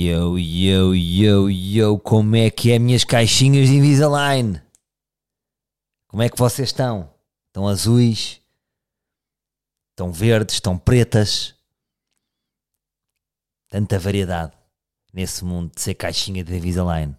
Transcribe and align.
Yo, 0.00 0.38
yo, 0.38 0.94
yo, 0.94 1.50
yo, 1.50 1.98
como 1.98 2.34
é 2.34 2.50
que 2.50 2.72
é 2.72 2.78
minhas 2.78 3.04
caixinhas 3.04 3.68
de 3.68 3.74
Invisalign? 3.74 4.62
Como 6.08 6.22
é 6.22 6.30
que 6.30 6.38
vocês 6.38 6.70
estão? 6.70 7.12
Estão 7.48 7.68
azuis? 7.68 8.40
Estão 9.90 10.10
verdes? 10.10 10.54
Estão 10.54 10.78
pretas? 10.78 11.54
Tanta 13.68 13.98
variedade 13.98 14.56
nesse 15.12 15.44
mundo 15.44 15.74
de 15.74 15.82
ser 15.82 15.92
caixinha 15.92 16.42
de 16.42 16.56
Invisalign. 16.56 17.14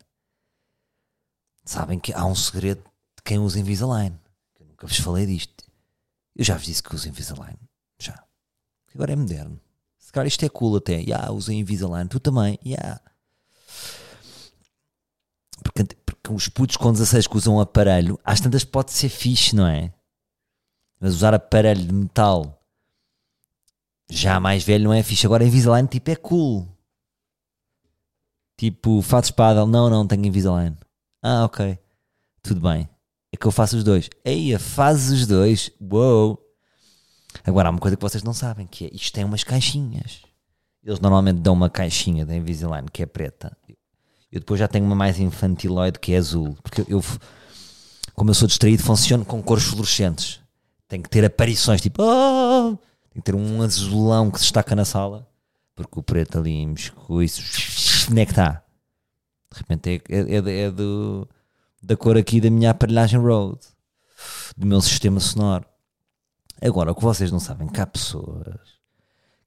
Sabem 1.64 2.00
que 2.00 2.12
há 2.14 2.26
um 2.26 2.34
segredo 2.34 2.82
de 3.16 3.22
quem 3.24 3.38
usa 3.38 3.60
Invisalign. 3.60 4.20
Eu 4.60 4.66
nunca 4.66 4.88
vos 4.88 4.98
falei 4.98 5.28
disto. 5.28 5.64
Eu 6.36 6.44
já 6.44 6.58
vos 6.58 6.66
disse 6.66 6.82
que 6.82 6.96
uso 6.96 7.08
Invisalign. 7.08 7.60
Já. 8.00 8.26
Agora 8.96 9.14
é 9.14 9.16
moderno. 9.16 9.62
Se 10.12 10.14
calhar 10.14 10.28
isto 10.28 10.44
é 10.44 10.50
cool 10.50 10.76
até. 10.76 10.96
Yeah, 10.96 11.32
usei 11.32 11.58
Invisalign. 11.58 12.10
Tu 12.10 12.20
também. 12.20 12.60
Yeah. 12.66 13.00
Porque, 15.64 15.86
porque 16.06 16.34
os 16.34 16.50
putos 16.50 16.76
com 16.76 16.92
16 16.92 17.28
que 17.28 17.38
usam 17.38 17.62
aparelho, 17.62 18.20
às 18.22 18.42
tantas 18.42 18.66
pode 18.66 18.92
ser 18.92 19.08
fixe, 19.08 19.56
não 19.56 19.66
é? 19.66 19.94
Mas 21.00 21.16
usar 21.16 21.34
aparelho 21.34 21.86
de 21.86 21.94
metal 21.94 22.62
já 24.10 24.38
mais 24.38 24.66
velho 24.66 24.84
não 24.84 24.94
é 24.94 25.02
fixe. 25.02 25.26
Agora 25.26 25.46
Invisalign 25.46 25.88
tipo 25.88 26.12
é 26.12 26.16
cool. 26.18 26.68
Tipo, 28.58 29.02
fazes 29.02 29.32
paddle. 29.32 29.66
Não, 29.66 29.90
não, 29.90 30.06
tenho 30.06 30.26
Invisalign. 30.26 30.76
Ah, 31.24 31.46
ok. 31.46 31.80
Tudo 32.44 32.60
bem. 32.60 32.90
É 33.32 33.38
que 33.38 33.48
eu 33.48 33.52
faço 33.52 33.78
os 33.78 33.84
dois. 33.86 34.10
Eia, 34.26 34.60
fazes 34.60 35.22
os 35.22 35.26
dois. 35.26 35.72
Uou. 35.80 36.51
Agora 37.46 37.70
há 37.70 37.72
uma 37.72 37.80
coisa 37.80 37.96
que 37.96 38.02
vocês 38.02 38.24
não 38.24 38.34
sabem, 38.34 38.68
que 38.68 38.86
é 38.86 38.90
isto 38.94 39.14
tem 39.14 39.24
umas 39.24 39.44
caixinhas. 39.44 40.22
Eles 40.84 41.00
normalmente 41.00 41.40
dão 41.40 41.54
uma 41.54 41.70
caixinha 41.70 42.26
da 42.26 42.36
Invisalign 42.36 42.88
que 42.92 43.04
é 43.04 43.06
preta. 43.06 43.56
Eu 44.32 44.40
depois 44.40 44.60
já 44.60 44.68
tenho 44.68 44.86
uma 44.86 44.96
mais 44.96 45.20
infantiloide 45.20 46.00
que 46.00 46.14
é 46.14 46.18
azul. 46.18 46.58
Porque 46.64 46.86
eu, 46.88 47.04
como 48.14 48.30
eu 48.30 48.34
sou 48.34 48.48
distraído, 48.48 48.82
funciono 48.82 49.26
com 49.26 49.44
cores 49.44 49.66
fluorescentes. 49.66 50.40
Tem 50.88 51.02
que 51.02 51.10
ter 51.10 51.24
aparições 51.24 51.82
tipo. 51.82 52.02
Oh! 52.02 52.78
Tem 53.12 53.22
que 53.22 53.24
ter 53.24 53.36
um 53.36 53.62
azulão 53.62 54.32
que 54.32 54.38
se 54.38 54.46
destaca 54.46 54.76
na 54.76 54.86
sala. 54.86 55.28
Porque 55.76 56.00
o 56.00 56.04
preto 56.04 56.38
ali, 56.38 56.64
isso, 56.74 56.94
onde 58.10 58.22
é 58.22 58.26
que 58.26 58.32
está? 58.32 58.64
De 59.52 59.58
repente 59.58 60.02
é, 60.10 60.16
é, 60.16 60.36
é, 60.36 60.60
é 60.66 60.72
do, 60.72 61.28
da 61.82 61.98
cor 61.98 62.18
aqui 62.18 62.40
da 62.40 62.50
minha 62.50 62.72
aparelhagem 62.72 63.20
Rode. 63.20 63.68
Do 64.56 64.66
meu 64.66 64.82
sistema 64.82 65.20
sonoro. 65.20 65.66
Agora, 66.62 66.92
o 66.92 66.96
que 66.96 67.02
vocês 67.02 67.32
não 67.32 67.40
sabem, 67.40 67.68
que 67.68 67.82
há 67.82 67.88
pessoas 67.88 68.80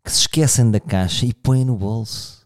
que 0.02 0.10
se 0.10 0.20
esquecem 0.22 0.70
da 0.70 0.80
caixa 0.80 1.24
e 1.24 1.32
põem 1.32 1.64
no 1.64 1.76
bolso. 1.76 2.44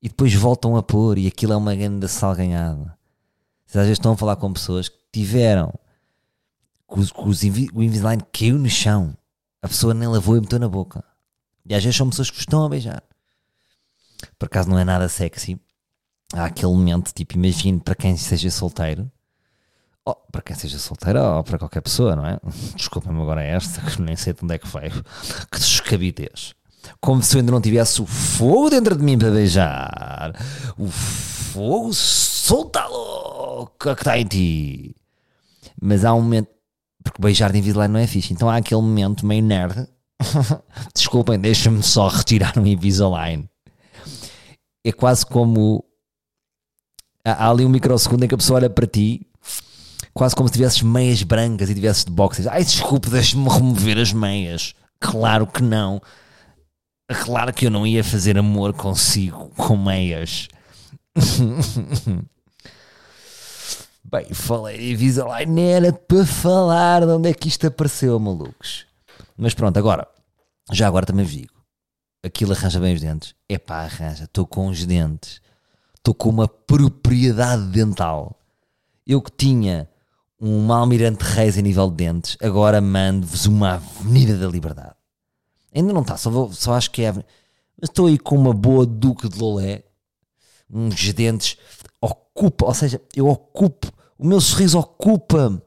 E 0.00 0.08
depois 0.08 0.32
voltam 0.34 0.76
a 0.76 0.82
pôr 0.82 1.18
e 1.18 1.26
aquilo 1.26 1.52
é 1.52 1.56
uma 1.56 1.74
grande 1.74 2.06
salganhada. 2.08 2.96
Vocês 3.66 3.80
às 3.80 3.86
vezes 3.86 3.98
estão 3.98 4.12
a 4.12 4.16
falar 4.16 4.36
com 4.36 4.52
pessoas 4.52 4.88
que 4.88 4.98
tiveram 5.12 5.72
que, 6.88 7.00
os, 7.00 7.10
que 7.10 7.28
os, 7.28 7.42
o 7.42 7.82
Invisalign 7.82 8.22
caiu 8.32 8.58
no 8.58 8.68
chão. 8.68 9.16
A 9.60 9.68
pessoa 9.68 9.92
nem 9.92 10.08
lavou 10.08 10.36
e 10.36 10.40
meteu 10.40 10.58
na 10.58 10.68
boca. 10.68 11.04
E 11.66 11.74
às 11.74 11.82
vezes 11.82 11.96
são 11.96 12.08
pessoas 12.08 12.30
que 12.30 12.38
estão 12.38 12.64
a 12.64 12.68
beijar. 12.68 13.02
Por 14.38 14.46
acaso 14.46 14.68
não 14.68 14.78
é 14.78 14.84
nada 14.84 15.08
sexy. 15.08 15.60
Há 16.32 16.46
aquele 16.46 16.72
momento, 16.72 17.12
tipo, 17.12 17.34
imagine 17.34 17.80
para 17.80 17.94
quem 17.94 18.16
seja 18.16 18.50
solteiro 18.50 19.10
Oh, 20.06 20.14
para 20.30 20.42
quem 20.42 20.54
seja 20.54 20.78
solteira 20.78 21.22
ou 21.36 21.42
para 21.42 21.58
qualquer 21.58 21.80
pessoa, 21.80 22.14
não 22.14 22.26
é? 22.26 22.38
Desculpem-me 22.76 23.22
agora 23.22 23.42
esta, 23.42 23.80
que 23.80 24.02
nem 24.02 24.14
sei 24.16 24.34
de 24.34 24.44
onde 24.44 24.54
é 24.54 24.58
que 24.58 24.68
veio. 24.68 25.02
Que 25.50 25.58
descabidez. 25.58 26.54
Como 27.00 27.22
se 27.22 27.36
eu 27.36 27.40
ainda 27.40 27.52
não 27.52 27.60
tivesse 27.60 28.02
o 28.02 28.06
fogo 28.06 28.68
dentro 28.68 28.96
de 28.96 29.02
mim 29.02 29.18
para 29.18 29.30
beijar. 29.30 30.34
O 30.76 30.88
fogo 30.88 31.94
solta 31.94 32.86
louca 32.86 33.94
que 33.94 34.02
está 34.02 34.18
em 34.18 34.26
ti. 34.26 34.96
Mas 35.80 36.04
há 36.04 36.12
um 36.12 36.20
momento. 36.20 36.48
Porque 37.02 37.20
beijar 37.20 37.50
de 37.50 37.58
Invisalign 37.58 37.92
não 37.92 38.00
é 38.00 38.06
fixe. 38.06 38.34
Então 38.34 38.50
há 38.50 38.56
aquele 38.56 38.82
momento 38.82 39.24
meio 39.24 39.42
nerd. 39.42 39.88
Desculpem, 40.94 41.38
deixa-me 41.38 41.82
só 41.82 42.08
retirar 42.08 42.58
um 42.58 42.66
Invisalign. 42.66 43.48
É 44.84 44.92
quase 44.92 45.24
como. 45.24 45.82
Há 47.24 47.48
ali 47.48 47.64
um 47.64 47.70
microsegundo 47.70 48.26
em 48.26 48.28
que 48.28 48.34
a 48.34 48.38
pessoa 48.38 48.58
olha 48.58 48.68
para 48.68 48.86
ti 48.86 49.26
quase 50.14 50.34
como 50.36 50.48
se 50.48 50.54
tivesses 50.54 50.80
meias 50.80 51.22
brancas 51.24 51.68
e 51.68 51.74
tivesses 51.74 52.04
de 52.04 52.12
boxers. 52.12 52.46
Ai, 52.46 52.64
desculpe, 52.64 53.10
deixe-me 53.10 53.48
remover 53.48 53.98
as 53.98 54.12
meias. 54.12 54.74
Claro 55.00 55.46
que 55.46 55.62
não. 55.62 56.00
Claro 57.24 57.52
que 57.52 57.66
eu 57.66 57.70
não 57.70 57.86
ia 57.86 58.02
fazer 58.02 58.38
amor 58.38 58.72
consigo 58.72 59.50
com 59.56 59.76
meias. 59.76 60.48
Bem, 64.04 64.32
falei 64.32 64.78
de 64.78 64.92
Invisalign, 64.92 65.60
era 65.60 65.92
para 65.92 66.24
falar 66.24 67.00
de 67.00 67.08
onde 67.12 67.28
é 67.28 67.34
que 67.34 67.48
isto 67.48 67.66
apareceu, 67.66 68.18
malucos. 68.20 68.86
Mas 69.36 69.54
pronto, 69.54 69.76
agora, 69.76 70.06
já 70.70 70.86
agora 70.86 71.04
também 71.04 71.26
digo, 71.26 71.52
aquilo 72.22 72.52
arranja 72.52 72.78
bem 72.78 72.94
os 72.94 73.00
dentes. 73.00 73.34
É 73.48 73.58
pá, 73.58 73.82
arranja, 73.82 74.24
estou 74.24 74.46
com 74.46 74.68
os 74.68 74.86
dentes, 74.86 75.40
estou 75.96 76.14
com 76.14 76.28
uma 76.28 76.46
propriedade 76.46 77.64
dental. 77.66 78.38
Eu 79.06 79.20
que 79.20 79.32
tinha 79.32 79.88
um 80.46 80.70
Almirante 80.70 81.24
Reis 81.24 81.56
a 81.56 81.62
nível 81.62 81.88
de 81.88 81.96
dentes, 81.96 82.36
agora 82.42 82.78
mando-vos 82.78 83.46
uma 83.46 83.76
Avenida 83.76 84.36
da 84.36 84.46
Liberdade. 84.46 84.94
Ainda 85.74 85.90
não 85.90 86.02
está, 86.02 86.18
só, 86.18 86.50
só 86.52 86.74
acho 86.74 86.90
que 86.90 87.02
é. 87.02 87.12
Mas 87.12 87.24
estou 87.84 88.06
aí 88.08 88.18
com 88.18 88.36
uma 88.36 88.52
boa 88.52 88.84
Duque 88.84 89.26
de 89.26 89.38
Lolé, 89.38 89.84
uns 90.70 91.14
dentes, 91.14 91.56
ocupa, 91.98 92.66
ou 92.66 92.74
seja, 92.74 93.00
eu 93.16 93.26
ocupo, 93.26 93.90
o 94.18 94.26
meu 94.26 94.38
sorriso 94.38 94.78
ocupa, 94.78 95.48
um, 95.48 95.60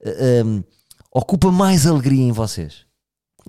eh, 0.00 0.64
ocupa 1.10 1.50
mais 1.50 1.88
alegria 1.88 2.22
em 2.22 2.32
vocês. 2.32 2.86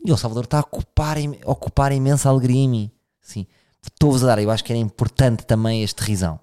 E 0.04 0.12
o 0.12 0.18
Salvador 0.18 0.46
está 0.46 0.58
a 0.58 0.62
ocupar, 0.62 1.18
a 1.18 1.52
ocupar 1.52 1.92
imensa 1.92 2.28
alegria 2.28 2.60
em 2.60 2.70
mim. 2.70 2.92
Sim, 3.22 3.46
estou-vos 3.84 4.24
a 4.24 4.28
dar, 4.28 4.42
eu 4.42 4.50
acho 4.50 4.64
que 4.64 4.74
era 4.74 4.80
importante 4.80 5.46
também 5.46 5.84
este 5.84 6.02
risão 6.02 6.40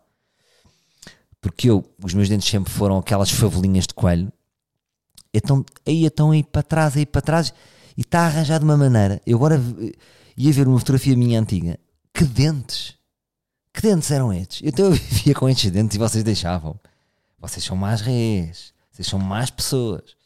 porque 1.41 1.71
eu, 1.71 1.85
os 2.03 2.15
meus 2.15 2.29
dentes 2.29 2.49
sempre 2.49 2.73
foram 2.73 2.99
aquelas 2.99 3.31
favolinhas 3.31 3.87
de 3.87 3.95
coelho, 3.95 4.33
então 5.33 5.65
aí 5.87 6.05
estão 6.05 6.31
aí 6.31 6.43
para 6.43 6.63
trás, 6.63 6.97
aí 6.97 7.07
para 7.07 7.21
trás, 7.21 7.53
e 7.97 8.01
está 8.01 8.27
arranjado 8.27 8.65
de 8.65 8.71
uma 8.71 8.77
maneira. 8.77 9.21
Eu 9.27 9.37
agora 9.39 9.61
ia 10.37 10.53
ver 10.53 10.67
uma 10.67 10.79
fotografia 10.79 11.17
minha 11.17 11.41
antiga. 11.41 11.79
Que 12.13 12.25
dentes! 12.25 12.97
Que 13.73 13.83
dentes 13.83 14.11
eram 14.11 14.33
estes? 14.33 14.63
Então 14.65 14.87
eu 14.87 14.93
vivia 14.99 15.35
com 15.35 15.49
estes 15.49 15.71
dentes 15.71 15.97
e 15.97 15.99
vocês 15.99 16.25
deixavam. 16.25 16.79
Vocês 17.39 17.65
são 17.65 17.77
mais 17.77 18.01
reis, 18.01 18.73
vocês 18.91 19.07
são 19.07 19.19
mais 19.19 19.51
pessoas. 19.51 20.17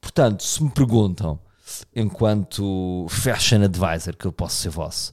Portanto, 0.00 0.42
se 0.42 0.62
me 0.62 0.70
perguntam, 0.70 1.38
enquanto 1.94 3.06
fashion 3.08 3.62
advisor, 3.62 4.16
que 4.16 4.26
eu 4.26 4.32
posso 4.32 4.56
ser 4.56 4.70
vosso, 4.70 5.12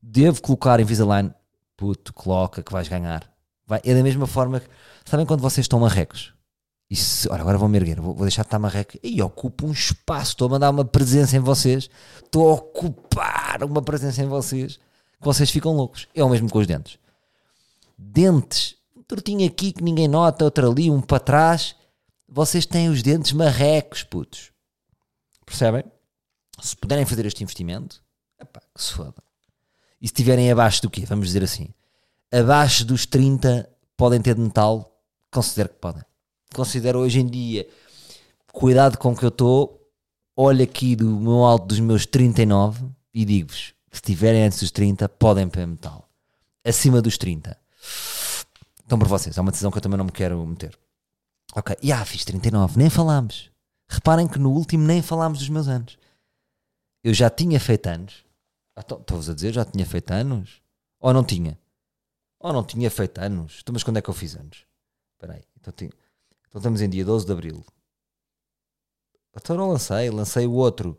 devo 0.00 0.40
colocar 0.40 0.80
Invisalign? 0.80 1.32
Puto, 1.76 2.12
coloca 2.12 2.62
que 2.62 2.72
vais 2.72 2.86
ganhar. 2.86 3.31
Vai, 3.72 3.80
é 3.84 3.94
da 3.94 4.02
mesma 4.02 4.26
forma 4.26 4.60
que. 4.60 4.68
Sabem 5.06 5.24
quando 5.24 5.40
vocês 5.40 5.64
estão 5.64 5.80
marrecos? 5.80 6.34
E 6.90 6.94
se, 6.94 7.26
olha, 7.30 7.40
agora 7.40 7.56
vou 7.56 7.70
me 7.70 7.78
erguer, 7.78 7.98
vou, 7.98 8.12
vou 8.12 8.26
deixar 8.26 8.42
de 8.42 8.48
estar 8.48 8.58
marreco. 8.58 8.98
E 9.02 9.22
ocupo 9.22 9.66
um 9.66 9.72
espaço, 9.72 10.32
estou 10.32 10.46
a 10.46 10.50
mandar 10.50 10.68
uma 10.68 10.84
presença 10.84 11.38
em 11.38 11.40
vocês, 11.40 11.88
estou 12.22 12.50
a 12.50 12.52
ocupar 12.52 13.64
uma 13.64 13.80
presença 13.80 14.22
em 14.22 14.26
vocês, 14.26 14.76
que 14.76 15.24
vocês 15.24 15.50
ficam 15.50 15.72
loucos. 15.72 16.06
É 16.14 16.22
o 16.22 16.28
mesmo 16.28 16.50
com 16.50 16.58
os 16.58 16.66
dentes. 16.66 16.98
Dentes, 17.96 18.76
um 18.94 19.02
tortinho 19.04 19.46
aqui 19.46 19.72
que 19.72 19.82
ninguém 19.82 20.06
nota, 20.06 20.44
outro 20.44 20.70
ali, 20.70 20.90
um 20.90 21.00
para 21.00 21.18
trás. 21.18 21.74
Vocês 22.28 22.66
têm 22.66 22.90
os 22.90 23.02
dentes 23.02 23.32
marrecos, 23.32 24.02
putos. 24.02 24.52
Percebem? 25.46 25.82
Se 26.60 26.76
puderem 26.76 27.06
fazer 27.06 27.24
este 27.24 27.42
investimento, 27.42 28.02
epá, 28.38 28.60
que 28.74 28.82
se 28.84 28.92
foda. 28.92 29.14
E 29.98 30.06
se 30.06 30.12
estiverem 30.12 30.52
abaixo 30.52 30.82
do 30.82 30.90
quê? 30.90 31.06
Vamos 31.06 31.28
dizer 31.28 31.42
assim 31.42 31.72
abaixo 32.32 32.84
dos 32.84 33.04
30 33.04 33.68
podem 34.02 34.20
ter 34.20 34.34
de 34.34 34.40
metal? 34.40 35.00
Considero 35.30 35.68
que 35.68 35.76
podem. 35.76 36.02
Considero 36.52 36.98
hoje 36.98 37.20
em 37.20 37.26
dia, 37.26 37.68
cuidado 38.52 38.98
com 38.98 39.14
que 39.14 39.24
eu 39.24 39.28
estou, 39.28 39.80
olho 40.34 40.64
aqui 40.64 40.96
do 40.96 41.20
meu 41.20 41.44
alto 41.44 41.66
dos 41.66 41.78
meus 41.78 42.04
39 42.04 42.84
e 43.14 43.24
digo-vos: 43.24 43.72
se 43.92 43.98
estiverem 43.98 44.42
antes 44.42 44.58
dos 44.58 44.72
30, 44.72 45.08
podem 45.08 45.48
ter 45.48 45.64
metal. 45.64 46.08
Acima 46.64 47.00
dos 47.00 47.16
30. 47.16 47.56
Estão 48.80 48.98
por 48.98 49.06
vocês, 49.06 49.38
é 49.38 49.40
uma 49.40 49.52
decisão 49.52 49.70
que 49.70 49.78
eu 49.78 49.82
também 49.82 49.98
não 49.98 50.06
me 50.06 50.10
quero 50.10 50.44
meter. 50.44 50.76
Ok, 51.54 51.76
e 51.80 51.92
ah, 51.92 52.04
fiz 52.04 52.24
39, 52.24 52.76
nem 52.76 52.90
falámos. 52.90 53.52
Reparem 53.88 54.26
que 54.26 54.40
no 54.40 54.50
último 54.50 54.84
nem 54.84 55.00
falámos 55.00 55.38
dos 55.38 55.48
meus 55.48 55.68
anos. 55.68 55.96
Eu 57.04 57.14
já 57.14 57.30
tinha 57.30 57.60
feito 57.60 57.86
anos. 57.86 58.24
Ah, 58.74 58.80
estou-vos 58.80 59.30
a 59.30 59.34
dizer, 59.34 59.52
já 59.52 59.64
tinha 59.64 59.86
feito 59.86 60.10
anos? 60.10 60.60
Ou 60.98 61.14
não 61.14 61.22
tinha? 61.22 61.56
Ou 62.42 62.52
não 62.52 62.64
tinha 62.64 62.90
feito 62.90 63.18
anos? 63.20 63.60
Então, 63.62 63.72
mas 63.72 63.82
quando 63.82 63.98
é 63.98 64.02
que 64.02 64.10
eu 64.10 64.14
fiz 64.14 64.34
anos? 64.34 64.66
Espera 65.14 65.34
aí. 65.34 65.44
Então, 65.58 65.72
tinha... 65.72 65.90
então 66.48 66.58
estamos 66.58 66.80
em 66.80 66.90
dia 66.90 67.04
12 67.04 67.24
de 67.24 67.32
Abril. 67.32 67.64
Então 69.34 69.56
não 69.56 69.70
lancei. 69.70 70.10
Lancei 70.10 70.46
o 70.46 70.52
outro. 70.52 70.98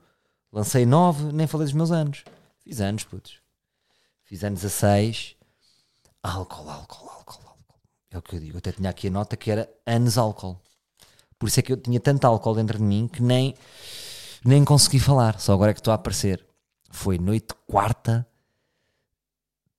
Lancei 0.52 0.86
9, 0.86 1.34
nem 1.34 1.48
falei 1.48 1.66
dos 1.66 1.74
meus 1.74 1.92
anos. 1.92 2.24
Fiz 2.60 2.80
anos, 2.80 3.04
putos. 3.04 3.42
Fiz 4.24 4.44
anos 4.44 4.64
a 4.64 4.70
6. 4.70 5.36
Álcool, 6.22 6.70
álcool, 6.70 7.10
álcool, 7.10 7.48
álcool. 7.48 7.80
É 8.10 8.18
o 8.18 8.22
que 8.22 8.36
eu 8.36 8.40
digo. 8.40 8.54
Eu 8.54 8.60
até 8.60 8.72
tinha 8.72 8.90
aqui 8.90 9.08
a 9.08 9.12
nota 9.12 9.36
que 9.36 9.52
era 9.52 9.70
anos 9.86 10.18
álcool. 10.18 10.60
Por 11.38 11.48
isso 11.48 11.60
é 11.60 11.64
que 11.64 11.74
eu 11.74 11.78
tinha 11.78 12.00
tanto 12.00 12.26
álcool 12.26 12.56
dentro 12.56 12.78
de 12.78 12.84
mim 12.84 13.08
que 13.08 13.22
nem, 13.22 13.54
nem 14.46 14.64
consegui 14.64 15.00
falar. 15.00 15.40
Só 15.42 15.54
agora 15.54 15.72
é 15.72 15.74
que 15.74 15.82
estou 15.82 15.92
a 15.92 15.96
aparecer. 15.96 16.46
Foi 16.90 17.18
noite 17.18 17.54
quarta, 17.68 18.26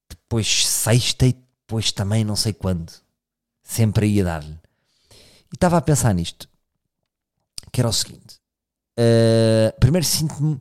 depois 0.09 0.67
sexta 0.67 1.27
e 1.27 1.44
depois 1.75 1.91
também 1.91 2.25
não 2.25 2.37
sei 2.37 2.53
quando. 2.53 2.93
Sempre 3.63 4.07
ia 4.07 4.23
dar-lhe. 4.23 4.57
E 5.51 5.55
estava 5.55 5.77
a 5.77 5.81
pensar 5.81 6.15
nisto. 6.15 6.49
Que 7.73 7.81
era 7.81 7.89
o 7.89 7.93
seguinte. 7.93 8.39
Uh, 8.97 9.75
primeiro 9.81 10.07
sinto-me 10.07 10.61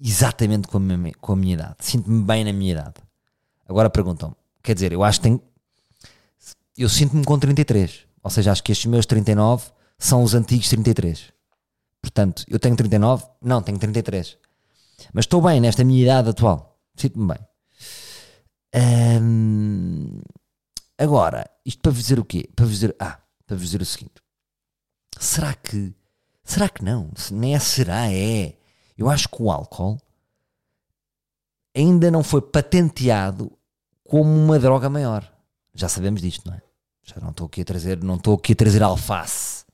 exatamente 0.00 0.66
com 0.66 0.78
a 0.78 0.80
minha, 0.80 1.12
com 1.20 1.32
a 1.32 1.36
minha 1.36 1.54
idade. 1.54 1.76
Sinto-me 1.80 2.22
bem 2.22 2.42
na 2.42 2.54
minha 2.54 2.72
idade. 2.72 2.94
Agora 3.68 3.90
perguntam-me. 3.90 4.34
Quer 4.62 4.74
dizer, 4.74 4.92
eu 4.92 5.04
acho 5.04 5.20
que 5.20 5.24
tenho. 5.24 5.42
Eu 6.78 6.88
sinto-me 6.88 7.24
com 7.24 7.38
33. 7.38 8.06
Ou 8.22 8.30
seja, 8.30 8.52
acho 8.52 8.62
que 8.62 8.72
estes 8.72 8.86
meus 8.86 9.04
39 9.04 9.70
são 9.98 10.22
os 10.22 10.32
antigos 10.34 10.70
33. 10.70 11.32
Portanto, 12.00 12.44
eu 12.48 12.58
tenho 12.58 12.76
39? 12.76 13.26
Não, 13.42 13.60
tenho 13.60 13.78
33. 13.78 14.38
Mas 15.12 15.24
estou 15.24 15.42
bem 15.42 15.60
nesta 15.60 15.84
minha 15.84 16.02
idade 16.02 16.30
atual. 16.30 16.78
Sinto-me 16.96 17.34
bem. 17.34 17.38
Agora, 20.98 21.48
isto 21.64 21.80
para 21.80 21.92
dizer 21.92 22.18
o 22.18 22.24
quê? 22.24 22.48
Para 22.54 22.66
dizer. 22.66 22.94
Ah, 22.98 23.20
para 23.46 23.56
dizer 23.56 23.80
o 23.80 23.84
seguinte. 23.84 24.22
Será 25.18 25.54
que. 25.54 25.94
Será 26.44 26.68
que 26.68 26.84
não? 26.84 27.10
Nem 27.30 27.54
é 27.54 27.58
será, 27.58 28.12
é. 28.12 28.56
Eu 28.96 29.10
acho 29.10 29.28
que 29.28 29.42
o 29.42 29.50
álcool 29.50 29.98
ainda 31.76 32.10
não 32.10 32.22
foi 32.22 32.40
patenteado 32.40 33.52
como 34.04 34.30
uma 34.30 34.58
droga 34.58 34.88
maior. 34.88 35.30
Já 35.74 35.88
sabemos 35.88 36.22
disto, 36.22 36.48
não 36.48 36.54
é? 36.54 36.62
Já 37.02 37.20
não 37.20 37.30
estou 37.30 37.46
aqui 37.46 37.60
a 37.60 37.64
trazer, 37.64 38.02
não 38.02 38.16
estou 38.16 38.34
aqui 38.34 38.52
a 38.52 38.56
trazer 38.56 38.82
alface. 38.82 39.64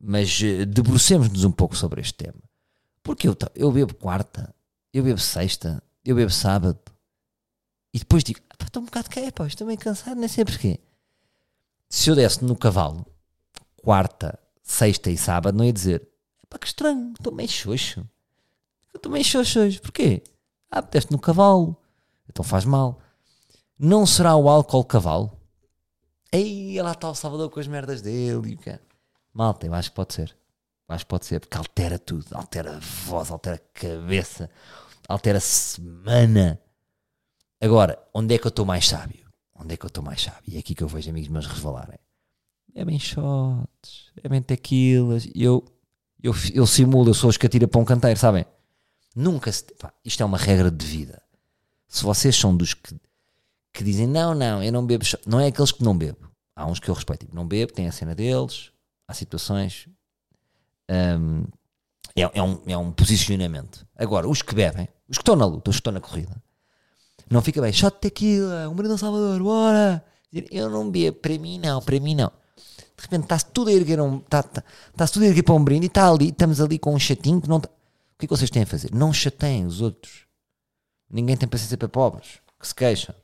Mas 0.00 0.40
uh, 0.40 0.66
debrucemos-nos 0.66 1.44
um 1.44 1.52
pouco 1.52 1.76
sobre 1.76 2.00
este 2.00 2.14
tema. 2.14 2.42
Porque 3.02 3.28
eu, 3.28 3.36
eu 3.54 3.70
bebo 3.70 3.94
quarta, 3.94 4.54
eu 4.92 5.04
bebo 5.04 5.18
sexta, 5.18 5.82
eu 6.04 6.16
bebo 6.16 6.30
sábado. 6.30 6.80
E 7.92 7.98
depois 7.98 8.22
digo, 8.22 8.40
estou 8.60 8.82
um 8.82 8.86
bocado 8.86 9.10
que 9.10 9.18
é, 9.20 9.30
pá, 9.30 9.46
estou 9.46 9.66
meio 9.66 9.78
cansado, 9.78 10.18
nem 10.18 10.28
sei 10.28 10.44
porquê. 10.44 10.78
Se 11.88 12.08
eu 12.08 12.14
desse 12.14 12.44
no 12.44 12.56
cavalo, 12.56 13.04
quarta, 13.82 14.38
sexta 14.62 15.10
e 15.10 15.16
sábado, 15.16 15.56
não 15.56 15.64
ia 15.64 15.72
dizer, 15.72 16.08
pá, 16.48 16.58
que 16.58 16.66
estranho, 16.66 17.12
estou 17.18 17.32
meio 17.32 17.48
xoxo. 17.48 18.00
Eu 18.92 18.98
estou 18.98 19.10
meio 19.10 19.24
xoxo 19.24 19.60
hoje. 19.60 19.80
Porquê? 19.80 20.22
Ah, 20.70 20.80
deste 20.80 21.10
no 21.10 21.18
cavalo. 21.18 21.76
Então 22.28 22.44
faz 22.44 22.64
mal. 22.64 23.00
Não 23.78 24.06
será 24.06 24.36
o 24.36 24.48
álcool 24.48 24.84
cavalo? 24.84 25.36
Aí 26.32 26.80
lá 26.80 26.92
está 26.92 27.10
o 27.10 27.14
Salvador 27.14 27.50
com 27.50 27.58
as 27.58 27.66
merdas 27.66 28.00
dele 28.00 28.50
e 28.50 28.54
o 28.54 28.58
que. 28.58 28.78
Malta, 29.32 29.66
eu 29.66 29.74
acho 29.74 29.90
que 29.90 29.96
pode 29.96 30.14
ser. 30.14 30.36
Eu 30.88 30.94
acho 30.94 31.04
que 31.04 31.08
pode 31.08 31.26
ser, 31.26 31.40
porque 31.40 31.56
altera 31.56 31.98
tudo. 31.98 32.26
Altera 32.32 32.76
a 32.76 32.78
voz, 32.78 33.30
altera 33.30 33.56
a 33.56 33.78
cabeça, 33.80 34.50
altera 35.08 35.38
a 35.38 35.40
semana. 35.40 36.60
Agora, 37.60 37.98
onde 38.14 38.34
é 38.34 38.38
que 38.38 38.46
eu 38.46 38.50
estou 38.50 38.64
mais 38.64 38.88
sábio? 38.88 39.28
Onde 39.54 39.74
é 39.74 39.76
que 39.76 39.84
eu 39.84 39.88
estou 39.88 40.02
mais 40.02 40.22
sábio? 40.22 40.42
E 40.46 40.56
é 40.56 40.60
aqui 40.60 40.74
que 40.74 40.82
eu 40.82 40.88
vejo 40.88 41.10
amigos 41.10 41.28
meus 41.28 41.46
resvalarem. 41.46 41.98
É 42.74 42.84
bem 42.84 42.98
shots, 42.98 44.10
é 44.22 44.28
bem 44.28 44.40
tequilas. 44.40 45.28
Eu, 45.34 45.64
eu, 46.22 46.32
eu 46.54 46.66
simulo, 46.66 47.10
eu 47.10 47.14
sou 47.14 47.28
os 47.28 47.36
que 47.36 47.46
atira 47.46 47.68
para 47.68 47.80
um 47.80 47.84
canteiro, 47.84 48.18
sabem? 48.18 48.46
Nunca 49.14 49.52
se. 49.52 49.64
Pá, 49.74 49.92
isto 50.04 50.22
é 50.22 50.26
uma 50.26 50.38
regra 50.38 50.70
de 50.70 50.86
vida. 50.86 51.20
Se 51.86 52.02
vocês 52.02 52.34
são 52.34 52.56
dos 52.56 52.72
que, 52.72 52.94
que 53.72 53.84
dizem 53.84 54.06
não, 54.06 54.34
não, 54.34 54.62
eu 54.62 54.72
não 54.72 54.86
bebo, 54.86 55.04
não 55.26 55.40
é 55.40 55.48
aqueles 55.48 55.72
que 55.72 55.82
não 55.82 55.96
bebo. 55.96 56.30
Há 56.54 56.66
uns 56.66 56.78
que 56.78 56.88
eu 56.88 56.94
respeito, 56.94 57.20
tipo, 57.20 57.34
não 57.34 57.46
bebo, 57.46 57.72
tem 57.72 57.88
a 57.88 57.92
cena 57.92 58.14
deles, 58.14 58.70
há 59.06 59.12
situações. 59.12 59.88
Um, 60.88 61.44
é, 62.16 62.22
é, 62.22 62.42
um, 62.42 62.62
é 62.66 62.76
um 62.76 62.92
posicionamento. 62.92 63.86
Agora, 63.96 64.28
os 64.28 64.42
que 64.42 64.54
bebem, 64.54 64.88
os 65.08 65.18
que 65.18 65.22
estão 65.22 65.36
na 65.36 65.44
luta, 65.44 65.70
os 65.70 65.76
que 65.76 65.80
estão 65.80 65.92
na 65.92 66.00
corrida, 66.00 66.40
não 67.30 67.40
fica 67.40 67.62
bem, 67.62 67.72
shot 67.72 67.96
tequila, 68.00 68.68
um 68.68 68.74
brinde 68.74 68.98
Salvador, 68.98 69.40
bora! 69.40 70.04
Eu 70.50 70.68
não 70.68 70.90
bebo, 70.90 71.16
para 71.18 71.38
mim 71.38 71.58
não, 71.58 71.80
para 71.80 71.98
mim 72.00 72.14
não. 72.14 72.30
De 72.96 73.04
repente 73.04 73.22
está-se 73.22 73.46
tudo 73.46 73.68
a 73.68 73.72
erguer 73.72 74.00
um, 74.00 74.18
está, 74.18 74.40
está, 74.40 74.64
está 74.90 75.06
tudo 75.06 75.22
a 75.22 75.28
erguer 75.28 75.44
para 75.44 75.54
um 75.54 75.62
brinde 75.62 75.86
e 75.86 75.88
está 75.88 76.10
ali, 76.10 76.28
estamos 76.28 76.60
ali 76.60 76.78
com 76.78 76.94
um 76.94 76.98
chatinho 76.98 77.40
que 77.40 77.48
não. 77.48 77.60
Tá, 77.60 77.68
o 77.68 78.18
que 78.18 78.26
é 78.26 78.28
que 78.28 78.36
vocês 78.36 78.50
têm 78.50 78.64
a 78.64 78.66
fazer? 78.66 78.92
Não 78.92 79.12
chateiem 79.12 79.64
os 79.64 79.80
outros. 79.80 80.26
Ninguém 81.08 81.36
tem 81.36 81.48
paciência 81.48 81.78
para 81.78 81.88
pobres 81.88 82.40
que 82.58 82.66
se 82.66 82.74
queixam. 82.74 83.14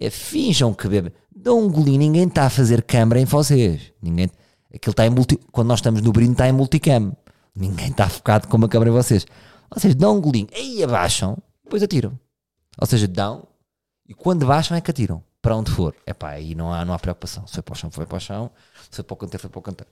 É 0.00 0.08
finjam 0.08 0.72
que 0.72 0.88
bebem. 0.88 1.12
Dão 1.34 1.60
um 1.60 1.70
golinho, 1.70 1.98
ninguém 1.98 2.26
está 2.26 2.46
a 2.46 2.50
fazer 2.50 2.82
câmara 2.82 3.20
em 3.20 3.24
vocês. 3.24 3.92
Ninguém. 4.00 4.30
Aquilo 4.74 4.92
está 4.92 5.06
em 5.06 5.10
multi, 5.10 5.38
quando 5.50 5.68
nós 5.68 5.80
estamos 5.80 6.00
no 6.00 6.12
brinde 6.12 6.32
está 6.32 6.48
em 6.48 6.52
multicam. 6.52 7.16
Ninguém 7.54 7.88
está 7.88 8.08
focado 8.08 8.46
com 8.48 8.56
uma 8.56 8.68
câmara 8.68 8.90
em 8.90 8.94
vocês. 8.94 9.26
Vocês 9.74 9.94
dão 9.94 10.16
um 10.16 10.20
golinho, 10.20 10.48
aí 10.54 10.82
abaixam, 10.82 11.36
depois 11.64 11.82
atiram. 11.82 12.18
Ou 12.78 12.86
seja, 12.86 13.08
dão 13.08 13.46
e 14.06 14.14
quando 14.14 14.46
baixam 14.46 14.76
é 14.76 14.80
que 14.80 14.90
atiram. 14.90 15.22
Para 15.40 15.56
onde 15.56 15.70
for. 15.70 15.94
É 16.04 16.12
pá, 16.12 16.30
aí 16.30 16.54
não 16.54 16.72
há, 16.72 16.84
não 16.84 16.94
há 16.94 16.98
preocupação. 16.98 17.46
Se 17.46 17.54
foi 17.54 17.62
para 17.62 17.72
o 17.72 17.76
chão, 17.76 17.90
foi 17.90 18.06
para 18.06 18.16
o 18.16 18.20
chão. 18.20 18.50
Se 18.90 18.96
foi 18.96 19.04
para 19.04 19.14
o 19.14 19.16
canteiro, 19.16 19.40
foi 19.40 19.50
para 19.50 19.58
o 19.58 19.62
canteiro. 19.62 19.90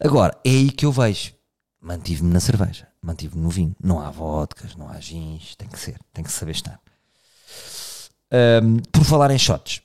Agora, 0.00 0.38
é 0.44 0.50
aí 0.50 0.70
que 0.70 0.84
eu 0.84 0.92
vejo. 0.92 1.32
Mantive-me 1.80 2.32
na 2.32 2.40
cerveja 2.40 2.88
mantive 3.02 3.36
no 3.38 3.48
vinho. 3.48 3.74
Não 3.82 4.00
há 4.00 4.10
vodkas, 4.10 4.74
não 4.76 4.88
há 4.88 5.00
gins, 5.00 5.54
tem 5.56 5.68
que 5.68 5.78
ser, 5.78 5.98
tem 6.12 6.24
que 6.24 6.32
saber 6.32 6.52
estar. 6.52 6.80
Um, 8.62 8.78
por 8.92 9.04
falar 9.04 9.30
em 9.30 9.38
shots. 9.38 9.80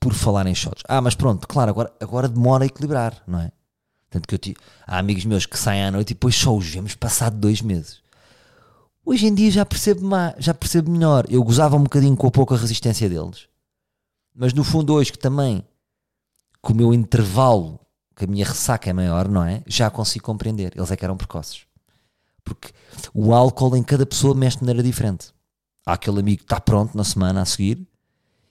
Por 0.00 0.14
falar 0.14 0.46
em 0.46 0.54
shots. 0.54 0.82
Ah, 0.88 1.00
mas 1.00 1.14
pronto, 1.14 1.46
claro, 1.46 1.70
agora, 1.70 1.92
agora 2.00 2.28
demora 2.28 2.64
a 2.64 2.66
equilibrar, 2.66 3.22
não 3.26 3.40
é? 3.40 3.50
Tanto 4.10 4.28
que 4.28 4.34
eu 4.34 4.38
tive, 4.38 4.58
há 4.86 4.98
amigos 4.98 5.24
meus 5.24 5.44
que 5.44 5.58
saem 5.58 5.84
à 5.84 5.90
noite 5.90 6.10
e 6.10 6.14
depois 6.14 6.36
só 6.36 6.54
os 6.54 6.66
vemos 6.66 6.94
passado 6.94 7.36
dois 7.36 7.60
meses. 7.60 8.00
Hoje 9.06 9.26
em 9.26 9.34
dia 9.34 9.50
já 9.50 9.66
percebo, 9.66 10.08
já 10.38 10.54
percebo 10.54 10.90
melhor. 10.90 11.26
Eu 11.28 11.44
gozava 11.44 11.76
um 11.76 11.82
bocadinho 11.82 12.16
com 12.16 12.26
a 12.26 12.30
pouca 12.30 12.56
resistência 12.56 13.08
deles. 13.08 13.48
Mas 14.34 14.52
no 14.54 14.64
fundo, 14.64 14.94
hoje 14.94 15.12
que 15.12 15.18
também, 15.18 15.62
com 16.62 16.72
o 16.72 16.76
meu 16.76 16.94
intervalo 16.94 17.78
que 18.16 18.24
a 18.24 18.28
minha 18.28 18.46
ressaca 18.46 18.88
é 18.88 18.92
maior, 18.92 19.28
não 19.28 19.44
é? 19.44 19.62
Já 19.66 19.90
consigo 19.90 20.24
compreender. 20.24 20.72
Eles 20.76 20.90
é 20.90 20.96
que 20.96 21.04
eram 21.04 21.16
precoces. 21.16 21.66
Porque 22.42 22.72
o 23.12 23.34
álcool 23.34 23.76
em 23.76 23.82
cada 23.82 24.06
pessoa 24.06 24.34
mexe 24.34 24.58
de 24.58 24.62
maneira 24.62 24.82
diferente. 24.82 25.32
Há 25.84 25.94
aquele 25.94 26.20
amigo 26.20 26.38
que 26.38 26.44
está 26.44 26.60
pronto 26.60 26.96
na 26.96 27.04
semana 27.04 27.42
a 27.42 27.44
seguir 27.44 27.86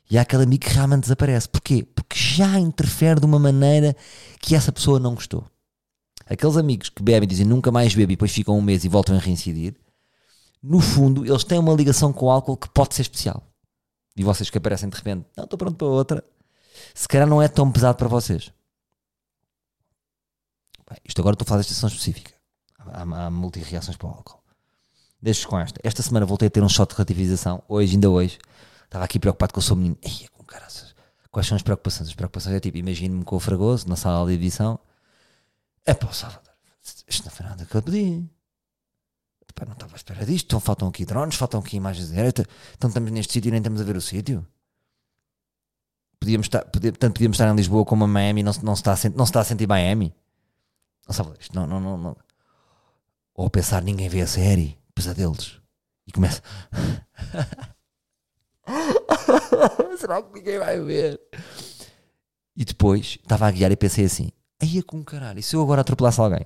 e 0.10 0.18
há 0.18 0.22
aquele 0.22 0.44
amigo 0.44 0.66
que 0.66 0.74
realmente 0.74 1.02
desaparece. 1.02 1.50
Porquê? 1.50 1.84
Porque 1.84 2.18
já 2.18 2.60
interfere 2.60 3.20
de 3.20 3.26
uma 3.26 3.40
maneira 3.40 3.96
que 4.40 4.56
essa 4.56 4.72
pessoa 4.72 5.00
não 5.00 5.16
gostou. 5.16 5.46
Aqueles 6.28 6.58
amigos 6.58 6.90
que 6.90 7.02
bebem 7.02 7.26
e 7.26 7.30
dizem 7.30 7.46
nunca 7.46 7.72
mais 7.72 7.96
bebo 7.96 8.12
e 8.12 8.16
depois 8.16 8.32
ficam 8.32 8.58
um 8.58 8.62
mês 8.62 8.84
e 8.84 8.90
voltam 8.90 9.16
a 9.16 9.20
reincidir, 9.20 9.76
no 10.64 10.80
fundo, 10.80 11.26
eles 11.26 11.44
têm 11.44 11.60
uma 11.60 11.74
ligação 11.74 12.14
com 12.14 12.28
o 12.28 12.32
álcool 12.32 12.56
que 12.56 12.70
pode 12.70 12.96
ser 12.96 13.02
especial. 13.02 13.44
E 14.16 14.24
vocês 14.24 14.50
que 14.50 14.58
aparecem 14.58 14.88
de 14.88 14.96
repente, 14.96 15.26
não, 15.36 15.44
estou 15.44 15.58
pronto 15.60 15.76
para 15.76 15.88
outra, 15.88 16.24
se 16.94 17.08
calhar 17.08 17.28
não 17.28 17.42
é 17.42 17.50
tão 17.50 17.70
pesado 17.70 17.98
para 17.98 18.08
vocês. 18.08 18.52
Isto 21.04 21.22
agora 21.22 21.34
estou 21.34 21.46
a 21.46 21.48
falar 21.48 21.60
desta 21.60 21.74
sessão 21.74 21.90
específica. 21.90 22.32
Há, 22.80 23.02
há 23.02 23.30
multi-reações 23.30 23.98
para 23.98 24.08
o 24.08 24.12
álcool. 24.12 24.42
Deixo 25.22 25.48
com 25.48 25.60
esta. 25.60 25.80
Esta 25.84 26.02
semana 26.02 26.26
voltei 26.26 26.48
a 26.48 26.52
ter 26.52 26.64
um 26.64 26.70
shot 26.70 26.90
de 26.90 26.96
relativização. 26.96 27.64
Hoje, 27.68 27.96
ainda 27.96 28.10
hoje, 28.10 28.38
estava 28.86 29.04
aqui 29.04 29.20
preocupado 29.20 29.54
com 29.54 29.60
o 29.60 29.64
seu 29.64 29.76
menino. 29.76 29.98
Eia, 30.02 30.30
com 30.30 30.44
caraças. 30.44 30.94
Quais 31.32 31.48
são 31.48 31.56
as 31.56 31.64
preocupações? 31.64 32.10
As 32.10 32.16
preocupações 32.16 32.56
é 32.56 32.60
tipo, 32.60 32.78
imagino-me 32.78 33.24
com 33.24 33.36
o 33.36 33.40
Fragoso 33.40 33.88
na 33.88 33.96
sala 33.96 34.28
de 34.28 34.34
edição. 34.34 34.80
É 35.86 35.94
pá, 35.94 36.12
Salvador, 36.14 36.54
isto 37.08 37.26
não 37.26 37.32
foi 37.32 37.46
nada 37.46 37.66
que 37.66 37.76
eu 37.76 37.82
pedi. 37.82 38.30
Epá, 39.56 39.66
não 39.66 39.74
estava 39.74 39.94
à 39.94 39.96
espera 39.96 40.26
disto. 40.26 40.48
Então 40.48 40.60
faltam 40.60 40.88
aqui 40.88 41.06
drones, 41.06 41.36
faltam 41.36 41.60
aqui 41.60 41.78
imagens 41.78 42.10
diretas. 42.10 42.46
Então 42.76 42.88
estamos 42.88 43.12
neste 43.12 43.34
sítio 43.34 43.50
e 43.50 43.52
nem 43.52 43.60
estamos 43.60 43.80
a 43.80 43.84
ver 43.84 43.96
o 43.96 44.02
sítio. 44.02 44.46
Podíamos 46.20 46.48
estar, 46.48 46.66
podia, 46.66 46.92
tanto 46.92 47.14
podíamos 47.14 47.36
estar 47.36 47.52
em 47.52 47.56
Lisboa 47.56 47.86
como 47.86 48.06
a 48.06 48.08
Miami 48.08 48.44
não, 48.44 48.52
não, 48.64 48.76
se 48.76 48.82
está 48.82 48.94
a, 48.94 49.10
não 49.16 49.26
se 49.26 49.30
está 49.30 49.42
a 49.42 49.44
sentir 49.44 49.68
Miami. 49.68 50.14
Não 51.08 51.14
sabe 51.14 51.32
isto, 51.40 51.56
não, 51.56 51.68
não, 51.68 51.80
não, 51.80 51.98
não. 51.98 52.18
Ou 53.36 53.50
pensar 53.50 53.82
ninguém 53.84 54.10
vê 54.10 54.22
a 54.22 54.28
série, 54.28 54.78
pesadelos. 54.96 55.62
E 56.08 56.12
começa. 56.12 56.42
Será 60.00 60.22
que 60.22 60.34
ninguém 60.34 60.60
vai 60.60 60.80
ver? 60.82 61.20
E 62.56 62.66
depois 62.66 63.18
estava 63.22 63.48
a 63.48 63.52
guiar 63.52 63.72
e 63.72 63.76
pensei 63.76 64.06
assim: 64.06 64.32
aí 64.62 64.80
é 64.80 64.82
com 64.82 65.04
caralho, 65.04 65.40
e 65.40 65.44
se 65.44 65.56
eu 65.56 65.62
agora 65.62 65.82
atropelasse 65.82 66.20
alguém? 66.20 66.46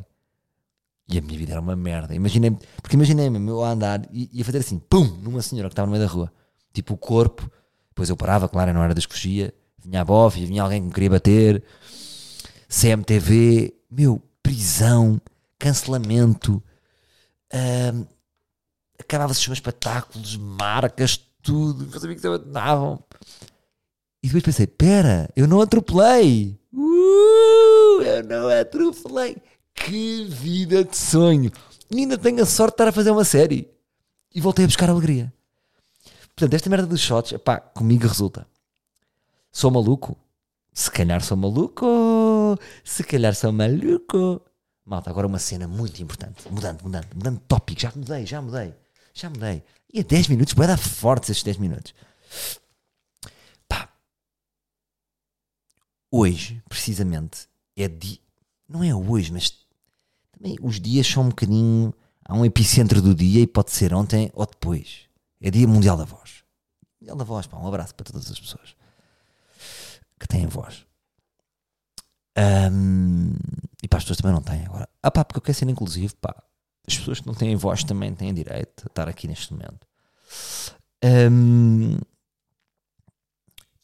E 1.10 1.18
a 1.18 1.22
minha 1.22 1.38
vida 1.38 1.54
era 1.54 1.62
uma 1.62 1.76
merda. 1.76 2.14
Imaginei, 2.14 2.52
porque 2.82 2.96
imaginei-me 2.96 3.40
eu 3.50 3.64
a 3.64 3.72
andar 3.72 4.02
e 4.12 4.30
ia 4.34 4.44
fazer 4.44 4.58
assim, 4.58 4.78
pum, 4.78 5.06
numa 5.22 5.42
senhora 5.42 5.70
que 5.70 5.74
estava 5.74 5.86
no 5.86 5.94
meio 5.94 6.06
da 6.06 6.12
rua. 6.12 6.32
Tipo 6.74 6.96
o 6.96 6.98
corpo, 6.98 7.50
depois 7.90 8.10
eu 8.10 8.18
parava, 8.18 8.50
claro, 8.50 8.74
não 8.74 8.84
era 8.84 8.94
das 8.94 9.06
fugia. 9.06 9.54
Vinha 9.84 10.02
a 10.02 10.06
bofe, 10.06 10.46
vinha 10.46 10.64
alguém 10.64 10.82
que 10.82 10.88
me 10.88 10.94
queria 10.94 11.10
bater. 11.12 11.64
CMTV, 12.68 13.74
meu, 13.90 14.22
prisão, 14.44 15.22
cancelamento, 15.58 16.62
uh, 17.54 18.08
acabava-se 19.00 19.40
os 19.40 19.48
meus 19.48 19.58
espetáculos, 19.58 20.36
marcas, 20.36 21.18
tudo, 21.42 21.88
meus 21.88 22.04
amigos 22.04 22.26
abandonavam. 22.26 23.02
E 24.22 24.28
depois 24.28 24.44
pensei: 24.44 24.68
pera, 24.68 25.30
eu 25.36 25.48
não 25.48 25.62
atropelei. 25.62 26.60
Uh, 26.74 28.02
eu 28.02 28.24
não 28.24 28.50
atropelei. 28.50 29.38
Que 29.78 30.26
vida 30.26 30.84
de 30.84 30.98
sonho. 30.98 31.52
E 31.90 32.00
ainda 32.00 32.18
tenho 32.18 32.44
a 32.44 32.46
sorte 32.46 32.72
de 32.72 32.74
estar 32.74 32.88
a 32.90 32.92
fazer 32.92 33.12
uma 33.12 33.24
série. 33.24 33.70
E 34.36 34.42
voltei 34.42 34.66
a 34.66 34.68
buscar 34.68 34.90
alegria. 34.90 35.34
Portanto, 36.36 36.54
esta 36.54 36.70
merda 36.70 36.86
dos 36.86 37.00
shots, 37.00 37.34
pá, 37.44 37.60
comigo 37.60 38.08
resulta. 38.08 38.46
Sou 39.52 39.72
maluco? 39.72 40.18
Se 40.74 40.92
calhar 40.92 41.24
sou 41.24 41.38
maluco. 41.38 42.60
Se 42.84 43.04
calhar 43.04 43.34
sou 43.34 43.52
maluco. 43.52 44.42
Malta, 44.86 45.10
agora 45.10 45.28
uma 45.28 45.40
cena 45.40 45.68
muito 45.68 46.02
importante. 46.02 46.48
Mudando, 46.52 46.84
mudando, 46.84 47.08
mudando 47.16 47.40
de 47.40 47.46
tópico. 47.46 47.82
Já 47.82 47.92
mudei, 47.96 48.26
já 48.26 48.42
mudei. 48.42 48.74
Já 49.14 49.30
mudei. 49.30 49.64
E 49.94 50.02
a 50.02 50.04
10 50.04 50.28
minutos, 50.28 50.54
vai 50.54 50.68
dar 50.68 50.78
fortes 50.78 51.30
estes 51.30 51.44
10 51.44 51.58
minutos. 51.58 51.96
Pá. 53.68 53.90
Hoje, 56.12 56.62
precisamente, 56.68 57.48
é 57.76 57.88
de. 57.88 58.22
Não 58.68 58.84
é 58.84 58.94
hoje, 58.94 59.32
mas 59.32 59.67
também 60.38 60.56
os 60.62 60.80
dias 60.80 61.08
são 61.08 61.24
um 61.24 61.30
bocadinho. 61.30 61.94
Há 62.24 62.36
um 62.36 62.46
epicentro 62.46 63.02
do 63.02 63.16
dia 63.16 63.42
e 63.42 63.48
pode 63.48 63.72
ser 63.72 63.94
ontem 63.94 64.30
ou 64.34 64.46
depois. 64.46 65.08
É 65.42 65.50
Dia 65.50 65.68
Mundial 65.68 65.98
da 65.98 66.06
Voz. 66.06 66.44
Mundial 67.00 67.18
da 67.18 67.24
Voz, 67.24 67.48
pá, 67.48 67.58
um 67.58 67.68
abraço 67.68 67.96
para 67.96 68.06
todas 68.06 68.30
as 68.30 68.40
pessoas 68.40 68.76
que 70.20 70.28
têm 70.28 70.48
voz. 70.48 70.86
Um, 72.38 73.34
e 73.82 73.88
para 73.88 73.98
as 73.98 74.04
pessoas 74.04 74.18
também 74.18 74.34
não 74.34 74.42
têm 74.42 74.66
agora. 74.66 74.90
Ah 75.02 75.12
pá, 75.12 75.24
porque 75.24 75.38
eu 75.38 75.42
quero 75.42 75.58
ser 75.58 75.70
inclusivo, 75.70 76.16
pá. 76.18 76.36
As 76.88 76.98
pessoas 76.98 77.20
que 77.20 77.28
não 77.28 77.34
têm 77.34 77.56
voz 77.56 77.84
também 77.84 78.14
têm 78.14 78.34
direito 78.34 78.84
a 78.86 78.88
estar 78.88 79.08
aqui 79.08 79.28
neste 79.28 79.54
momento. 79.54 79.86
Um, 81.04 81.98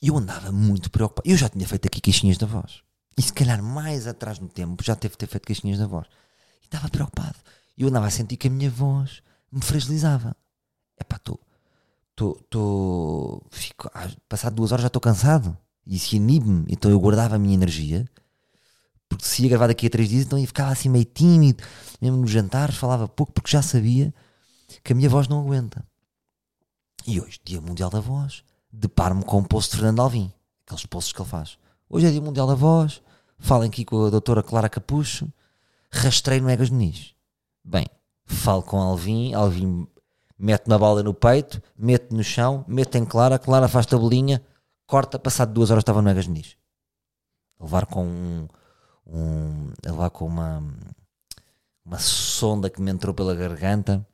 eu 0.02 0.18
andava 0.18 0.52
muito 0.52 0.90
preocupado. 0.90 1.30
Eu 1.30 1.38
já 1.38 1.50
tinha 1.50 1.68
feito 1.68 1.86
aqui 1.86 2.02
queixinhas 2.02 2.38
da 2.38 2.46
voz. 2.46 2.82
E 3.18 3.22
se 3.22 3.32
calhar 3.32 3.62
mais 3.62 4.08
atrás 4.08 4.40
no 4.40 4.48
tempo 4.48 4.84
já 4.84 4.96
teve 4.96 5.16
ter 5.16 5.28
feito 5.28 5.46
queixinhas 5.46 5.80
da 5.80 5.88
voz. 5.88 6.08
E 6.64 6.66
estava 6.66 6.90
preocupado. 6.90 7.36
Eu 7.78 7.88
andava 7.88 8.08
a 8.08 8.10
sentir 8.10 8.38
que 8.38 8.48
a 8.48 8.52
minha 8.52 8.70
voz 8.70 9.22
me 9.52 9.62
fragilizava. 9.62 10.36
É 10.98 11.04
pá, 11.04 11.18
estou. 11.18 11.40
Estou. 12.12 13.44
Passado 14.30 14.56
duas 14.56 14.72
horas 14.72 14.84
já 14.84 14.88
estou 14.88 15.02
cansado. 15.02 15.58
E 15.86 15.96
isso 15.96 16.16
inibe-me. 16.16 16.66
Então 16.70 16.90
eu 16.90 17.00
guardava 17.00 17.36
a 17.36 17.40
minha 17.40 17.54
energia. 17.54 18.08
Porque 19.10 19.26
se 19.26 19.44
ia 19.44 19.50
gravar 19.50 19.68
daqui 19.68 19.88
a 19.88 19.90
três 19.90 20.10
dias, 20.10 20.26
então 20.26 20.40
ia 20.40 20.48
ficar 20.48 20.70
assim 20.70 20.90
meio 20.90 21.06
tímido. 21.06 21.64
Mesmo 22.02 22.18
nos 22.18 22.32
jantares 22.32 22.76
falava 22.76 23.08
pouco 23.08 23.32
porque 23.32 23.52
já 23.52 23.62
sabia 23.62 24.14
que 24.84 24.94
a 24.94 24.96
minha 24.96 25.10
voz 25.10 25.28
não 25.28 25.42
aguenta. 25.42 25.86
E 27.06 27.20
hoje, 27.20 27.40
Dia 27.44 27.60
Mundial 27.60 27.90
da 27.90 28.00
Voz, 28.00 28.44
deparo-me 28.72 29.24
com 29.24 29.40
o 29.40 29.48
post 29.48 29.72
de 29.72 29.78
Fernando 29.78 30.00
Alvim. 30.00 30.32
Aqueles 30.66 30.86
posts 30.86 31.14
que 31.14 31.22
ele 31.22 31.30
faz. 31.30 31.58
Hoje 31.90 32.08
é 32.08 32.12
Dia 32.12 32.22
Mundial 32.22 32.48
da 32.48 32.56
Voz. 32.56 33.02
Falem 33.38 33.70
aqui 33.70 33.84
com 33.84 34.06
a 34.06 34.10
doutora 34.10 34.42
Clara 34.42 34.70
Capucho. 34.70 35.28
Rastrei 35.94 36.42
no 36.42 36.50
Egas 36.50 36.72
Muniz. 36.72 37.14
Bem, 37.64 37.86
falo 38.26 38.64
com 38.64 38.78
Alvim. 38.78 39.34
Alvim 39.34 39.88
mete 40.38 40.66
uma 40.66 40.80
bala 40.80 41.04
no 41.04 41.14
peito, 41.14 41.62
mete 41.78 42.12
no 42.12 42.24
chão, 42.24 42.66
mete 42.68 42.98
em 42.98 43.06
Clara. 43.06 43.38
Clara 43.38 43.68
faz 43.68 43.86
tabelinha, 43.86 44.44
corta. 44.88 45.20
Passado 45.20 45.54
duas 45.54 45.70
horas 45.70 45.84
estava 45.84 46.02
no 46.02 46.10
Egas 46.10 46.28
Muniz. 46.28 46.58
Levar 47.60 47.86
com 47.86 48.06
um, 48.06 48.48
um. 49.06 49.72
Levar 49.86 50.10
com 50.10 50.26
uma. 50.26 50.64
Uma 51.86 52.00
sonda 52.00 52.70
que 52.70 52.82
me 52.82 52.90
entrou 52.90 53.14
pela 53.14 53.36
garganta 53.36 54.08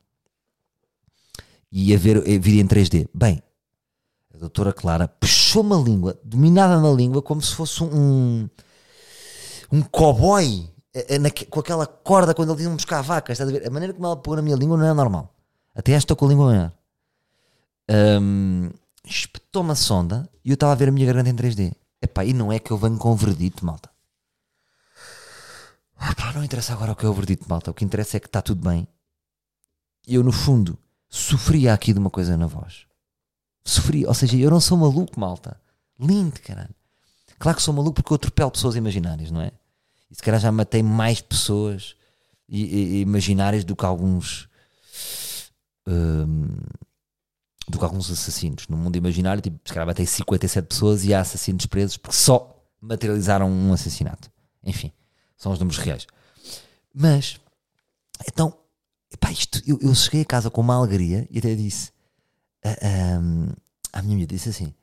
e 1.72 1.94
a 1.94 1.98
ver 1.98 2.18
a 2.18 2.40
vir 2.40 2.60
em 2.60 2.68
3D. 2.68 3.08
Bem, 3.14 3.44
a 4.34 4.38
doutora 4.38 4.74
Clara 4.74 5.08
puxou-me 5.08 5.76
a 5.76 5.78
língua, 5.78 6.20
dominada 6.24 6.82
na 6.82 6.92
língua, 6.92 7.22
como 7.22 7.40
se 7.42 7.54
fosse 7.54 7.84
um 7.84 8.50
um 9.72 9.84
cowboy 9.84 10.68
com 11.50 11.60
aquela 11.60 11.86
corda 11.86 12.34
quando 12.34 12.54
ele 12.54 12.64
ia 12.64 12.70
buscar 12.70 13.02
vacas. 13.02 13.40
A? 13.40 13.44
A 13.44 13.70
maneira 13.70 13.94
como 13.94 14.06
ela 14.06 14.18
pôs 14.18 14.36
na 14.36 14.42
minha 14.42 14.56
língua 14.56 14.78
não 14.78 14.86
é 14.86 14.94
normal. 14.94 15.34
Até 15.76 15.92
esta 15.92 16.06
estou 16.06 16.18
com 16.18 16.26
a 16.26 16.30
língua 16.30 16.46
maior. 16.48 16.72
Um, 18.22 18.70
espetou-me 19.06 19.72
a 19.72 19.76
sonda 19.76 20.30
e 20.44 20.50
eu 20.50 20.56
estava 20.56 20.72
a 20.72 20.76
ver 20.76 20.90
a 20.90 20.92
minha 20.92 21.06
garganta 21.06 21.30
em 21.30 21.36
3D. 21.36 21.74
Epá, 22.02 22.24
e 22.24 22.34
não 22.34 22.52
é 22.52 22.60
que 22.60 22.72
eu 22.72 22.78
venho 22.78 22.98
com 22.98 23.16
verdito, 23.16 23.66
malta. 23.66 23.90
Epá, 26.10 26.32
não 26.34 26.44
interessa 26.44 26.74
agora 26.74 26.94
o 26.94 26.96
que 26.96 27.06
é 27.06 27.10
o 27.10 27.14
verdito, 27.14 27.46
malta. 27.48 27.72
O 27.72 27.74
que 27.74 27.84
interessa 27.84 28.18
é 28.18 28.20
que 28.20 28.28
está 28.28 28.42
tudo 28.42 28.68
bem. 28.68 28.88
E 30.08 30.16
eu, 30.16 30.24
no 30.24 30.32
fundo, 30.32 30.78
sofria 31.10 31.74
aqui 31.74 31.94
de 31.94 32.00
uma 32.00 32.10
coisa 32.10 32.38
na 32.38 32.48
voz. 32.48 32.86
Sofria, 33.64 34.08
ou 34.08 34.14
seja, 34.14 34.38
eu 34.38 34.50
não 34.50 34.60
sou 34.60 34.78
maluco, 34.78 35.20
malta. 35.20 35.60
Lindo, 36.00 36.40
caralho. 36.42 36.74
Claro 37.38 37.58
que 37.58 37.64
sou 37.64 37.74
maluco 37.74 37.96
porque 37.96 38.12
eu 38.12 38.16
atropelo 38.16 38.52
pessoas 38.52 38.76
imaginárias, 38.76 39.30
não 39.30 39.42
é? 39.42 39.52
E 40.10 40.16
se 40.16 40.22
calhar 40.22 40.40
já 40.40 40.52
matei 40.52 40.82
mais 40.82 41.22
pessoas 41.22 41.96
imaginárias 42.48 43.64
do 43.64 43.76
que 43.76 43.86
alguns. 43.86 44.50
Um, 45.88 46.48
do 47.68 47.78
que 47.78 47.84
alguns 47.84 48.10
assassinos. 48.10 48.68
No 48.68 48.76
mundo 48.76 48.96
imaginário, 48.96 49.42
tipo, 49.42 49.60
se 49.64 49.74
calhar 49.74 49.86
matei 49.86 50.06
57 50.06 50.68
pessoas 50.68 51.06
e 51.06 51.14
há 51.14 51.22
assassinos 51.22 51.68
presos 51.68 51.98
porque 51.98 52.18
só 52.18 52.60
materializaram 52.82 53.50
um 53.50 53.72
assassinato. 53.72 54.32
Enfim, 54.64 54.92
são 55.38 55.52
os 55.52 55.60
números 55.60 55.78
reais. 55.78 56.08
Mas, 56.94 57.40
então, 58.28 58.58
epá, 59.12 59.32
isto, 59.32 59.62
eu, 59.68 59.78
eu, 59.82 59.94
cheguei 59.94 60.22
a 60.22 60.26
casa 60.26 60.50
com 60.50 60.62
uma 60.62 60.76
alegria 60.76 61.28
e 61.30 61.38
até 61.38 61.54
disse 61.54 61.92
a, 62.64 62.70
a, 62.70 64.00
a 64.00 64.02
minha 64.02 64.16
mulher 64.16 64.26
disse 64.26 64.50
assim: 64.50 64.74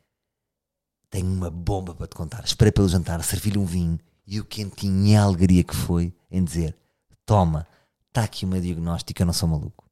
Tenho 1.10 1.26
uma 1.26 1.50
bomba 1.50 1.94
para 1.94 2.06
te 2.06 2.14
contar. 2.14 2.44
Esperei 2.44 2.70
pelo 2.70 2.88
jantar, 2.88 3.22
servi-lhe 3.24 3.58
um 3.58 3.66
vinho 3.66 3.98
e 4.26 4.40
o 4.40 4.44
quentinho 4.44 5.06
e 5.06 5.14
a 5.14 5.22
alegria 5.22 5.62
que 5.62 5.74
foi 5.74 6.12
em 6.30 6.42
dizer: 6.42 6.76
Toma, 7.24 7.66
está 8.08 8.24
aqui 8.24 8.44
uma 8.44 8.60
diagnóstica, 8.60 9.22
eu 9.22 9.26
não 9.26 9.32
sou 9.32 9.48
maluco. 9.48 9.84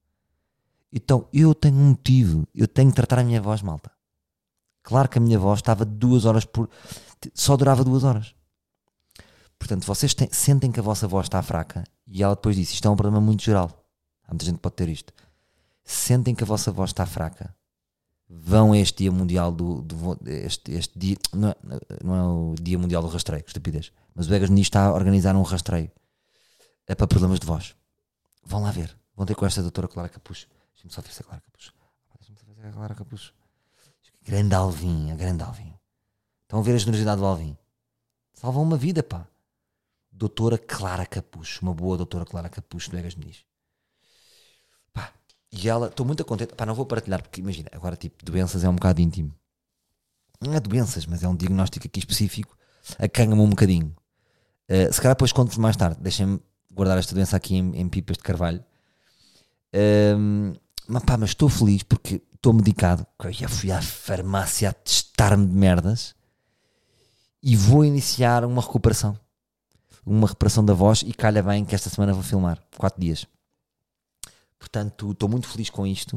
Então 0.93 1.29
eu 1.33 1.55
tenho 1.55 1.77
um 1.77 1.89
motivo, 1.91 2.47
eu 2.55 2.67
tenho 2.69 2.91
que 2.91 2.97
tratar 2.97 3.19
a 3.19 3.25
minha 3.25 3.41
voz 3.41 3.63
malta. 3.63 3.91
Claro 4.83 5.09
que 5.09 5.19
a 5.19 5.21
minha 5.21 5.39
voz 5.39 5.59
estava 5.59 5.85
duas 5.85 6.25
horas 6.25 6.45
por. 6.45 6.69
só 7.33 7.57
durava 7.57 7.83
duas 7.83 8.05
horas. 8.05 8.35
Portanto, 9.59 9.87
vocês 9.87 10.13
têm, 10.13 10.29
sentem 10.31 10.71
que 10.71 10.79
a 10.79 10.83
vossa 10.83 11.09
voz 11.09 11.27
está 11.27 11.41
fraca 11.43 11.85
e 12.07 12.23
ela 12.23 12.35
depois 12.35 12.57
disse: 12.57 12.75
Isto 12.75 12.89
é 12.89 12.91
um 12.91 12.97
problema 12.97 13.21
muito 13.21 13.43
geral. 13.43 13.71
Há 14.27 14.33
muita 14.33 14.45
gente 14.45 14.57
que 14.57 14.61
pode 14.61 14.77
ter 14.77 14.89
isto. 14.89 15.13
Sentem 15.83 16.35
que 16.35 16.45
a 16.45 16.47
vossa 16.47 16.71
voz 16.71 16.91
está 16.91 17.07
fraca. 17.07 17.55
Vão 18.29 18.73
a 18.73 18.79
este 18.79 19.05
dia 19.05 19.13
mundial 19.13 19.51
do. 19.51 19.83
do 19.83 20.19
este, 20.27 20.73
este 20.73 20.99
dia. 20.99 21.17
Não 21.33 21.49
é, 21.49 21.57
não 22.03 22.15
é 22.15 22.23
o 22.23 22.55
dia 22.61 22.79
mundial 22.79 23.03
do 23.03 23.09
rastreio, 23.09 23.45
estupidez. 23.47 23.91
Mas 24.15 24.27
o 24.27 24.31
Vegas 24.31 24.51
Nis 24.51 24.67
está 24.67 24.87
a 24.87 24.93
organizar 24.93 25.35
um 25.35 25.43
rastreio 25.43 25.91
é 26.87 26.95
para 26.95 27.07
problemas 27.07 27.41
de 27.41 27.47
voz. 27.47 27.75
Vão 28.45 28.63
lá 28.63 28.71
ver. 28.71 28.95
Vão 29.17 29.25
ter 29.25 29.35
com 29.35 29.47
esta 29.47 29.63
doutora 29.63 29.89
Clara 29.89 30.09
Capucho. 30.09 30.49
Deixa-me 30.75 30.93
só 30.93 31.01
se 31.01 31.21
é 31.21 31.25
Clara 31.25 31.41
Capucho. 31.41 31.73
Deixa-me 32.19 32.39
só 32.39 32.45
se 32.45 32.69
é 32.69 32.73
Clara 32.73 32.95
Capucho. 32.95 33.35
Grande 34.23 34.55
Alvin, 34.55 35.11
a 35.11 35.17
grande 35.17 35.43
Alvin. 35.43 35.75
Estão 36.43 36.59
a 36.59 36.63
ver 36.63 36.75
a 36.75 36.79
generosidade 36.79 37.21
do 37.21 37.27
Alvin. 37.27 37.57
Salvam 38.33 38.63
uma 38.63 38.77
vida, 38.77 39.03
pá. 39.03 39.27
Doutora 40.11 40.59
Clara 40.59 41.07
Capucho. 41.07 41.63
Uma 41.63 41.75
boa 41.75 41.97
doutora 41.97 42.25
Clara 42.25 42.49
Capucho 42.49 42.91
do 42.91 42.97
Vegas 42.97 43.17
Nis. 43.17 43.45
Pá. 44.93 45.13
E 45.51 45.69
ela, 45.69 45.89
estou 45.89 46.05
muito 46.05 46.25
contente. 46.25 46.55
Pá, 46.55 46.67
não 46.67 46.75
vou 46.75 46.87
partilhar 46.87 47.23
porque 47.23 47.41
imagina, 47.41 47.71
agora 47.73 47.97
tipo, 47.97 48.23
doenças 48.25 48.63
é 48.65 48.69
um 48.69 48.75
bocado 48.75 49.01
íntimo. 49.01 49.35
Não 50.41 50.53
é 50.53 50.61
doenças, 50.61 51.07
mas 51.07 51.23
é 51.23 51.29
um 51.29 51.37
diagnóstico 51.37 51.87
aqui 51.87 51.99
específico. 51.99 52.57
Acanha-me 52.99 53.41
um 53.41 53.49
bocadinho. 53.49 53.95
Uh, 54.71 54.93
se 54.93 55.01
calhar 55.01 55.15
depois 55.15 55.33
conto-vos 55.33 55.59
mais 55.59 55.77
tarde. 55.77 55.99
Deixem-me 56.01 56.41
guardar 56.73 56.99
esta 56.99 57.15
doença 57.15 57.37
aqui 57.37 57.57
em, 57.57 57.77
em 57.77 57.89
pipas 57.89 58.17
de 58.17 58.23
carvalho. 58.23 58.65
Uh, 59.75 60.59
mas 60.87 61.03
pá, 61.03 61.17
mas 61.17 61.31
estou 61.31 61.49
feliz 61.49 61.83
porque 61.83 62.23
estou 62.35 62.53
medicado. 62.53 63.07
Eu 63.23 63.33
já 63.33 63.49
fui 63.49 63.73
à 63.73 63.81
farmácia 63.81 64.69
a 64.71 64.73
testar-me 64.73 65.47
de 65.47 65.55
merdas 65.55 66.15
e 67.43 67.57
vou 67.57 67.85
iniciar 67.85 68.45
uma 68.45 68.61
recuperação. 68.61 69.19
Uma 70.05 70.27
recuperação 70.27 70.65
da 70.65 70.75
voz 70.75 71.03
e 71.07 71.13
calha 71.13 71.43
bem 71.43 71.65
que 71.65 71.75
esta 71.75 71.89
semana 71.89 72.13
vou 72.13 72.23
filmar. 72.23 72.63
quatro 72.77 73.01
dias. 73.01 73.27
Portanto, 74.59 75.13
estou 75.13 75.29
muito 75.29 75.49
feliz 75.49 75.71
com 75.71 75.87
isto. 75.87 76.17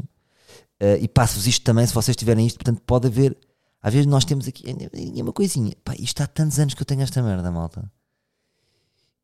Uh, 0.82 0.98
e 1.02 1.08
passo-vos 1.08 1.48
isto 1.48 1.64
também 1.64 1.86
se 1.88 1.94
vocês 1.94 2.16
tiverem 2.16 2.46
isto. 2.46 2.58
Portanto, 2.58 2.82
pode 2.86 3.08
haver. 3.08 3.38
Às 3.82 3.94
vezes 3.94 4.08
nós 4.08 4.26
temos 4.26 4.48
aqui. 4.48 4.64
É 4.70 5.24
uma 5.24 5.34
coisinha. 5.34 5.74
Pá, 5.84 5.94
isto 5.98 6.22
há 6.22 6.28
tantos 6.28 6.60
anos 6.60 6.74
que 6.74 6.82
eu 6.82 6.86
tenho 6.86 7.02
esta 7.02 7.22
merda, 7.22 7.50
malta. 7.52 7.90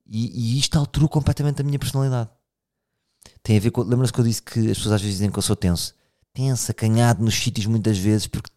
E, 0.05 0.55
e 0.55 0.59
isto 0.59 0.77
alterou 0.77 1.07
completamente 1.07 1.61
a 1.61 1.63
minha 1.63 1.79
personalidade. 1.79 2.29
Tem 3.41 3.57
a 3.57 3.59
ver 3.59 3.71
com. 3.71 3.81
Lembra-se 3.81 4.11
que 4.11 4.19
eu 4.19 4.25
disse 4.25 4.41
que 4.41 4.59
as 4.59 4.77
pessoas 4.77 4.95
às 4.95 5.01
vezes 5.01 5.17
dizem 5.17 5.31
que 5.31 5.37
eu 5.37 5.43
sou 5.43 5.55
tenso? 5.55 5.95
Tenso, 6.33 6.71
acanhado 6.71 7.23
nos 7.23 7.35
sítios 7.35 7.65
muitas 7.65 7.97
vezes, 7.97 8.27
porque 8.27 8.49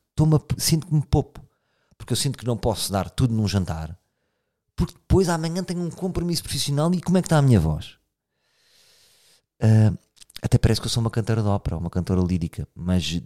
sinto-me 0.59 1.03
poupo. 1.03 1.45
Porque 1.99 2.13
eu 2.13 2.17
sinto 2.17 2.39
que 2.39 2.47
não 2.47 2.57
posso 2.57 2.91
dar 2.93 3.11
tudo 3.11 3.35
num 3.35 3.47
jantar. 3.49 3.99
Porque 4.75 4.93
depois 4.93 5.29
amanhã 5.29 5.63
tenho 5.63 5.81
um 5.81 5.91
compromisso 5.91 6.43
profissional 6.43 6.93
e 6.93 7.01
como 7.01 7.17
é 7.19 7.23
que 7.23 7.27
está 7.27 7.39
a 7.39 7.43
minha 7.43 7.59
voz? 7.59 7.97
Uh, 9.63 9.97
até 10.43 10.59
parece 10.59 10.81
que 10.81 10.87
eu 10.87 10.91
sou 10.91 11.01
uma 11.01 11.11
cantora 11.11 11.43
de 11.43 11.49
ópera, 11.49 11.79
uma 11.79 11.89
cantora 11.89 12.21
lírica, 12.21 12.69
mas 12.75 13.23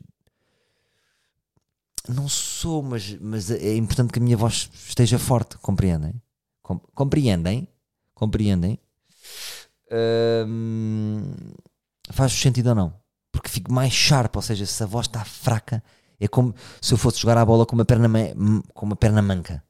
não 2.08 2.28
sou, 2.28 2.82
mas, 2.82 3.16
mas 3.20 3.50
é 3.50 3.74
importante 3.76 4.12
que 4.12 4.18
a 4.18 4.22
minha 4.22 4.36
voz 4.36 4.70
esteja 4.72 5.18
forte, 5.18 5.58
compreendem? 5.58 6.20
Com, 6.62 6.78
compreendem? 6.78 7.68
Compreendem? 8.20 8.78
Faz 12.10 12.32
sentido 12.32 12.68
ou 12.68 12.74
não? 12.74 12.92
Porque 13.32 13.48
fico 13.48 13.72
mais 13.72 13.94
sharp, 13.94 14.36
ou 14.36 14.42
seja, 14.42 14.66
se 14.66 14.82
a 14.82 14.86
voz 14.86 15.06
está 15.06 15.24
fraca, 15.24 15.82
é 16.20 16.28
como 16.28 16.54
se 16.82 16.92
eu 16.92 16.98
fosse 16.98 17.18
jogar 17.18 17.38
a 17.38 17.46
bola 17.46 17.64
com 17.64 17.74
uma 17.74 17.84
perna, 17.86 18.10
com 18.74 18.84
uma 18.84 18.94
perna 18.94 19.22
manca. 19.22 19.64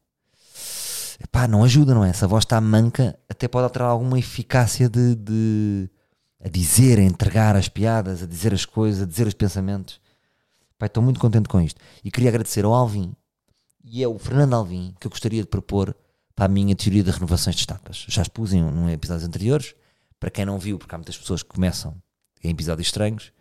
Epá, 1.22 1.46
não 1.46 1.62
ajuda, 1.62 1.94
não 1.94 2.04
é? 2.04 2.12
Se 2.12 2.24
a 2.24 2.26
voz 2.26 2.42
está 2.42 2.60
manca, 2.60 3.16
até 3.28 3.46
pode 3.46 3.62
alterar 3.62 3.88
alguma 3.88 4.18
eficácia 4.18 4.88
de, 4.88 5.14
de 5.14 5.88
a 6.44 6.48
dizer, 6.48 6.98
a 6.98 7.02
entregar 7.02 7.54
as 7.54 7.68
piadas, 7.68 8.20
a 8.20 8.26
dizer 8.26 8.52
as 8.52 8.64
coisas, 8.64 9.02
a 9.02 9.06
dizer 9.06 9.28
os 9.28 9.34
pensamentos. 9.34 10.00
Pai, 10.76 10.88
estou 10.88 11.04
muito 11.04 11.20
contente 11.20 11.48
com 11.48 11.60
isto. 11.60 11.80
E 12.02 12.10
queria 12.10 12.30
agradecer 12.30 12.64
ao 12.64 12.74
Alvin 12.74 13.14
e 13.84 14.02
é 14.02 14.08
o 14.08 14.18
Fernando 14.18 14.54
Alvin 14.54 14.92
que 14.98 15.06
eu 15.06 15.10
gostaria 15.10 15.40
de 15.40 15.48
propor 15.48 15.94
para 16.34 16.46
a 16.46 16.48
minha 16.48 16.74
teoria 16.74 17.02
de 17.02 17.10
renovações 17.10 17.56
de 17.56 17.62
estátuas. 17.62 18.04
Já 18.08 18.22
expus 18.22 18.52
em, 18.52 18.60
em 18.60 18.92
episódios 18.92 19.26
anteriores. 19.26 19.74
Para 20.18 20.30
quem 20.30 20.44
não 20.44 20.58
viu, 20.58 20.78
porque 20.78 20.94
há 20.94 20.98
muitas 20.98 21.16
pessoas 21.16 21.42
que 21.42 21.48
começam 21.48 22.00
em 22.42 22.50
episódios 22.50 22.88
estranhos, 22.88 23.32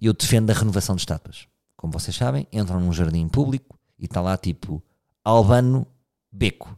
eu 0.00 0.12
defendo 0.12 0.50
a 0.50 0.54
renovação 0.54 0.94
de 0.94 1.02
estátuas. 1.02 1.46
Como 1.76 1.92
vocês 1.92 2.16
sabem, 2.16 2.46
entram 2.52 2.80
num 2.80 2.92
jardim 2.92 3.28
público 3.28 3.78
e 3.98 4.06
está 4.06 4.20
lá 4.20 4.36
tipo 4.36 4.82
Albano 5.24 5.86
Beco, 6.30 6.76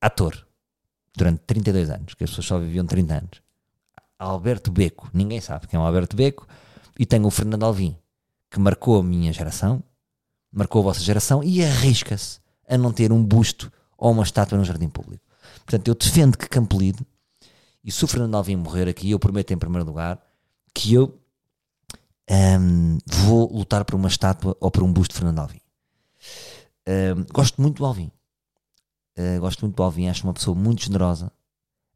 ator, 0.00 0.46
durante 1.16 1.40
32 1.46 1.90
anos, 1.90 2.14
que 2.14 2.24
as 2.24 2.30
pessoas 2.30 2.46
só 2.46 2.58
viviam 2.58 2.86
30 2.86 3.14
anos. 3.14 3.42
Alberto 4.18 4.70
Beco, 4.70 5.10
ninguém 5.12 5.40
sabe 5.40 5.66
quem 5.66 5.78
é 5.78 5.82
o 5.82 5.86
Alberto 5.86 6.16
Beco, 6.16 6.46
e 6.98 7.04
tem 7.04 7.24
o 7.24 7.30
Fernando 7.30 7.64
Alvim, 7.64 7.96
que 8.50 8.60
marcou 8.60 9.00
a 9.00 9.02
minha 9.02 9.32
geração, 9.32 9.82
marcou 10.52 10.80
a 10.82 10.84
vossa 10.84 11.00
geração 11.00 11.42
e 11.42 11.64
arrisca-se 11.64 12.40
a 12.68 12.78
não 12.78 12.92
ter 12.92 13.12
um 13.12 13.24
busto 13.24 13.72
ou 13.96 14.12
uma 14.12 14.22
estátua 14.22 14.58
no 14.58 14.64
jardim 14.64 14.88
público. 14.88 15.24
Portanto, 15.64 15.88
eu 15.88 15.94
defendo 15.94 16.36
que 16.36 16.48
Campolide, 16.48 17.04
e 17.82 17.92
se 17.92 18.04
o 18.04 18.08
Fernando 18.08 18.34
Alvim 18.34 18.56
morrer 18.56 18.88
aqui, 18.88 19.10
eu 19.10 19.18
prometo 19.18 19.52
em 19.52 19.58
primeiro 19.58 19.86
lugar 19.86 20.20
que 20.74 20.94
eu 20.94 21.18
um, 22.30 22.98
vou 23.06 23.52
lutar 23.52 23.84
por 23.84 23.94
uma 23.94 24.08
estátua 24.08 24.56
ou 24.60 24.70
por 24.70 24.82
um 24.82 24.92
busto 24.92 25.14
de 25.14 25.18
Fernando 25.18 25.40
Alvim. 25.40 25.60
Um, 26.88 27.24
gosto 27.32 27.60
muito 27.60 27.78
do 27.78 27.84
Alvim. 27.84 28.10
Uh, 29.16 29.40
gosto 29.40 29.60
muito 29.60 29.76
do 29.76 29.82
Alvim, 29.82 30.08
acho 30.08 30.24
uma 30.24 30.34
pessoa 30.34 30.56
muito 30.56 30.82
generosa. 30.82 31.30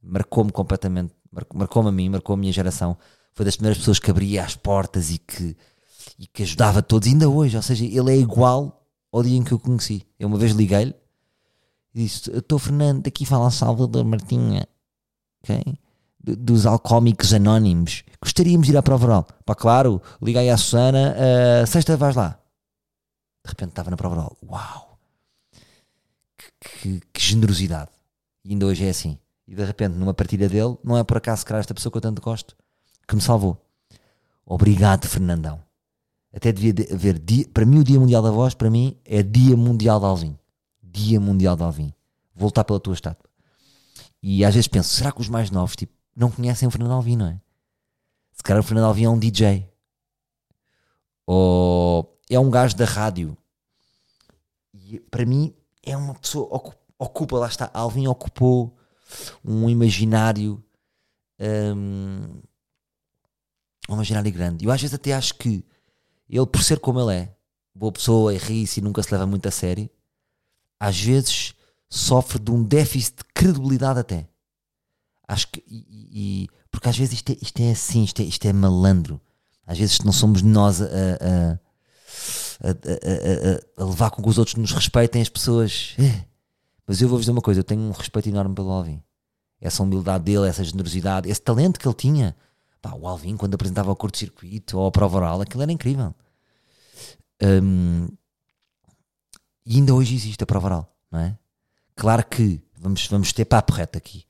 Marcou-me 0.02 0.52
completamente, 0.52 1.14
marcou-me 1.52 1.88
a 1.88 1.92
mim, 1.92 2.08
marcou 2.08 2.34
a 2.34 2.37
minha 2.37 2.52
geração. 2.52 2.96
Foi 3.32 3.44
das 3.44 3.56
primeiras 3.56 3.78
pessoas 3.78 3.98
que 3.98 4.10
abria 4.10 4.44
as 4.44 4.54
portas 4.54 5.10
e 5.10 5.18
que, 5.18 5.56
e 6.18 6.26
que 6.26 6.42
ajudava 6.42 6.82
todos, 6.82 7.08
ainda 7.08 7.28
hoje. 7.28 7.56
Ou 7.56 7.62
seja, 7.62 7.84
ele 7.84 8.12
é 8.12 8.16
igual 8.16 8.77
ao 9.12 9.22
dia 9.22 9.36
em 9.36 9.44
que 9.44 9.52
eu 9.52 9.58
conheci. 9.58 10.06
Eu 10.18 10.28
uma 10.28 10.38
vez 10.38 10.52
liguei-lhe 10.52 10.94
e 11.94 12.04
disse: 12.04 12.30
Estou 12.30 12.58
Fernando, 12.58 13.02
daqui 13.02 13.24
fala 13.24 13.50
Salvador 13.50 14.04
Martinha, 14.04 14.66
ok? 15.42 15.78
dos 16.36 16.66
alcoómicos 16.66 17.32
anónimos. 17.32 18.04
Gostaríamos 18.20 18.66
de 18.66 18.72
ir 18.72 18.76
à 18.76 18.82
prova 18.82 19.06
oral. 19.06 19.28
Pá, 19.44 19.54
claro, 19.54 20.02
liguei 20.20 20.50
à 20.50 20.56
Susana, 20.56 21.14
uh, 21.16 21.66
sexta 21.66 21.96
vais 21.96 22.16
lá. 22.16 22.38
De 23.44 23.50
repente 23.50 23.70
estava 23.70 23.90
na 23.90 23.96
prova 23.96 24.16
oral. 24.16 24.36
Uau! 24.42 24.98
Que, 26.36 26.50
que, 26.60 27.00
que, 27.12 27.20
generosidade. 27.20 27.90
E 28.44 28.52
ainda 28.52 28.66
hoje 28.66 28.84
é 28.84 28.90
assim. 28.90 29.18
E 29.46 29.54
de 29.54 29.64
repente, 29.64 29.94
numa 29.94 30.12
partida 30.12 30.48
dele, 30.48 30.76
não 30.84 30.98
é 30.98 31.04
por 31.04 31.16
acaso 31.16 31.46
que 31.46 31.52
esta 31.54 31.74
pessoa 31.74 31.90
que 31.90 31.98
eu 31.98 32.02
tanto 32.02 32.20
gosto 32.20 32.54
que 33.06 33.14
me 33.14 33.22
salvou. 33.22 33.64
Obrigado, 34.44 35.06
Fernandão. 35.06 35.67
Até 36.32 36.52
devia 36.52 36.75
haver 36.92 37.18
dia, 37.18 37.49
para 37.52 37.64
mim 37.64 37.78
o 37.78 37.85
Dia 37.85 37.99
Mundial 37.99 38.23
da 38.23 38.30
Voz, 38.30 38.54
para 38.54 38.70
mim 38.70 38.97
é 39.04 39.23
Dia 39.23 39.56
Mundial 39.56 39.99
de 39.99 40.06
Alvin. 40.06 40.38
Dia 40.83 41.20
Mundial 41.20 41.57
de 41.57 41.62
Alvin. 41.62 41.92
Voltar 42.35 42.64
pela 42.64 42.79
tua 42.79 42.94
estátua. 42.94 43.29
E 44.22 44.44
às 44.44 44.55
vezes 44.55 44.68
penso, 44.68 44.90
será 44.90 45.11
que 45.11 45.20
os 45.20 45.29
mais 45.29 45.50
novos, 45.50 45.74
tipo, 45.74 45.92
não 46.14 46.31
conhecem 46.31 46.68
o 46.68 46.70
Fernando 46.70 46.92
Alvim, 46.92 47.16
não 47.16 47.26
é? 47.26 47.40
Se 48.33 48.42
calhar 48.42 48.61
o 48.61 48.66
Fernando 48.66 48.85
Alvim 48.87 49.05
é 49.05 49.11
um 49.11 49.18
DJ. 49.18 49.68
Ou 51.26 52.18
é 52.29 52.38
um 52.38 52.50
gajo 52.50 52.76
da 52.76 52.85
rádio. 52.85 53.37
E 54.74 55.00
para 55.00 55.24
mim 55.24 55.55
é 55.83 55.96
uma 55.96 56.14
pessoa, 56.14 56.48
ocupa, 56.98 57.38
lá 57.38 57.48
está, 57.48 57.70
Alvin 57.72 58.07
ocupou 58.07 58.76
um 59.44 59.68
imaginário 59.68 60.62
um, 61.40 62.40
um 63.88 63.94
imaginário 63.94 64.33
grande. 64.33 64.64
Eu 64.64 64.70
às 64.70 64.81
vezes 64.81 64.94
até 64.94 65.12
acho 65.12 65.35
que 65.35 65.64
ele, 66.36 66.46
por 66.46 66.62
ser 66.62 66.78
como 66.78 67.00
ele 67.00 67.14
é, 67.14 67.34
boa 67.74 67.92
pessoa, 67.92 68.34
é 68.34 68.36
ri-se 68.36 68.80
e 68.80 68.82
nunca 68.82 69.02
se 69.02 69.12
leva 69.12 69.26
muito 69.26 69.46
a 69.46 69.50
sério, 69.50 69.88
às 70.78 71.00
vezes 71.00 71.54
sofre 71.88 72.38
de 72.38 72.50
um 72.50 72.62
déficit 72.62 73.18
de 73.18 73.24
credibilidade 73.32 74.00
até. 74.00 74.28
Acho 75.26 75.48
que. 75.48 75.62
E, 75.66 76.44
e, 76.44 76.48
porque 76.70 76.88
às 76.88 76.96
vezes 76.96 77.14
isto 77.14 77.32
é, 77.32 77.36
isto 77.40 77.60
é 77.60 77.70
assim, 77.70 78.04
isto 78.04 78.20
é, 78.20 78.24
isto 78.24 78.46
é 78.46 78.52
malandro. 78.52 79.20
Às 79.66 79.78
vezes 79.78 80.00
não 80.00 80.12
somos 80.12 80.40
nós 80.42 80.80
a, 80.80 80.86
a, 80.86 81.58
a, 82.66 83.82
a, 83.82 83.84
levar 83.84 84.10
com 84.10 84.22
que 84.22 84.28
os 84.28 84.38
outros 84.38 84.56
nos 84.56 84.72
respeitem, 84.72 85.20
as 85.20 85.28
pessoas. 85.28 85.94
Eh. 85.98 86.24
Mas 86.86 87.02
eu 87.02 87.08
vou-vos 87.08 87.24
dizer 87.24 87.32
uma 87.32 87.42
coisa: 87.42 87.60
eu 87.60 87.64
tenho 87.64 87.82
um 87.82 87.90
respeito 87.90 88.28
enorme 88.28 88.54
pelo 88.54 88.70
Alvin. 88.70 89.02
Essa 89.60 89.82
humildade 89.82 90.24
dele, 90.24 90.48
essa 90.48 90.64
generosidade, 90.64 91.28
esse 91.28 91.42
talento 91.42 91.78
que 91.78 91.86
ele 91.86 91.94
tinha. 91.94 92.34
Pá, 92.80 92.92
o 92.94 93.06
Alvin, 93.06 93.36
quando 93.36 93.54
apresentava 93.54 93.90
o 93.90 93.96
curto-circuito 93.96 94.78
ou 94.78 94.86
a 94.86 94.90
prova 94.90 95.16
oral, 95.16 95.40
aquilo 95.40 95.62
era 95.62 95.72
incrível. 95.72 96.14
Um, 97.42 98.08
e 99.64 99.76
ainda 99.76 99.94
hoje 99.94 100.14
existe 100.14 100.42
a 100.42 100.46
prova 100.46 100.66
oral, 100.66 100.96
não 101.10 101.20
é? 101.20 101.38
Claro 101.94 102.24
que 102.26 102.60
vamos, 102.76 103.06
vamos 103.06 103.32
ter 103.32 103.44
papo 103.44 103.72
reto 103.72 103.98
aqui. 103.98 104.24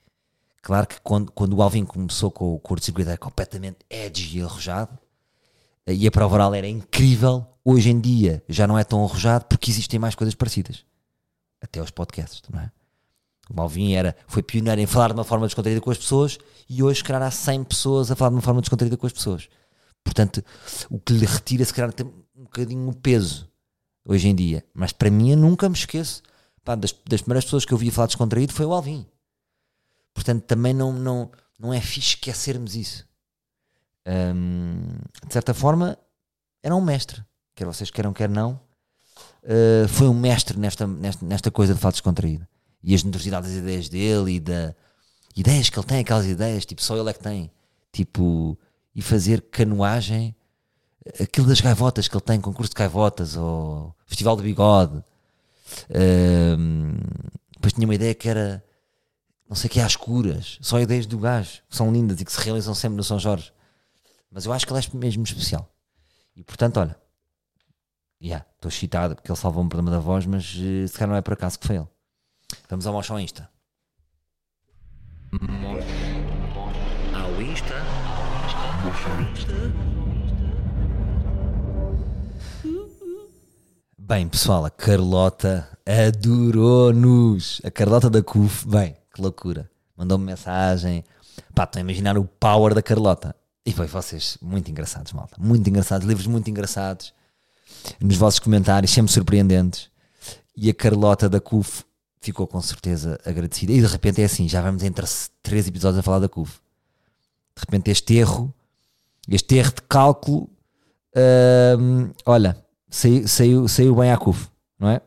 Claro 0.63 0.87
que 0.87 1.01
quando, 1.01 1.31
quando 1.33 1.55
o 1.55 1.63
Alvin 1.63 1.85
começou 1.85 2.31
com 2.31 2.55
o 2.55 2.59
curto-circuito 2.59 3.09
era 3.09 3.19
completamente 3.19 3.79
edgy 3.89 4.39
e 4.39 4.43
arrojado 4.43 4.99
e 5.87 6.07
a 6.07 6.11
prova 6.11 6.35
oral 6.35 6.55
era 6.55 6.67
incrível. 6.67 7.47
Hoje 7.65 7.91
em 7.91 8.01
dia 8.01 8.43
já 8.49 8.67
não 8.67 8.79
é 8.79 8.85
tão 8.85 9.05
arrojado 9.05 9.47
porque 9.47 9.71
existem 9.71 9.99
mais 9.99 10.15
coisas 10.15 10.35
parecidas. 10.35 10.85
Até 11.61 11.81
os 11.81 11.91
podcasts, 11.91 12.43
não 12.51 12.61
é? 12.61 12.71
O 13.49 13.61
Alvin 13.61 13.95
era, 13.95 14.15
foi 14.27 14.43
pioneiro 14.43 14.81
em 14.81 14.87
falar 14.87 15.09
de 15.09 15.15
uma 15.15 15.25
forma 15.25 15.47
descontraída 15.47 15.81
com 15.81 15.91
as 15.91 15.99
pessoas 15.99 16.39
e 16.69 16.83
hoje, 16.83 16.99
se 16.99 17.05
calhar, 17.05 17.23
há 17.23 17.31
100 17.31 17.65
pessoas 17.65 18.11
a 18.11 18.17
falar 18.17 18.31
de 18.31 18.37
uma 18.37 18.43
forma 18.43 18.61
descontraída 18.61 18.97
com 18.97 19.07
as 19.07 19.13
pessoas. 19.13 19.49
Portanto, 20.05 20.45
o 20.91 20.99
que 20.99 21.13
lhe 21.13 21.25
retira, 21.25 21.65
se 21.65 21.73
calhar, 21.73 21.93
um 22.37 22.43
bocadinho 22.45 22.89
o 22.89 22.95
peso 22.95 23.49
hoje 24.05 24.29
em 24.29 24.35
dia. 24.35 24.65
Mas 24.75 24.93
para 24.93 25.11
mim, 25.11 25.31
eu 25.31 25.37
nunca 25.37 25.69
me 25.69 25.75
esqueço. 25.75 26.23
Pá, 26.65 26.75
das, 26.75 26.95
das 27.07 27.23
primeiras 27.23 27.45
pessoas 27.45 27.65
que 27.65 27.73
eu 27.73 27.79
vi 27.79 27.91
falar 27.91 28.07
descontraído 28.07 28.53
foi 28.53 28.67
o 28.67 28.73
Alvin. 28.73 29.07
Portanto, 30.13 30.45
também 30.45 30.75
não, 30.75 30.93
não, 30.93 31.31
não 31.59 31.73
é 31.73 31.81
fixe 31.81 32.11
esquecermos 32.11 32.75
isso. 32.75 33.07
Um, 34.07 34.81
de 35.27 35.33
certa 35.33 35.55
forma, 35.55 35.99
era 36.63 36.75
um 36.75 36.81
mestre. 36.81 37.23
Quer 37.55 37.67
vocês 37.67 37.91
queiram, 37.91 38.13
quer 38.13 38.29
não. 38.29 38.61
Uh, 39.43 39.89
foi 39.89 40.09
um 40.09 40.15
mestre 40.15 40.59
nesta, 40.59 40.87
nesta, 40.87 41.25
nesta 41.25 41.51
coisa 41.51 41.75
de 41.75 41.81
fato 41.81 41.95
descontraído. 41.95 42.47
E 42.83 42.95
as 42.95 43.01
generosidades 43.01 43.51
das 43.51 43.59
ideias 43.59 43.89
dele 43.89 44.37
e 44.37 44.41
da 44.41 44.75
ideias 45.37 45.71
que 45.71 45.79
ele 45.79 45.87
tem, 45.87 46.01
aquelas 46.01 46.27
ideias, 46.27 46.65
tipo, 46.65 46.83
só 46.83 46.97
ele 46.97 47.11
é 47.11 47.13
que 47.13 47.21
tem. 47.21 47.51
Tipo, 47.93 48.59
e 48.95 49.03
fazer 49.03 49.43
canoagem, 49.43 50.35
aquilo 51.21 51.47
das 51.47 51.61
gaivotas 51.61 52.09
que 52.09 52.17
ele 52.17 52.25
tem, 52.25 52.41
concurso 52.41 52.71
de 52.71 52.77
gaivotas, 52.77 53.37
ou 53.37 53.95
festival 54.07 54.37
de 54.37 54.43
bigode. 54.43 54.99
Uh, 55.91 56.57
depois 57.53 57.73
tinha 57.73 57.87
uma 57.87 57.95
ideia 57.95 58.15
que 58.15 58.29
era 58.29 58.65
não 59.49 59.57
sei 59.57 59.69
o 59.69 59.71
que 59.71 59.81
às 59.81 59.97
curas, 59.97 60.59
só 60.61 60.79
ideias 60.79 61.07
do 61.07 61.19
gajo, 61.19 61.63
que 61.69 61.77
são 61.77 61.91
lindas 61.91 62.21
e 62.21 62.25
que 62.25 62.33
se 62.33 62.41
realizam 62.41 62.75
sempre 62.75 62.97
no 62.97 63.05
São 63.05 63.19
Jorge. 63.19 63.51
Mas 64.31 64.45
eu 64.45 64.53
acho 64.53 64.67
que 64.67 64.73
ele 64.73 64.81
é 64.81 64.97
mesmo 64.97 65.23
especial. 65.23 65.73
E 66.37 66.45
portanto, 66.45 66.79
olha, 66.79 66.97
estou 68.21 68.29
yeah, 68.29 68.47
excitado 68.67 69.17
porque 69.17 69.31
ele 69.31 69.39
salvou 69.39 69.65
um 69.65 69.69
problema 69.69 69.91
da 69.91 70.01
voz, 70.01 70.27
mas 70.27 70.55
uh, 70.55 70.87
se 70.87 70.93
calhar 70.93 71.09
não 71.09 71.17
é 71.17 71.23
por 71.23 71.33
acaso 71.33 71.59
que 71.59 71.67
foi 71.67 71.77
ele. 71.77 71.89
Vamos 72.69 72.87
ao 72.87 72.93
Mosh 72.93 73.11
ao 73.11 73.19
Insta. 73.21 73.49
Ao 77.15 77.43
Insta. 77.43 77.75
Ao 78.75 79.23
Insta. 79.23 79.99
Bem, 83.99 84.29
pessoal, 84.29 84.65
a 84.65 84.71
Carlota 84.71 85.69
adorou-nos. 85.87 87.61
A 87.63 87.71
Carlota 87.71 88.09
da 88.09 88.23
CUF, 88.23 88.67
bem, 88.67 88.97
que 89.15 89.21
loucura. 89.21 89.71
Mandou-me 89.95 90.25
mensagem. 90.25 91.05
Pá, 91.55 91.65
estão 91.65 91.81
a 91.81 91.83
imaginar 91.83 92.17
o 92.17 92.25
power 92.25 92.75
da 92.75 92.83
Carlota. 92.83 93.37
E 93.67 93.73
foi 93.73 93.87
vocês 93.87 94.39
muito 94.41 94.71
engraçados, 94.71 95.13
malta. 95.13 95.37
Muito 95.39 95.69
engraçados, 95.69 96.07
livros 96.07 96.27
muito 96.27 96.49
engraçados. 96.49 97.13
Nos 98.01 98.17
vossos 98.17 98.41
comentários, 98.41 98.93
sempre 98.93 99.13
surpreendentes. 99.13 99.91
E 100.57 100.71
a 100.71 100.75
Carlota 100.75 101.29
da 101.29 101.41
CUF 101.41 101.85
ficou 102.21 102.47
com 102.47 102.61
certeza 102.61 103.19
agradecida. 103.25 103.73
E 103.73 103.81
de 103.81 103.87
repente 103.87 104.21
é 104.23 104.25
assim, 104.25 104.49
já 104.49 104.61
vamos 104.61 104.83
entre 104.83 105.07
três 105.43 105.67
episódios 105.67 105.99
a 105.99 106.03
falar 106.03 106.19
da 106.19 106.29
CUF. 106.29 106.61
De 107.55 107.61
repente 107.61 107.91
este 107.91 108.15
erro 108.15 108.55
Este 109.29 109.57
erro 109.57 109.73
de 109.75 109.83
cálculo, 109.83 110.49
hum, 111.79 112.11
olha, 112.25 112.57
saiu, 112.89 113.29
saiu, 113.29 113.69
saiu 113.69 113.95
bem 113.95 114.11
à 114.11 114.17
CUF, 114.17 114.49
não 114.79 114.89
é? 114.89 115.03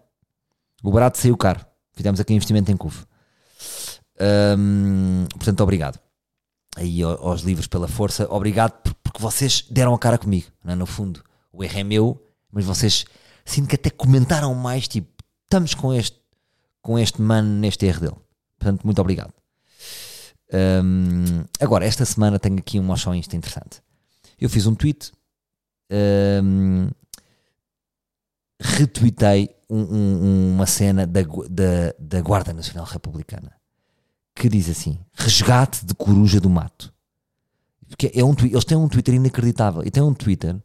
O 0.84 0.92
barato 0.92 1.18
saiu 1.18 1.36
caro. 1.36 1.66
Fizemos 1.94 2.20
aqui 2.20 2.34
investimento 2.34 2.72
em 2.72 2.78
CUF. 2.78 3.06
Hum, 4.58 5.26
portanto, 5.32 5.62
obrigado. 5.62 6.00
Aí 6.78 7.02
aos 7.02 7.42
livros 7.42 7.68
pela 7.68 7.88
força, 7.88 8.28
obrigado 8.30 8.74
porque 9.04 9.22
vocês 9.22 9.66
deram 9.70 9.94
a 9.94 10.00
cara 10.00 10.18
comigo, 10.18 10.48
é? 10.66 10.76
no 10.76 10.86
fundo. 10.86 11.24
O 11.52 11.64
erro 11.64 11.80
é 11.80 11.84
meu, 11.84 12.26
mas 12.52 12.64
vocês 12.64 13.06
sinto 13.44 13.68
que 13.68 13.76
até 13.76 13.90
comentaram 13.90 14.54
mais, 14.54 14.88
tipo, 14.88 15.10
estamos 15.44 15.74
com 15.74 15.94
este, 15.94 16.21
com 16.82 16.98
este 16.98 17.22
mano 17.22 17.50
neste 17.60 17.86
erro 17.86 18.00
dele. 18.00 18.16
Portanto, 18.58 18.84
muito 18.84 19.00
obrigado. 19.00 19.34
Um, 20.54 21.44
agora, 21.60 21.86
esta 21.86 22.06
semana 22.06 22.40
tenho 22.40 22.58
aqui 22.58 22.80
um 22.80 22.84
motion 22.84 23.14
isto 23.16 23.36
interessante. 23.36 23.82
Eu 24.40 24.50
fiz 24.50 24.66
um 24.66 24.76
tweet, 24.76 25.12
um, 26.44 26.90
retweetei 28.60 29.50
um, 29.70 29.80
um, 29.80 30.56
uma 30.56 30.66
cena 30.66 31.08
da, 31.08 31.22
da, 31.22 31.94
da 31.98 32.22
Guarda 32.22 32.54
Nacional 32.54 32.86
Republicana 32.86 33.62
que 34.36 34.50
diz 34.50 34.70
assim: 34.70 34.98
resgate 35.14 35.86
de 35.86 35.94
coruja 35.94 36.40
do 36.40 36.50
mato. 36.50 36.94
Porque 37.88 38.12
é 38.14 38.24
um, 38.24 38.34
eles 38.42 38.66
têm 38.66 38.78
um 38.78 38.88
Twitter 38.88 39.14
inacreditável 39.14 39.84
e 39.86 39.92
têm 39.92 40.02
um 40.02 40.14
Twitter 40.14 40.56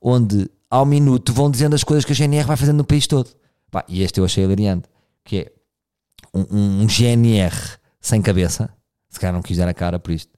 onde 0.00 0.50
ao 0.68 0.84
minuto 0.84 1.32
vão 1.32 1.50
dizendo 1.50 1.74
as 1.74 1.84
coisas 1.84 2.04
que 2.04 2.12
a 2.12 2.14
GNR 2.14 2.46
vai 2.46 2.56
fazendo 2.56 2.78
no 2.78 2.84
país 2.84 3.06
todo. 3.06 3.30
Pá, 3.70 3.84
e 3.88 4.02
este 4.02 4.18
eu 4.18 4.24
achei 4.24 4.44
hilariante, 4.44 4.88
que 5.30 5.38
é 5.38 5.52
um, 6.34 6.82
um, 6.82 6.88
GNR 6.88 7.54
sem 8.00 8.20
cabeça, 8.20 8.68
se 9.08 9.20
calhar 9.20 9.32
não 9.32 9.42
quis 9.42 9.58
dar 9.58 9.68
a 9.68 9.74
cara 9.74 9.96
por 9.96 10.10
isto, 10.10 10.36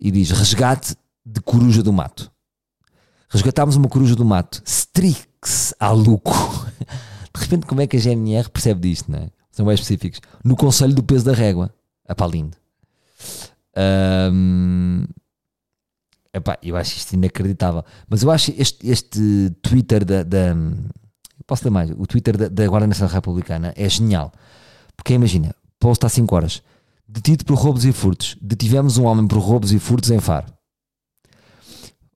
e 0.00 0.10
diz 0.10 0.32
resgate 0.32 0.96
de 1.24 1.40
coruja 1.40 1.80
do 1.80 1.92
mato. 1.92 2.28
Resgatámos 3.28 3.76
uma 3.76 3.88
coruja 3.88 4.16
do 4.16 4.24
mato, 4.24 4.60
Strix 4.64 5.74
a 5.78 5.92
Luco. 5.92 6.32
De 7.32 7.40
repente, 7.40 7.66
como 7.66 7.80
é 7.82 7.86
que 7.86 7.96
a 7.96 8.00
GNR 8.00 8.48
percebe 8.50 8.80
disto, 8.80 9.12
não 9.12 9.20
é? 9.20 9.30
São 9.52 9.64
bem 9.64 9.74
específicos. 9.74 10.20
No 10.42 10.56
Conselho 10.56 10.94
do 10.94 11.04
Peso 11.04 11.24
da 11.24 11.32
Régua. 11.32 11.72
A 12.08 12.14
pá, 12.14 12.26
lindo. 12.26 12.56
Um, 14.32 15.04
epá, 16.32 16.58
eu 16.62 16.76
acho 16.76 16.96
isto 16.96 17.12
inacreditável. 17.12 17.84
Mas 18.08 18.22
eu 18.22 18.30
acho 18.30 18.52
este, 18.56 18.88
este 18.88 19.50
Twitter 19.62 20.04
da, 20.04 20.22
da 20.22 20.54
posso 21.46 21.64
ler 21.64 21.70
mais? 21.70 21.90
O 21.90 22.06
Twitter 22.06 22.36
da, 22.36 22.48
da 22.48 22.66
Guarda 22.66 22.86
Nacional 22.86 23.14
Republicana 23.14 23.72
é 23.76 23.88
genial. 23.88 24.32
Porque 24.96 25.14
imagina, 25.14 25.54
posto 25.78 26.04
há 26.04 26.08
5 26.08 26.34
horas. 26.34 26.62
Detido 27.08 27.44
por 27.44 27.56
roubos 27.56 27.84
e 27.84 27.92
furtos. 27.92 28.36
Detivemos 28.40 28.98
um 28.98 29.04
homem 29.04 29.26
por 29.28 29.38
roubos 29.38 29.72
e 29.72 29.78
furtos 29.78 30.10
em 30.10 30.18
Faro. 30.18 30.46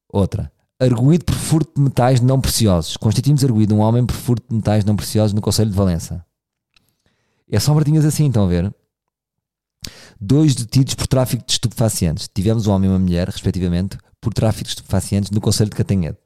Outra. 0.08 0.50
Arguído 0.80 1.24
por 1.24 1.34
furto 1.34 1.72
de 1.76 1.82
metais 1.82 2.20
não 2.20 2.40
preciosos. 2.40 2.96
Constituímos 2.96 3.44
arguído 3.44 3.74
um 3.74 3.80
homem 3.80 4.04
por 4.04 4.16
furto 4.16 4.46
de 4.48 4.56
metais 4.56 4.84
não 4.84 4.96
preciosos 4.96 5.32
no 5.32 5.40
Conselho 5.40 5.70
de 5.70 5.76
Valença. 5.76 6.24
É 7.48 7.60
só 7.60 7.74
martinhas 7.74 8.04
assim, 8.04 8.28
estão 8.28 8.44
a 8.44 8.48
ver? 8.48 8.74
Dois 10.20 10.54
detidos 10.54 10.94
por 10.94 11.06
tráfico 11.06 11.44
de 11.44 11.52
estupefacientes. 11.52 12.28
Tivemos 12.32 12.66
um 12.66 12.72
homem 12.72 12.88
e 12.90 12.92
uma 12.92 12.98
mulher, 12.98 13.28
respectivamente, 13.28 13.98
por 14.20 14.34
tráfico 14.34 14.64
de 14.64 14.70
estupefacientes 14.70 15.30
no 15.30 15.40
Conselho 15.40 15.70
de 15.70 15.76
Catanhedo. 15.76 16.18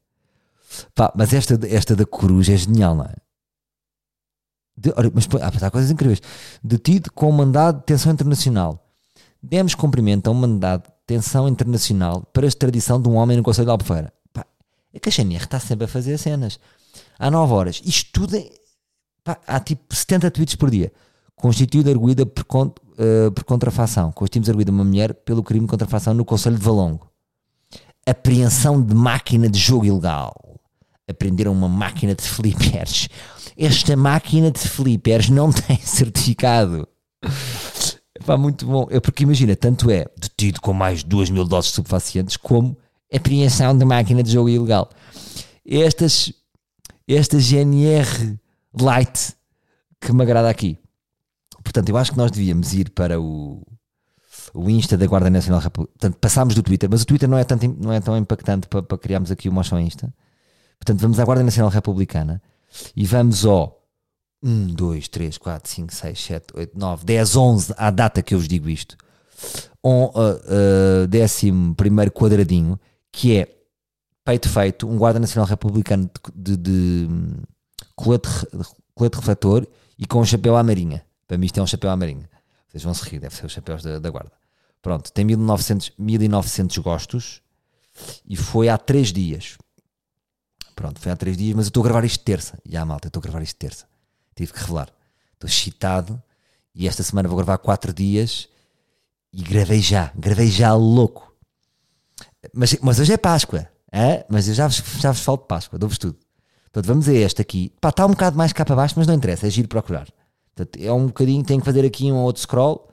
Pá, 0.94 1.12
mas 1.16 1.32
esta, 1.32 1.58
esta 1.66 1.96
da 1.96 2.06
coruja 2.06 2.54
é 2.54 2.56
genial, 2.56 2.94
não 2.94 3.04
é? 3.04 3.14
De, 4.76 4.92
mas 5.12 5.28
ah, 5.40 5.66
há 5.66 5.70
coisas 5.70 5.90
incríveis. 5.90 6.20
Detido 6.62 7.10
com 7.12 7.30
mandado 7.30 7.76
de 7.76 7.80
detenção 7.80 8.12
internacional. 8.12 8.80
Demos 9.42 9.74
cumprimento 9.74 10.26
a 10.28 10.30
um 10.30 10.34
mandado 10.34 10.84
de 10.84 10.92
detenção 11.06 11.48
internacional 11.48 12.22
para 12.32 12.46
a 12.46 12.48
extradição 12.48 13.00
de 13.00 13.08
um 13.08 13.14
homem 13.14 13.36
no 13.36 13.42
Conselho 13.42 13.66
de 13.66 13.70
Albufeira. 13.70 14.12
Pá, 14.32 14.46
é 14.92 14.98
a 15.06 15.10
XNR 15.10 15.44
está 15.44 15.60
sempre 15.60 15.84
a 15.84 15.88
fazer 15.88 16.18
cenas. 16.18 16.58
Há 17.18 17.30
9 17.30 17.52
horas. 17.52 17.82
Isto 17.84 18.10
tudo 18.12 18.36
é, 18.36 18.50
pá, 19.22 19.38
há 19.46 19.60
tipo 19.60 19.94
70 19.94 20.30
tweets 20.30 20.56
por 20.56 20.70
dia. 20.70 20.92
Constituída 21.36 21.90
arguída 21.90 22.24
por, 22.24 22.42
uh, 22.42 23.30
por 23.32 23.44
contrafação. 23.44 24.10
Constituímos 24.12 24.48
arguída 24.48 24.72
uma 24.72 24.84
mulher 24.84 25.14
pelo 25.14 25.42
crime 25.42 25.66
de 25.66 25.70
contrafação 25.70 26.14
no 26.14 26.24
Conselho 26.24 26.56
de 26.56 26.62
Valongo. 26.62 27.08
Apreensão 28.06 28.82
de 28.82 28.94
máquina 28.94 29.48
de 29.48 29.58
jogo 29.58 29.84
ilegal 29.84 30.53
aprenderam 31.08 31.52
uma 31.52 31.68
máquina 31.68 32.14
de 32.14 32.22
flippers. 32.22 33.08
Esta 33.56 33.96
máquina 33.96 34.50
de 34.50 34.60
flippers 34.60 35.28
não 35.28 35.50
tem 35.52 35.76
certificado. 35.78 36.88
Pá, 38.24 38.36
muito 38.36 38.66
bom. 38.66 38.86
É 38.90 39.00
porque 39.00 39.24
imagina, 39.24 39.54
tanto 39.56 39.90
é 39.90 40.06
detido 40.16 40.60
com 40.60 40.72
mais 40.72 41.00
de 41.00 41.06
2 41.06 41.30
mil 41.30 41.44
doses 41.44 41.72
subfacientes 41.72 42.36
como 42.36 42.76
apreensão 43.12 43.76
de 43.76 43.84
máquina 43.84 44.22
de 44.22 44.32
jogo 44.32 44.48
ilegal. 44.48 44.90
Estas, 45.66 46.32
esta 47.06 47.38
GNR 47.38 48.38
Light 48.80 49.34
que 50.00 50.12
me 50.12 50.22
agrada 50.22 50.50
aqui. 50.50 50.78
Portanto, 51.62 51.88
eu 51.88 51.96
acho 51.96 52.12
que 52.12 52.18
nós 52.18 52.30
devíamos 52.30 52.74
ir 52.74 52.90
para 52.90 53.20
o, 53.20 53.62
o 54.52 54.68
Insta 54.68 54.96
da 54.96 55.06
Guarda 55.06 55.30
Nacional 55.30 55.62
Portanto, 55.70 56.18
passámos 56.20 56.54
do 56.54 56.62
Twitter, 56.62 56.88
mas 56.90 57.02
o 57.02 57.06
Twitter 57.06 57.28
não 57.28 57.38
é, 57.38 57.44
tanto, 57.44 57.66
não 57.80 57.92
é 57.92 58.00
tão 58.00 58.16
impactante 58.16 58.68
para, 58.68 58.82
para 58.82 58.98
criarmos 58.98 59.30
aqui 59.30 59.48
o 59.48 59.52
Motion 59.52 59.78
Insta. 59.78 60.12
Portanto, 60.78 61.00
vamos 61.00 61.18
à 61.18 61.24
Guarda 61.24 61.42
Nacional 61.42 61.70
Republicana 61.70 62.42
e 62.94 63.06
vamos 63.06 63.44
ao 63.44 63.82
1, 64.42 64.74
2, 64.74 65.08
3, 65.08 65.38
4, 65.38 65.70
5, 65.70 65.94
6, 65.94 66.24
7, 66.24 66.46
8, 66.54 66.78
9, 66.78 67.04
10, 67.04 67.36
11, 67.36 67.74
à 67.76 67.90
data 67.90 68.22
que 68.22 68.34
eu 68.34 68.38
vos 68.38 68.46
digo 68.46 68.68
isto, 68.68 68.96
um, 69.82 70.04
uh, 70.04 70.10
uh, 70.10 71.06
décimo 71.08 71.74
primeiro 71.74 72.10
quadradinho, 72.10 72.78
que 73.10 73.38
é 73.38 73.48
peito 74.24 74.48
feito, 74.48 74.88
um 74.88 74.96
Guarda 74.96 75.20
Nacional 75.20 75.48
Republicano 75.48 76.10
de, 76.34 76.56
de, 76.56 76.56
de 76.56 77.08
colete, 77.94 78.28
colete 78.94 79.16
refletor 79.16 79.66
e 79.98 80.06
com 80.06 80.20
um 80.20 80.24
chapéu 80.24 80.56
à 80.56 80.62
marinha. 80.62 81.04
Para 81.26 81.38
mim 81.38 81.46
isto 81.46 81.58
é 81.58 81.62
um 81.62 81.66
chapéu 81.66 81.90
à 81.90 81.96
marinha. 81.96 82.28
Vocês 82.68 82.82
vão 82.82 82.92
se 82.92 83.08
rir, 83.08 83.20
deve 83.20 83.34
ser 83.34 83.46
os 83.46 83.52
chapéus 83.52 83.82
da, 83.82 83.98
da 83.98 84.10
guarda. 84.10 84.32
Pronto, 84.82 85.12
tem 85.12 85.24
1900, 85.24 85.92
1900 85.98 86.78
gostos 86.78 87.40
e 88.28 88.36
foi 88.36 88.68
há 88.68 88.76
3 88.76 89.12
dias. 89.12 89.56
Pronto, 90.74 91.00
foi 91.00 91.12
há 91.12 91.16
três 91.16 91.36
dias, 91.36 91.54
mas 91.54 91.66
eu 91.66 91.68
estou 91.68 91.82
a 91.82 91.84
gravar 91.84 92.04
isto 92.04 92.24
terça. 92.24 92.58
Já, 92.66 92.84
malta, 92.84 93.08
estou 93.08 93.20
a 93.20 93.22
gravar 93.22 93.42
isto 93.42 93.56
terça. 93.56 93.86
Tive 94.34 94.52
que 94.52 94.60
revelar. 94.60 94.88
Estou 95.34 95.48
excitado 95.48 96.22
e 96.74 96.88
esta 96.88 97.02
semana 97.02 97.28
vou 97.28 97.36
gravar 97.36 97.58
quatro 97.58 97.92
dias 97.92 98.48
e 99.32 99.42
gravei 99.42 99.80
já. 99.80 100.12
Gravei 100.16 100.48
já 100.48 100.74
louco. 100.74 101.32
Mas, 102.52 102.76
mas 102.80 102.98
hoje 102.98 103.12
é 103.12 103.16
Páscoa. 103.16 103.68
É? 103.92 104.26
Mas 104.28 104.48
eu 104.48 104.54
já 104.54 104.66
vos, 104.66 104.82
já 104.98 105.12
vos 105.12 105.20
falo 105.20 105.38
de 105.38 105.46
Páscoa, 105.46 105.78
dou-vos 105.78 105.98
tudo. 105.98 106.18
Portanto, 106.64 106.86
vamos 106.86 107.08
a 107.08 107.12
este 107.12 107.40
aqui. 107.40 107.72
Pá, 107.80 107.90
está 107.90 108.04
um 108.04 108.10
bocado 108.10 108.36
mais 108.36 108.52
cá 108.52 108.64
para 108.64 108.74
baixo, 108.74 108.94
mas 108.96 109.06
não 109.06 109.14
interessa, 109.14 109.46
é 109.46 109.50
giro 109.50 109.68
procurar. 109.68 110.08
Portanto, 110.52 110.84
é 110.84 110.92
um 110.92 111.06
bocadinho, 111.06 111.44
tenho 111.44 111.60
que 111.60 111.64
fazer 111.64 111.84
aqui 111.84 112.10
um 112.10 112.16
ou 112.16 112.24
outro 112.24 112.42
scroll, 112.42 112.88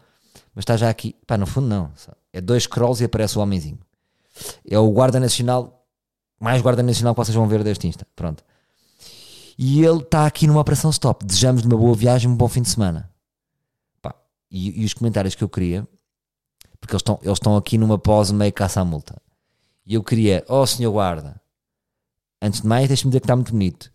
mas 0.53 0.61
está 0.61 0.77
já 0.77 0.87
aqui. 0.87 1.15
Pá, 1.25 1.37
no 1.37 1.47
fundo 1.47 1.67
não. 1.67 1.91
É 2.31 2.39
dois 2.39 2.63
scrolls 2.63 3.01
e 3.01 3.05
aparece 3.05 3.39
o 3.39 3.41
homenzinho. 3.41 3.79
É 4.69 4.77
o 4.77 4.91
Guarda 4.91 5.19
Nacional 5.19 5.80
mais 6.41 6.61
guarda 6.61 6.81
nacional 6.81 7.13
que 7.13 7.23
vocês 7.23 7.35
vão 7.35 7.47
ver 7.47 7.63
deste 7.63 7.87
Insta. 7.87 8.05
Pronto. 8.15 8.43
E 9.57 9.85
ele 9.85 9.99
está 9.99 10.25
aqui 10.25 10.47
numa 10.47 10.59
operação 10.59 10.89
stop. 10.89 11.23
Desejamos 11.23 11.63
uma 11.63 11.77
boa 11.77 11.95
viagem, 11.95 12.29
um 12.29 12.35
bom 12.35 12.47
fim 12.47 12.63
de 12.63 12.69
semana. 12.69 13.09
Pá, 14.01 14.15
e, 14.49 14.81
e, 14.81 14.85
os 14.85 14.93
comentários 14.93 15.35
que 15.35 15.43
eu 15.43 15.49
queria, 15.49 15.87
porque 16.79 16.95
eles 16.95 17.01
estão 17.01 17.19
eles 17.21 17.39
aqui 17.59 17.77
numa 17.77 17.99
pose 17.99 18.33
meio 18.33 18.51
caça 18.51 18.81
à 18.81 18.85
multa. 18.85 19.21
E 19.85 19.93
eu 19.93 20.03
queria, 20.03 20.43
oh 20.47 20.65
senhor 20.65 20.91
guarda, 20.91 21.39
antes 22.41 22.61
de 22.61 22.67
mais, 22.67 22.87
deixe-me 22.87 23.11
dizer 23.11 23.19
que 23.19 23.25
está 23.25 23.35
muito 23.35 23.51
bonito. 23.51 23.91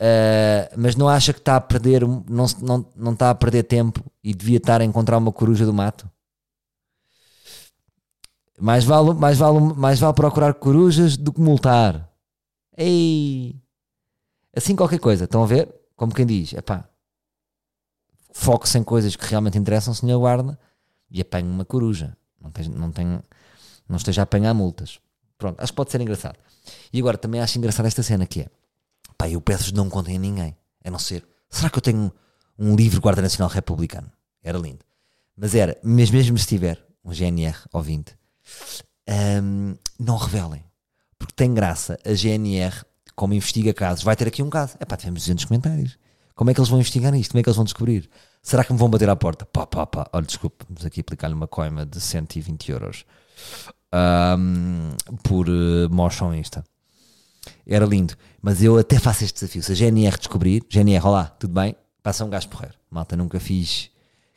Uh, 0.00 0.70
mas 0.76 0.94
não 0.94 1.08
acha 1.08 1.32
que 1.32 1.40
está 1.40 1.56
a 1.56 1.60
perder, 1.60 2.06
não, 2.06 2.46
não, 2.62 2.86
não 2.94 3.12
está 3.12 3.30
a 3.30 3.34
perder 3.34 3.64
tempo 3.64 4.04
e 4.22 4.32
devia 4.32 4.58
estar 4.58 4.80
a 4.80 4.84
encontrar 4.84 5.18
uma 5.18 5.32
coruja 5.32 5.66
do 5.66 5.74
mato? 5.74 6.08
Mais 8.60 8.84
vale, 8.84 9.14
mais, 9.14 9.38
vale, 9.38 9.60
mais 9.74 10.00
vale 10.00 10.14
procurar 10.14 10.54
corujas 10.54 11.16
do 11.16 11.32
que 11.32 11.40
multar. 11.40 12.10
Ei! 12.76 13.60
Assim 14.56 14.74
qualquer 14.74 14.98
coisa, 14.98 15.24
estão 15.24 15.42
a 15.42 15.46
ver? 15.46 15.72
Como 15.94 16.14
quem 16.14 16.26
diz, 16.26 16.52
epá, 16.52 16.88
foque-se 18.32 18.78
em 18.78 18.84
coisas 18.84 19.16
que 19.16 19.26
realmente 19.26 19.58
interessam, 19.58 19.94
senhor 19.94 20.18
guarda, 20.18 20.58
e 21.10 21.20
apanhe 21.20 21.48
uma 21.48 21.64
coruja. 21.64 22.16
Não, 22.40 22.50
tem, 22.50 22.68
não, 22.68 22.90
tem, 22.90 23.20
não 23.88 23.96
esteja 23.96 24.22
a 24.22 24.24
apanhar 24.24 24.54
multas. 24.54 25.00
Pronto, 25.36 25.60
acho 25.60 25.72
que 25.72 25.76
pode 25.76 25.90
ser 25.90 26.00
engraçado. 26.00 26.38
E 26.92 26.98
agora 26.98 27.16
também 27.16 27.40
acho 27.40 27.58
engraçada 27.58 27.88
esta 27.88 28.02
cena 28.02 28.26
que 28.26 28.42
é, 28.42 28.50
pá, 29.16 29.28
eu 29.28 29.40
peço 29.40 29.74
não 29.74 29.88
contem 29.88 30.16
a 30.16 30.20
ninguém, 30.20 30.56
a 30.84 30.90
não 30.90 30.98
ser, 30.98 31.24
será 31.48 31.70
que 31.70 31.78
eu 31.78 31.82
tenho 31.82 32.12
um 32.58 32.74
livro 32.74 33.00
Guarda 33.00 33.22
Nacional 33.22 33.50
Republicano? 33.50 34.10
Era 34.42 34.58
lindo. 34.58 34.84
Mas 35.36 35.54
era, 35.54 35.78
mesmo, 35.84 36.16
mesmo 36.16 36.36
se 36.38 36.46
tiver 36.46 36.84
um 37.04 37.12
GNR 37.12 37.56
ouvinte, 37.72 38.17
um, 39.42 39.76
não 39.98 40.16
revelem. 40.16 40.64
Porque 41.18 41.34
tem 41.34 41.52
graça. 41.52 41.98
A 42.04 42.14
GNR, 42.14 42.84
como 43.14 43.34
investiga 43.34 43.74
casos, 43.74 44.04
vai 44.04 44.14
ter 44.14 44.28
aqui 44.28 44.42
um 44.42 44.50
caso. 44.50 44.76
É 44.78 44.84
pá, 44.84 44.96
tivemos 44.96 45.22
200 45.22 45.44
comentários. 45.46 45.98
Como 46.34 46.50
é 46.50 46.54
que 46.54 46.60
eles 46.60 46.68
vão 46.68 46.78
investigar 46.78 47.14
isto? 47.14 47.32
Como 47.32 47.40
é 47.40 47.42
que 47.42 47.48
eles 47.48 47.56
vão 47.56 47.64
descobrir? 47.64 48.08
Será 48.42 48.62
que 48.64 48.72
me 48.72 48.78
vão 48.78 48.88
bater 48.88 49.08
à 49.08 49.16
porta? 49.16 49.44
Pá, 49.44 49.66
pá, 49.66 49.86
pá. 49.86 50.08
Olha, 50.12 50.26
desculpe, 50.26 50.64
vamos 50.68 50.84
aqui 50.86 51.00
aplicar-lhe 51.00 51.34
uma 51.34 51.48
coima 51.48 51.84
de 51.84 52.00
120 52.00 52.70
euros. 52.70 53.04
ahm, 53.92 54.92
por 55.22 55.48
uh, 55.48 55.90
motion 55.90 56.34
Insta. 56.34 56.64
Era 57.66 57.84
lindo. 57.86 58.14
Mas 58.40 58.62
eu 58.62 58.78
até 58.78 58.98
faço 58.98 59.24
este 59.24 59.40
desafio. 59.40 59.62
Se 59.62 59.72
a 59.72 59.74
GNR 59.74 60.16
descobrir, 60.16 60.62
GNR, 60.70 61.04
olá, 61.04 61.24
tudo 61.26 61.52
bem? 61.54 61.74
Passa 62.02 62.24
um 62.24 62.30
gajo 62.30 62.48
porreiro. 62.48 62.74
Malta, 62.90 63.16
nunca 63.16 63.40
fiz 63.40 63.90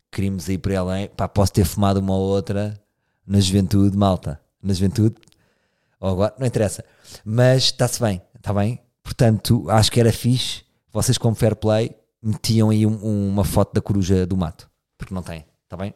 crimes 0.09 0.49
aí 0.49 0.57
por 0.57 0.73
além. 0.73 1.07
Pá, 1.09 1.27
posso 1.27 1.53
ter 1.53 1.65
fumado 1.65 1.99
uma 1.99 2.13
ou 2.13 2.29
outra 2.29 2.81
na 3.25 3.39
juventude, 3.39 3.97
malta. 3.97 4.39
Na 4.61 4.73
juventude, 4.73 5.15
ou 5.99 6.09
agora, 6.09 6.33
não 6.37 6.45
interessa. 6.47 6.83
Mas 7.25 7.63
está-se 7.65 7.99
bem, 8.01 8.21
está 8.35 8.53
bem? 8.53 8.79
Portanto, 9.03 9.69
acho 9.69 9.91
que 9.91 9.99
era 9.99 10.11
fixe. 10.13 10.63
Vocês, 10.91 11.17
como 11.17 11.35
fair 11.35 11.55
play, 11.55 11.95
metiam 12.21 12.69
aí 12.69 12.85
um- 12.85 13.29
uma 13.29 13.43
foto 13.43 13.73
da 13.73 13.81
coruja 13.81 14.25
do 14.25 14.37
mato. 14.37 14.69
Porque 14.97 15.13
não 15.13 15.23
tem, 15.23 15.45
está 15.65 15.75
bem? 15.75 15.93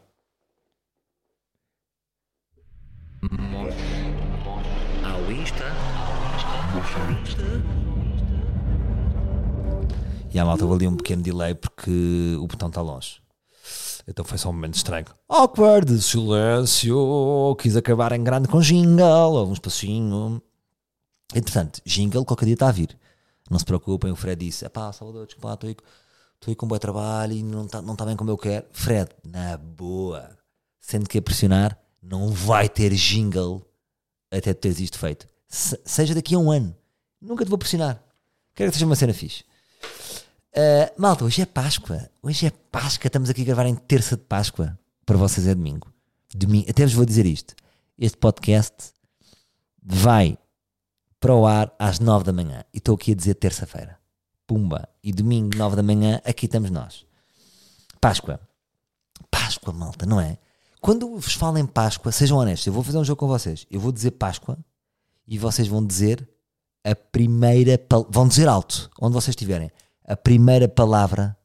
E 10.33 10.39
a 10.39 10.45
malta 10.45 10.65
houve 10.65 10.75
ali 10.75 10.87
um 10.87 10.97
pequeno 10.97 11.21
delay 11.21 11.55
porque 11.55 12.35
o 12.39 12.47
botão 12.47 12.67
está 12.67 12.81
longe. 12.81 13.21
Então 14.07 14.23
foi 14.23 14.37
só 14.37 14.49
um 14.49 14.53
momento 14.53 14.75
estranho. 14.75 15.05
Awkward, 15.27 16.01
silêncio. 16.01 17.55
Quis 17.59 17.75
acabar 17.75 18.11
em 18.11 18.23
grande 18.23 18.47
com 18.47 18.59
jingle. 18.61 19.47
Um 19.47 19.53
espacinho. 19.53 20.41
Entretanto, 21.33 21.81
jingle 21.85 22.23
qualquer 22.23 22.45
dia 22.45 22.53
está 22.53 22.67
a 22.69 22.71
vir. 22.71 22.97
Não 23.49 23.57
se 23.59 23.65
preocupem, 23.65 24.11
o 24.11 24.15
Fred 24.15 24.45
disse: 24.45 24.67
pá, 24.69 24.91
Salvador, 24.93 25.25
desculpa, 25.25 25.53
estou 25.53 25.67
aí, 25.69 25.75
aí 26.47 26.55
com 26.55 26.65
um 26.65 26.69
bom 26.69 26.77
trabalho 26.77 27.33
e 27.33 27.43
não 27.43 27.65
está 27.65 27.81
não 27.81 27.95
tá 27.95 28.05
bem 28.05 28.15
como 28.15 28.29
eu 28.29 28.37
quero. 28.37 28.65
Fred, 28.71 29.09
na 29.23 29.57
boa. 29.57 30.37
Sendo 30.79 31.09
que 31.09 31.17
a 31.17 31.21
pressionar, 31.21 31.77
não 32.01 32.29
vai 32.29 32.69
ter 32.69 32.93
jingle 32.93 33.67
até 34.31 34.53
teres 34.53 34.79
isto 34.79 34.99
feito. 34.99 35.27
Se- 35.47 35.79
seja 35.83 36.13
daqui 36.13 36.35
a 36.35 36.37
um 36.37 36.51
ano. 36.51 36.75
Nunca 37.19 37.43
te 37.43 37.49
vou 37.49 37.57
pressionar. 37.57 38.03
Quero 38.53 38.69
que 38.71 38.75
seja 38.77 38.85
uma 38.85 38.95
cena 38.95 39.13
fixe. 39.13 39.43
Uh, 40.57 40.89
malta, 40.97 41.25
hoje 41.25 41.41
é 41.41 41.45
Páscoa. 41.45 42.09
Hoje 42.23 42.45
é 42.45 42.49
Páscoa. 42.71 43.07
Estamos 43.07 43.29
aqui 43.29 43.41
a 43.41 43.45
gravar 43.45 43.65
em 43.65 43.75
terça 43.75 44.15
de 44.15 44.23
Páscoa. 44.23 44.79
Para 45.05 45.17
vocês 45.17 45.45
é 45.47 45.53
domingo. 45.53 45.91
domingo. 46.33 46.69
Até 46.69 46.85
vos 46.85 46.93
vou 46.93 47.03
dizer 47.03 47.25
isto. 47.25 47.53
Este 47.99 48.17
podcast 48.17 48.73
vai 49.83 50.37
para 51.19 51.35
o 51.35 51.45
ar 51.45 51.75
às 51.77 51.99
nove 51.99 52.23
da 52.23 52.31
manhã. 52.31 52.63
E 52.73 52.77
estou 52.77 52.95
aqui 52.95 53.11
a 53.11 53.15
dizer 53.15 53.35
terça-feira. 53.35 53.99
Pumba. 54.47 54.87
E 55.03 55.11
domingo, 55.11 55.57
nove 55.57 55.75
da 55.75 55.83
manhã, 55.83 56.21
aqui 56.23 56.45
estamos 56.45 56.71
nós. 56.71 57.05
Páscoa. 57.99 58.39
Páscoa, 59.29 59.73
malta, 59.73 60.05
não 60.05 60.21
é? 60.21 60.37
Quando 60.79 61.19
vos 61.19 61.33
falo 61.33 61.57
em 61.57 61.65
Páscoa, 61.65 62.13
sejam 62.13 62.37
honestos, 62.37 62.67
eu 62.67 62.71
vou 62.71 62.81
fazer 62.81 62.97
um 62.97 63.03
jogo 63.03 63.19
com 63.19 63.27
vocês. 63.27 63.67
Eu 63.69 63.81
vou 63.81 63.91
dizer 63.91 64.11
Páscoa 64.11 64.57
e 65.27 65.37
vocês 65.37 65.67
vão 65.67 65.85
dizer 65.85 66.25
a 66.81 66.95
primeira. 66.95 67.77
Vão 68.09 68.25
dizer 68.25 68.47
alto, 68.47 68.89
onde 69.01 69.15
vocês 69.15 69.33
estiverem. 69.33 69.69
A 70.07 70.15
primeira 70.15 70.67
palavra 70.67 71.37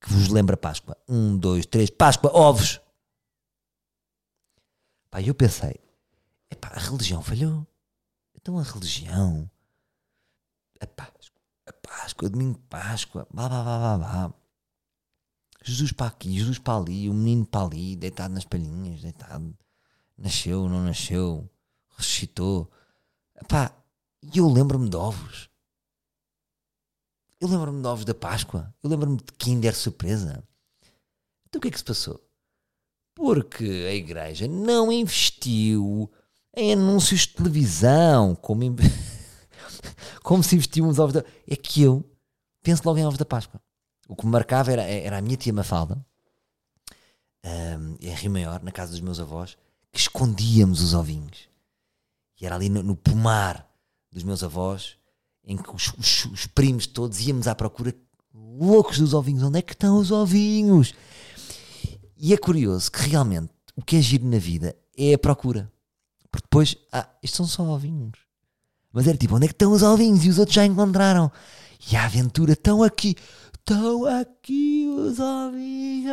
que 0.00 0.12
vos 0.12 0.28
lembra 0.28 0.56
Páscoa. 0.56 0.96
Um, 1.08 1.36
dois, 1.36 1.64
três. 1.64 1.90
Páscoa, 1.90 2.30
ovos. 2.34 2.80
Pá, 5.10 5.22
eu 5.22 5.34
pensei, 5.34 5.76
epá, 6.50 6.68
a 6.68 6.78
religião 6.78 7.22
falhou. 7.22 7.66
Então 8.34 8.58
a 8.58 8.62
religião, 8.62 9.50
a 10.80 10.86
Páscoa, 10.86 11.40
a 11.66 11.72
Páscoa, 11.72 12.28
domingo 12.28 12.58
de 12.58 12.64
Páscoa, 12.66 13.26
blá 13.32 13.48
blá 13.48 13.62
blá 13.62 13.78
blá 13.78 13.98
blá. 13.98 14.34
Jesus 15.64 15.92
para 15.92 16.06
aqui, 16.06 16.38
Jesus 16.38 16.58
para 16.58 16.78
ali, 16.78 17.08
o 17.08 17.14
menino 17.14 17.46
para 17.46 17.66
ali, 17.66 17.96
deitado 17.96 18.34
nas 18.34 18.44
palhinhas, 18.44 19.02
deitado. 19.02 19.56
Nasceu, 20.16 20.68
não 20.68 20.82
nasceu, 20.82 21.48
ressuscitou. 21.96 22.70
Epá, 23.40 23.72
e 24.22 24.38
eu 24.38 24.48
lembro-me 24.48 24.88
de 24.88 24.96
ovos. 24.96 25.48
Eu 27.40 27.48
lembro-me 27.48 27.80
de 27.80 27.86
ovos 27.88 28.04
da 28.04 28.14
Páscoa. 28.14 28.74
Eu 28.82 28.90
lembro-me 28.90 29.16
de 29.18 29.32
Kinder 29.38 29.74
Surpresa. 29.74 30.42
Então 31.48 31.58
o 31.58 31.62
que 31.62 31.68
é 31.68 31.70
que 31.70 31.78
se 31.78 31.84
passou? 31.84 32.20
Porque 33.14 33.64
a 33.88 33.94
igreja 33.94 34.46
não 34.48 34.92
investiu 34.92 36.10
em 36.56 36.72
anúncios 36.72 37.20
de 37.22 37.28
televisão, 37.34 38.34
como, 38.34 38.64
in- 38.64 38.76
como 40.22 40.42
se 40.42 40.54
investiu 40.56 40.86
nos 40.86 40.98
ovos 40.98 41.14
da... 41.14 41.24
É 41.46 41.54
que 41.56 41.82
eu 41.82 42.04
penso 42.62 42.82
logo 42.84 42.98
em 42.98 43.06
ovos 43.06 43.18
da 43.18 43.24
Páscoa. 43.24 43.60
O 44.08 44.16
que 44.16 44.24
me 44.26 44.32
marcava 44.32 44.72
era, 44.72 44.82
era 44.82 45.18
a 45.18 45.22
minha 45.22 45.36
tia 45.36 45.52
Mafalda, 45.52 46.04
ahm, 47.44 47.96
em 48.00 48.14
Rio 48.14 48.30
Maior, 48.30 48.62
na 48.62 48.72
casa 48.72 48.90
dos 48.92 49.00
meus 49.00 49.20
avós, 49.20 49.56
que 49.92 49.98
escondíamos 50.00 50.80
os 50.82 50.94
ovinhos. 50.94 51.48
E 52.40 52.46
era 52.46 52.54
ali 52.54 52.68
no, 52.68 52.82
no 52.82 52.96
pomar 52.96 53.68
dos 54.10 54.22
meus 54.22 54.42
avós, 54.42 54.97
em 55.48 55.56
que 55.56 55.74
os, 55.74 55.92
os- 55.98 56.26
os 56.26 56.46
primos 56.46 56.86
todos 56.86 57.18
íamos 57.26 57.48
à 57.48 57.54
procura 57.54 57.92
loucos 58.34 58.98
dos 58.98 59.14
ovinhos. 59.14 59.42
Onde 59.42 59.58
é 59.58 59.62
que 59.62 59.72
estão 59.72 59.98
os 59.98 60.10
ovinhos? 60.12 60.92
E 62.16 62.32
é 62.34 62.36
curioso 62.36 62.92
que 62.92 63.08
realmente 63.08 63.50
o 63.74 63.82
que 63.82 63.96
é 63.96 64.00
giro 64.02 64.26
na 64.26 64.38
vida 64.38 64.76
é 64.96 65.14
a 65.14 65.18
procura. 65.18 65.72
Porque 66.30 66.44
depois, 66.44 66.76
ah, 66.92 67.08
estes 67.22 67.36
são 67.36 67.46
só 67.46 67.62
ovinhos. 67.64 68.18
Mas 68.92 69.06
era 69.06 69.16
tipo, 69.16 69.34
onde 69.36 69.46
é 69.46 69.48
que 69.48 69.54
estão 69.54 69.72
os 69.72 69.82
ovinhos? 69.82 70.24
E 70.24 70.28
os 70.28 70.38
outros 70.38 70.54
já 70.54 70.66
encontraram. 70.66 71.30
E 71.90 71.96
a 71.96 72.04
aventura, 72.04 72.52
estão 72.52 72.82
aqui. 72.82 73.16
Estão 73.58 74.04
aqui 74.04 74.86
os 74.88 75.18
ovinhos. 75.18 76.08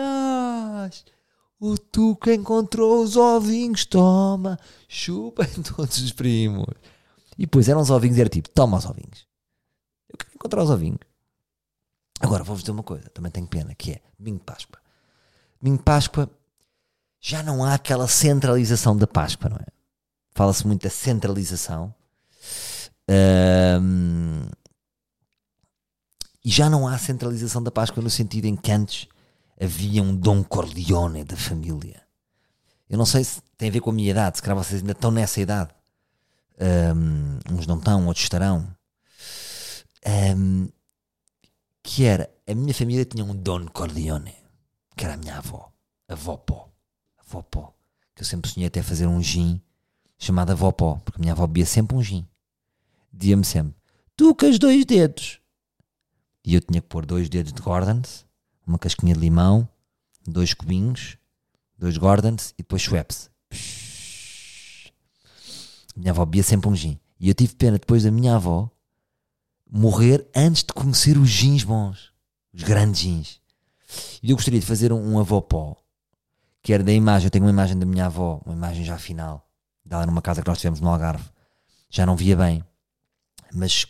O 1.59 1.77
Tuca 1.77 2.33
encontrou 2.33 3.03
os 3.03 3.15
ovinhos. 3.17 3.85
Toma, 3.85 4.57
chupem 4.87 5.47
todos 5.75 5.97
os 5.99 6.11
primos. 6.11 6.65
E 7.37 7.45
depois 7.45 7.67
eram 7.67 7.81
os 7.81 7.89
ovinhos 7.89 8.17
e 8.17 8.21
era 8.21 8.29
tipo, 8.29 8.49
toma 8.49 8.77
os 8.77 8.85
ovinhos. 8.85 9.27
Eu 10.09 10.17
quero 10.17 10.31
encontrar 10.35 10.63
os 10.63 10.69
ovinhos. 10.69 10.99
Agora 12.19 12.43
vou-vos 12.43 12.63
dizer 12.63 12.71
uma 12.71 12.83
coisa, 12.83 13.09
também 13.09 13.31
tenho 13.31 13.47
pena, 13.47 13.75
que 13.75 13.91
é 13.91 14.01
de 14.17 14.31
Páscoa. 14.39 14.79
De 15.61 15.77
Páscoa 15.79 16.29
já 17.19 17.43
não 17.43 17.63
há 17.63 17.73
aquela 17.73 18.07
centralização 18.07 18.95
da 18.95 19.07
Páscoa, 19.07 19.49
não 19.49 19.57
é? 19.57 19.65
Fala-se 20.31 20.65
muito 20.65 20.83
da 20.83 20.89
centralização. 20.89 21.93
Ahm, 23.09 24.49
e 26.43 26.49
já 26.49 26.69
não 26.69 26.87
há 26.87 26.97
centralização 26.97 27.63
da 27.63 27.71
Páscoa 27.71 28.03
no 28.03 28.09
sentido 28.09 28.45
em 28.45 28.55
que 28.55 28.71
antes 28.71 29.07
havia 29.59 30.03
um 30.03 30.15
Dom 30.15 30.43
Corleone 30.43 31.23
da 31.23 31.35
família. 31.35 32.03
Eu 32.89 32.97
não 32.97 33.05
sei 33.05 33.23
se 33.23 33.41
tem 33.57 33.69
a 33.69 33.71
ver 33.71 33.79
com 33.79 33.89
a 33.89 33.93
minha 33.93 34.11
idade, 34.11 34.37
se 34.37 34.43
calhar 34.43 34.63
vocês 34.63 34.81
ainda 34.81 34.91
estão 34.91 35.09
nessa 35.09 35.41
idade. 35.41 35.71
Ahm, 36.59 37.39
uns 37.51 37.67
não 37.67 37.77
estão, 37.77 38.07
outros 38.07 38.23
estarão. 38.23 38.67
Ahm, 40.05 40.67
que 41.83 42.05
era, 42.05 42.29
a 42.47 42.53
minha 42.53 42.73
família 42.73 43.05
tinha 43.05 43.23
um 43.23 43.35
Don 43.35 43.67
Corleone, 43.67 44.35
que 44.95 45.03
era 45.05 45.13
a 45.13 45.17
minha 45.17 45.37
avó, 45.37 45.71
a 46.07 46.13
avó 46.13 46.37
Pó, 46.37 46.69
a 47.17 47.21
avó 47.21 47.41
Pó, 47.41 47.73
que 48.15 48.21
eu 48.21 48.25
sempre 48.25 48.49
sonhei 48.49 48.67
até 48.67 48.81
fazer 48.81 49.07
um 49.07 49.21
gin 49.21 49.61
chamado 50.17 50.51
avó 50.51 50.71
Pó, 50.71 50.95
porque 51.03 51.19
a 51.19 51.21
minha 51.21 51.33
avó 51.33 51.45
bebia 51.45 51.65
sempre 51.65 51.95
um 51.95 52.01
gin. 52.01 52.27
Dizia-me 53.11 53.45
sempre, 53.45 53.75
tu 54.15 54.33
com 54.33 54.49
os 54.49 54.57
dois 54.57 54.85
dedos. 54.85 55.39
E 56.43 56.53
eu 56.53 56.61
tinha 56.61 56.81
que 56.81 56.87
pôr 56.87 57.05
dois 57.05 57.27
dedos 57.29 57.51
de 57.51 57.61
Gordons, 57.61 58.25
uma 58.65 58.79
casquinha 58.79 59.13
de 59.13 59.19
limão, 59.19 59.67
dois 60.27 60.53
cubinhos, 60.53 61.17
dois 61.77 61.97
Gordons 61.97 62.51
e 62.51 62.57
depois 62.57 62.81
Schweppes. 62.81 63.29
Psh. 63.49 63.84
Minha 65.95 66.11
avó 66.11 66.25
bebia 66.25 66.43
sempre 66.43 66.69
um 66.69 66.75
gin. 66.75 66.99
E 67.19 67.29
eu 67.29 67.33
tive 67.33 67.55
pena 67.55 67.77
depois 67.79 68.03
da 68.03 68.11
minha 68.11 68.35
avó 68.35 68.69
morrer 69.69 70.27
antes 70.35 70.63
de 70.63 70.73
conhecer 70.73 71.17
os 71.17 71.29
gins 71.29 71.63
bons, 71.63 72.11
os 72.53 72.63
grandes 72.63 73.01
gins. 73.01 73.41
E 74.21 74.31
eu 74.31 74.35
gostaria 74.35 74.59
de 74.59 74.65
fazer 74.65 74.91
um, 74.91 75.13
um 75.13 75.19
avó 75.19 75.41
pó, 75.41 75.75
que 76.61 76.73
era 76.73 76.83
da 76.83 76.91
imagem. 76.91 77.27
Eu 77.27 77.31
tenho 77.31 77.45
uma 77.45 77.51
imagem 77.51 77.77
da 77.77 77.85
minha 77.85 78.05
avó, 78.07 78.41
uma 78.45 78.55
imagem 78.55 78.83
já 78.83 78.97
final, 78.97 79.47
dela 79.83 80.05
numa 80.05 80.21
casa 80.21 80.41
que 80.41 80.47
nós 80.47 80.57
tivemos 80.57 80.81
no 80.81 80.89
Algarve. 80.89 81.29
Já 81.89 82.05
não 82.05 82.15
via 82.15 82.35
bem, 82.35 82.63
mas 83.53 83.85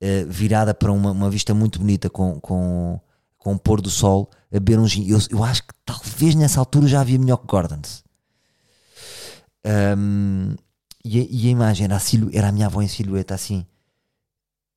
eh, 0.00 0.24
virada 0.24 0.74
para 0.74 0.92
uma, 0.92 1.12
uma 1.12 1.30
vista 1.30 1.54
muito 1.54 1.78
bonita 1.78 2.10
com, 2.10 2.40
com, 2.40 3.00
com 3.36 3.54
o 3.54 3.58
pôr 3.58 3.80
do 3.80 3.90
sol 3.90 4.30
a 4.50 4.54
beber 4.54 4.78
um 4.78 4.86
gin. 4.86 5.08
Eu, 5.08 5.18
eu 5.30 5.44
acho 5.44 5.62
que 5.62 5.74
talvez 5.84 6.34
nessa 6.34 6.58
altura 6.60 6.86
já 6.88 7.00
havia 7.00 7.18
melhor 7.18 7.36
que 7.36 7.46
Gordons. 7.46 8.02
Ahm, 9.64 10.56
e, 11.04 11.44
e 11.44 11.48
a 11.48 11.50
imagem 11.50 11.84
era 11.84 11.96
a, 11.96 12.00
era 12.32 12.48
a 12.48 12.52
minha 12.52 12.66
avó 12.66 12.82
em 12.82 12.88
silhueta 12.88 13.34
assim. 13.34 13.66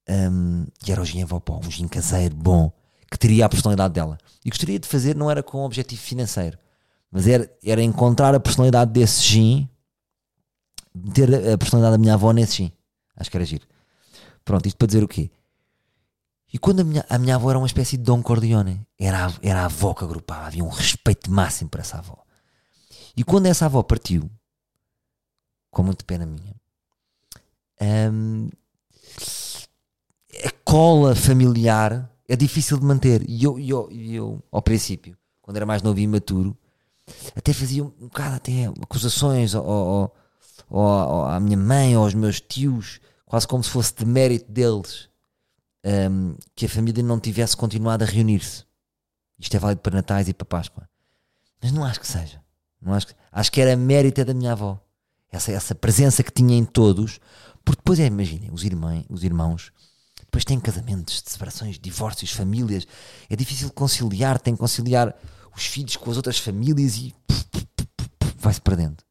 Ahm, 0.07 0.65
e 0.85 0.91
era 0.91 1.01
o 1.01 1.05
gin 1.05 1.21
avó 1.23 1.39
pó, 1.39 1.59
um 1.63 1.69
gin 1.71 1.87
caseiro 1.87 2.35
bom, 2.35 2.71
que 3.09 3.17
teria 3.17 3.45
a 3.45 3.49
personalidade 3.49 3.93
dela. 3.93 4.17
E 4.43 4.49
gostaria 4.49 4.79
de 4.79 4.87
fazer, 4.87 5.15
não 5.15 5.29
era 5.29 5.43
com 5.43 5.59
objetivo 5.63 6.01
financeiro, 6.01 6.57
mas 7.11 7.27
era, 7.27 7.49
era 7.63 7.81
encontrar 7.83 8.33
a 8.33 8.39
personalidade 8.39 8.91
desse 8.91 9.21
gin, 9.21 9.69
meter 10.93 11.33
a- 11.33 11.53
a 11.53 11.57
personalidade 11.57 11.93
da 11.93 11.97
minha 12.01 12.13
avó 12.15 12.31
nesse 12.31 12.57
gin. 12.57 12.71
Acho 13.15 13.29
que 13.29 13.37
era 13.37 13.45
giro. 13.45 13.67
Pronto, 14.43 14.65
isto 14.67 14.77
para 14.77 14.87
dizer 14.87 15.03
o 15.03 15.07
quê? 15.07 15.29
E 16.53 16.57
quando 16.57 16.81
a 16.81 16.83
minha, 16.83 17.05
a 17.07 17.17
minha 17.17 17.35
avó 17.35 17.49
era 17.49 17.59
uma 17.59 17.67
espécie 17.67 17.95
de 17.95 18.03
Dom 18.03 18.21
Corleone, 18.21 18.85
era 18.99 19.27
a, 19.27 19.33
era 19.41 19.61
a 19.61 19.65
avó 19.65 19.93
que 19.93 20.03
agrupava, 20.03 20.47
havia 20.47 20.63
um 20.63 20.69
respeito 20.69 21.31
máximo 21.31 21.69
para 21.69 21.81
essa 21.81 21.97
avó. 21.99 22.17
E 23.15 23.23
quando 23.23 23.45
essa 23.45 23.65
avó 23.65 23.81
partiu, 23.83 24.29
com 25.71 25.83
muita 25.83 26.03
pena 26.05 26.25
minha. 26.25 26.53
Ahm, 27.79 28.49
a 30.45 30.51
cola 30.63 31.15
familiar 31.15 32.09
é 32.27 32.35
difícil 32.35 32.77
de 32.77 32.85
manter. 32.85 33.27
E 33.27 33.43
eu, 33.43 33.59
eu, 33.59 33.89
eu, 33.91 34.43
ao 34.51 34.61
princípio, 34.61 35.17
quando 35.41 35.57
era 35.57 35.65
mais 35.65 35.81
novo 35.81 35.99
e 35.99 36.03
imaturo, 36.03 36.57
até 37.35 37.53
fazia 37.53 37.83
um, 37.83 37.87
um 37.99 38.07
bocado 38.07 38.35
até 38.35 38.65
acusações 38.81 39.55
ao, 39.55 39.67
ao- 39.67 40.15
ao- 40.69 41.25
à 41.25 41.39
minha 41.39 41.57
mãe 41.57 41.93
aos 41.95 42.13
meus 42.13 42.39
tios, 42.39 42.99
quase 43.25 43.47
como 43.47 43.63
se 43.63 43.69
fosse 43.69 43.93
de 43.95 44.05
mérito 44.05 44.49
deles 44.51 45.09
ahm, 45.83 46.35
que 46.55 46.65
a 46.65 46.69
família 46.69 47.03
não 47.03 47.19
tivesse 47.19 47.57
continuado 47.57 48.03
a 48.03 48.07
reunir-se. 48.07 48.63
Isto 49.39 49.55
é 49.57 49.59
válido 49.59 49.81
para 49.81 49.95
Natais 49.95 50.29
e 50.29 50.33
para 50.33 50.45
Páscoa. 50.45 50.87
Mas 51.61 51.71
não 51.71 51.83
acho 51.83 51.99
que 51.99 52.07
seja. 52.07 52.41
Não 52.81 52.93
acho, 52.93 53.07
que, 53.07 53.15
acho 53.31 53.51
que 53.51 53.61
era 53.61 53.75
mérito 53.75 54.23
da 54.23 54.33
minha 54.33 54.51
avó. 54.53 54.79
Essa, 55.31 55.51
essa 55.51 55.73
presença 55.73 56.23
que 56.23 56.31
tinha 56.31 56.57
em 56.57 56.65
todos. 56.65 57.19
Porque 57.63 57.79
depois, 57.79 57.99
é, 57.99 58.05
imaginem, 58.05 58.49
os, 58.51 58.63
os 59.09 59.23
irmãos 59.23 59.71
depois 60.31 60.45
têm 60.45 60.59
casamentos, 60.61 61.21
separações, 61.25 61.77
divórcios, 61.77 62.31
famílias. 62.31 62.87
É 63.29 63.35
difícil 63.35 63.69
conciliar, 63.71 64.39
tem 64.39 64.53
que 64.53 64.59
conciliar 64.59 65.13
os 65.53 65.65
filhos 65.65 65.97
com 65.97 66.09
as 66.09 66.15
outras 66.15 66.37
famílias 66.37 66.95
e 66.95 67.13
vai-se 68.37 68.61
perdendo. 68.61 69.03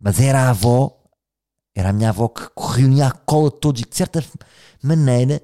Mas 0.00 0.18
era 0.18 0.46
a 0.46 0.50
avó, 0.50 0.98
era 1.74 1.90
a 1.90 1.92
minha 1.92 2.08
avó 2.08 2.28
que 2.28 2.42
reunia 2.58 3.08
a 3.08 3.12
cola 3.12 3.50
de 3.50 3.58
todos 3.58 3.82
e 3.82 3.84
que 3.84 3.90
de 3.90 3.96
certa 3.96 4.24
maneira 4.82 5.42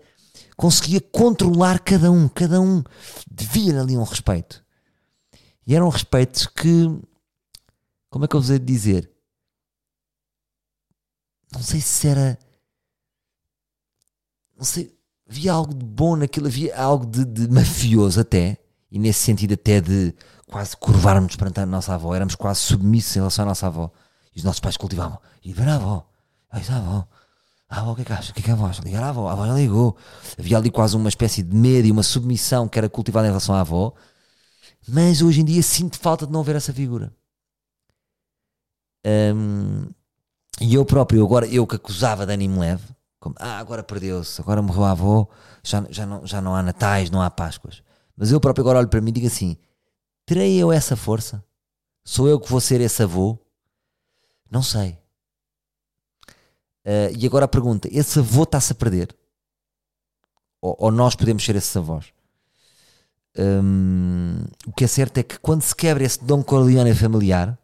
conseguia 0.57 1.01
controlar 1.01 1.79
cada 1.81 2.11
um. 2.11 2.27
Cada 2.27 2.59
um 2.59 2.83
devia 3.31 3.79
ali 3.79 3.99
um 3.99 4.03
respeito. 4.03 4.65
E 5.67 5.75
eram 5.75 5.91
respeitos 5.91 6.47
que, 6.47 6.89
como 8.09 8.25
é 8.25 8.29
que 8.29 8.35
eu 8.35 8.41
vos 8.41 8.49
de 8.49 8.59
dizer? 8.59 9.11
Não 11.53 11.63
sei 11.63 11.81
se 11.81 12.09
era. 12.09 12.39
Não 14.57 14.65
sei. 14.65 14.95
Havia 15.29 15.53
algo 15.53 15.75
de 15.75 15.85
bom 15.85 16.15
naquilo, 16.15 16.47
havia 16.47 16.79
algo 16.79 17.05
de, 17.05 17.25
de 17.25 17.49
mafioso 17.49 18.21
até, 18.21 18.59
e 18.91 18.99
nesse 18.99 19.21
sentido 19.21 19.55
até 19.55 19.81
de 19.81 20.15
quase 20.49 20.77
curvarmos 20.77 21.35
perante 21.35 21.61
a 21.61 21.67
nossa 21.67 21.95
avó, 21.95 22.15
éramos 22.15 22.37
quase 22.37 22.61
submissos 22.61 23.17
em 23.17 23.19
relação 23.19 23.45
à 23.45 23.49
nossa 23.49 23.67
avó. 23.67 23.91
E 24.35 24.39
os 24.39 24.45
nossos 24.45 24.61
pais 24.61 24.77
cultivavam. 24.77 25.19
E 25.45 25.53
ver 25.53 25.69
a 25.69 25.77
avó, 25.77 26.09
está 26.55 26.75
a 26.75 26.79
avó, 26.79 27.09
a 27.69 27.81
avó 27.81 27.93
o 27.93 27.97
que 27.97 28.03
é 28.03 28.05
que 28.05 28.13
acha? 28.13 28.31
O 28.31 28.35
que 28.35 28.41
é 28.41 28.45
que 28.45 28.51
a 28.51 28.55
avó 28.55 28.67
acha? 28.67 28.83
Ligar 28.83 29.03
avó, 29.03 29.29
a 29.29 29.33
avó 29.33 29.47
já 29.47 29.55
ligou. 29.55 29.97
Havia 30.39 30.57
ali 30.59 30.71
quase 30.71 30.97
uma 30.97 31.09
espécie 31.09 31.43
de 31.43 31.57
medo 31.57 31.89
e 31.89 31.91
uma 31.91 32.03
submissão 32.03 32.69
que 32.69 32.79
era 32.79 32.89
cultivada 32.89 33.27
em 33.27 33.31
relação 33.31 33.55
à 33.55 33.61
avó, 33.61 33.93
mas 34.87 35.23
hoje 35.23 35.41
em 35.41 35.45
dia 35.45 35.63
sinto 35.63 35.99
falta 35.99 36.27
de 36.27 36.33
não 36.33 36.43
ver 36.43 36.57
essa 36.57 36.73
figura. 36.73 37.13
Hum, 39.05 39.89
e 40.61 40.75
eu 40.75 40.85
próprio, 40.85 41.25
agora 41.25 41.47
eu 41.47 41.67
que 41.67 41.77
acusava 41.77 42.27
de 42.27 42.33
ânimo 42.33 42.61
leve, 42.61 42.85
como, 43.21 43.35
ah, 43.39 43.59
agora 43.59 43.83
perdeu-se, 43.83 44.41
agora 44.41 44.63
morreu 44.63 44.85
a 44.85 44.93
avó, 44.93 45.29
já, 45.63 45.85
já, 45.91 46.07
não, 46.07 46.27
já 46.27 46.41
não 46.41 46.55
há 46.55 46.63
natais, 46.63 47.11
não 47.11 47.21
há 47.21 47.31
páscoas. 47.31 47.83
Mas 48.17 48.31
eu 48.31 48.41
próprio 48.41 48.63
agora 48.63 48.79
olho 48.79 48.89
para 48.89 49.01
mim 49.01 49.11
e 49.11 49.13
digo 49.13 49.27
assim: 49.27 49.57
terei 50.25 50.57
eu 50.57 50.73
essa 50.73 50.97
força? 50.97 51.45
Sou 52.05 52.29
eu 52.29 52.41
que 52.41 52.49
vou 52.49 52.61
ser 52.61 52.81
esse 52.81 53.03
avô? 53.03 53.39
Não 54.51 54.63
sei. 54.63 54.99
Ah, 56.85 57.11
e 57.17 57.27
agora 57.27 57.45
a 57.45 57.49
pergunta: 57.49 57.89
esse 57.93 58.19
avô 58.19 58.45
está-se 58.45 58.73
a 58.73 58.77
perder? 58.77 59.15
Ou, 60.61 60.77
ou 60.79 60.91
nós 60.91 61.15
podemos 61.15 61.45
ser 61.45 61.57
esses 61.57 61.77
avós? 61.77 62.07
Hum, 63.39 64.45
o 64.67 64.73
que 64.73 64.85
é 64.85 64.87
certo 64.87 65.19
é 65.19 65.23
que 65.23 65.39
quando 65.39 65.61
se 65.63 65.77
quebra 65.77 66.05
esse 66.05 66.25
Dom 66.25 66.43
Corleone 66.43 66.95
familiar, 66.95 67.59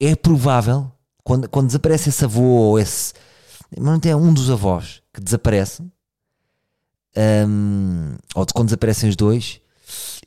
é 0.00 0.14
provável, 0.14 0.90
quando, 1.24 1.48
quando 1.48 1.66
desaparece 1.66 2.08
esse 2.08 2.24
avô 2.24 2.42
ou 2.42 2.78
esse. 2.78 3.12
Mas 3.78 4.00
tem 4.00 4.14
um 4.14 4.32
dos 4.32 4.50
avós 4.50 5.02
que 5.12 5.20
desaparece, 5.20 5.82
hum, 7.46 8.16
ou 8.34 8.46
de 8.46 8.52
quando 8.52 8.68
desaparecem 8.68 9.08
os 9.10 9.16
dois, 9.16 9.60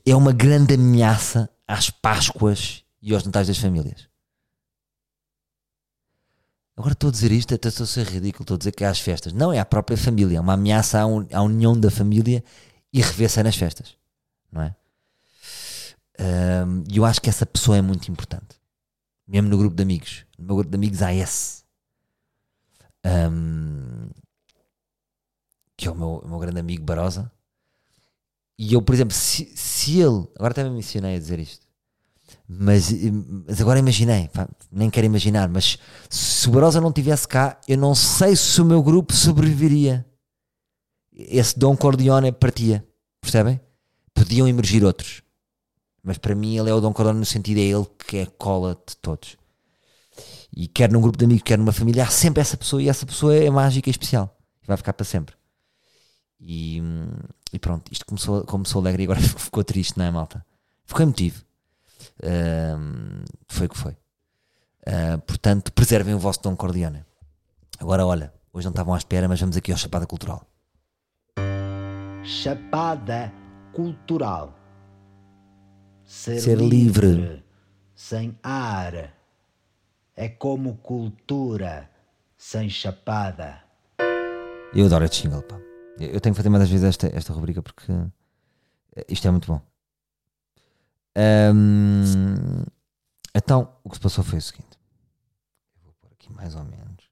é 0.06 0.14
uma 0.14 0.32
grande 0.32 0.74
ameaça 0.74 1.48
às 1.66 1.90
Páscoas 1.90 2.84
e 3.00 3.12
aos 3.14 3.24
Natais 3.24 3.48
das 3.48 3.58
famílias. 3.58 4.08
Agora 6.76 6.92
estou 6.92 7.08
a 7.08 7.12
dizer 7.12 7.32
isto, 7.32 7.54
até 7.54 7.68
estou 7.68 7.84
a 7.84 7.86
ser 7.86 8.06
ridículo, 8.06 8.42
estou 8.44 8.54
a 8.54 8.58
dizer 8.58 8.72
que 8.72 8.84
é 8.84 8.86
às 8.86 8.98
festas. 8.98 9.32
Não, 9.32 9.52
é 9.52 9.58
à 9.58 9.64
própria 9.64 9.96
família, 9.96 10.38
é 10.38 10.40
uma 10.40 10.54
ameaça 10.54 11.00
à, 11.00 11.06
un- 11.06 11.26
à 11.32 11.42
união 11.42 11.78
da 11.78 11.90
família 11.90 12.42
e 12.92 13.00
rever-se 13.00 13.42
nas 13.42 13.56
festas, 13.56 13.96
não 14.50 14.62
é? 14.62 14.74
Hum, 16.18 16.84
E 16.90 16.96
eu 16.98 17.04
acho 17.04 17.20
que 17.20 17.28
essa 17.28 17.44
pessoa 17.44 17.76
é 17.76 17.82
muito 17.82 18.10
importante 18.10 18.61
mesmo 19.26 19.48
no 19.48 19.58
grupo 19.58 19.76
de 19.76 19.82
amigos. 19.82 20.24
No 20.38 20.46
meu 20.46 20.56
grupo 20.56 20.70
de 20.70 20.76
amigos 20.76 21.00
esse. 21.00 21.62
Ahm, 23.04 24.10
que 25.76 25.88
é 25.88 25.90
o 25.90 25.94
meu, 25.94 26.22
o 26.24 26.28
meu 26.28 26.38
grande 26.38 26.60
amigo 26.60 26.84
Barosa. 26.84 27.30
E 28.58 28.74
eu, 28.74 28.82
por 28.82 28.94
exemplo, 28.94 29.14
se, 29.14 29.52
se 29.56 29.98
ele. 30.00 30.28
Agora 30.36 30.52
até 30.52 30.64
me 30.64 30.70
mencionei 30.70 31.16
a 31.16 31.18
dizer 31.18 31.38
isto. 31.38 31.66
Mas, 32.48 32.92
mas 33.46 33.60
agora 33.60 33.78
imaginei, 33.78 34.28
pá, 34.28 34.48
nem 34.70 34.90
quero 34.90 35.06
imaginar, 35.06 35.48
mas 35.48 35.78
se 36.10 36.48
o 36.48 36.52
Barosa 36.52 36.80
não 36.80 36.90
estivesse 36.90 37.26
cá, 37.26 37.58
eu 37.66 37.78
não 37.78 37.94
sei 37.94 38.36
se 38.36 38.60
o 38.60 38.64
meu 38.64 38.82
grupo 38.82 39.14
sobreviveria. 39.14 40.04
Esse 41.12 41.58
Dom 41.58 41.76
Corleone 41.76 42.30
partia, 42.32 42.86
percebem? 43.20 43.60
Podiam 44.14 44.46
emergir 44.46 44.84
outros. 44.84 45.22
Mas 46.02 46.18
para 46.18 46.34
mim 46.34 46.58
ele 46.58 46.68
é 46.68 46.74
o 46.74 46.80
Dom 46.80 46.92
Corleone 46.92 47.20
no 47.20 47.24
sentido 47.24 47.58
é 47.58 47.62
ele 47.62 47.86
que 48.06 48.18
é 48.18 48.22
a 48.22 48.26
cola 48.26 48.74
de 48.86 48.96
todos. 48.96 49.36
E 50.54 50.66
quer 50.66 50.90
num 50.90 51.00
grupo 51.00 51.16
de 51.16 51.24
amigos, 51.24 51.42
quer 51.44 51.58
numa 51.58 51.72
família, 51.72 52.04
há 52.04 52.08
sempre 52.08 52.40
essa 52.40 52.56
pessoa 52.56 52.82
e 52.82 52.88
essa 52.88 53.06
pessoa 53.06 53.34
é 53.34 53.48
mágica 53.48 53.88
e 53.88 53.92
especial. 53.92 54.36
E 54.62 54.66
vai 54.66 54.76
ficar 54.76 54.92
para 54.92 55.04
sempre. 55.04 55.34
E, 56.40 56.82
e 57.52 57.58
pronto, 57.58 57.90
isto 57.90 58.04
começou, 58.04 58.44
começou 58.44 58.80
alegre 58.80 59.04
e 59.04 59.06
agora 59.06 59.20
ficou 59.38 59.62
triste, 59.62 59.96
não 59.96 60.04
é, 60.04 60.10
malta? 60.10 60.44
Ficou 60.84 61.02
emotivo. 61.02 61.42
Hum, 62.22 63.24
foi 63.48 63.66
o 63.66 63.70
que 63.70 63.78
foi. 63.78 63.96
Ah, 64.86 65.18
portanto, 65.18 65.72
preservem 65.72 66.14
o 66.14 66.18
vosso 66.18 66.42
Dom 66.42 66.56
Corleone. 66.56 67.04
Agora, 67.78 68.04
olha, 68.04 68.32
hoje 68.52 68.66
não 68.66 68.72
estavam 68.72 68.94
à 68.94 68.98
espera, 68.98 69.28
mas 69.28 69.40
vamos 69.40 69.56
aqui 69.56 69.72
ao 69.72 69.78
Chapada 69.78 70.06
Cultural. 70.06 70.44
Chapada 72.24 73.32
cultural. 73.72 74.61
Ser, 76.12 76.40
Ser 76.40 76.58
livre. 76.58 77.42
Sem 77.94 78.38
ar. 78.42 79.16
É 80.14 80.28
como 80.28 80.76
cultura 80.76 81.90
sem 82.36 82.68
chapada. 82.68 83.64
Eu 84.74 84.84
adoro 84.84 85.06
este 85.06 85.22
jingle, 85.22 85.42
pá. 85.42 85.58
Eu 85.98 86.20
tenho 86.20 86.34
que 86.34 86.36
fazer 86.36 86.50
mais 86.50 86.64
às 86.64 86.70
vezes 86.70 86.84
esta, 86.84 87.06
esta 87.16 87.32
rubrica 87.32 87.62
porque 87.62 87.90
isto 89.08 89.26
é 89.26 89.30
muito 89.30 89.46
bom. 89.46 89.62
Ahm, 91.16 92.64
então, 93.34 93.74
o 93.82 93.88
que 93.88 93.96
se 93.96 94.02
passou 94.02 94.22
foi 94.22 94.38
o 94.38 94.42
seguinte. 94.42 94.78
Eu 95.76 95.82
vou 95.82 95.94
pôr 95.94 96.12
aqui 96.12 96.30
mais 96.30 96.54
ou 96.54 96.62
menos. 96.64 97.10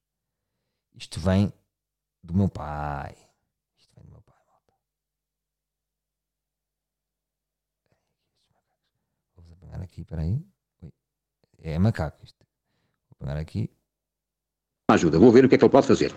Isto 0.94 1.20
vem 1.20 1.50
do 2.22 2.34
meu 2.34 2.50
pai. 2.50 3.16
Isto 3.78 3.94
vem 3.96 4.04
do 4.04 4.10
meu 4.10 4.20
pai, 4.20 4.36
malta. 4.46 4.74
Vou 9.36 9.59
apanhar 9.70 9.84
aqui, 9.84 10.04
peraí. 10.04 10.38
É 11.62 11.78
macaco 11.78 12.18
isto. 12.24 12.38
Vou 13.10 13.28
pegar 13.28 13.38
aqui. 13.38 13.70
ajuda, 14.90 15.18
vou 15.18 15.30
ver 15.30 15.44
o 15.44 15.48
que 15.48 15.54
é 15.54 15.58
que 15.58 15.64
ele 15.64 15.70
pode 15.70 15.86
fazer. 15.86 16.12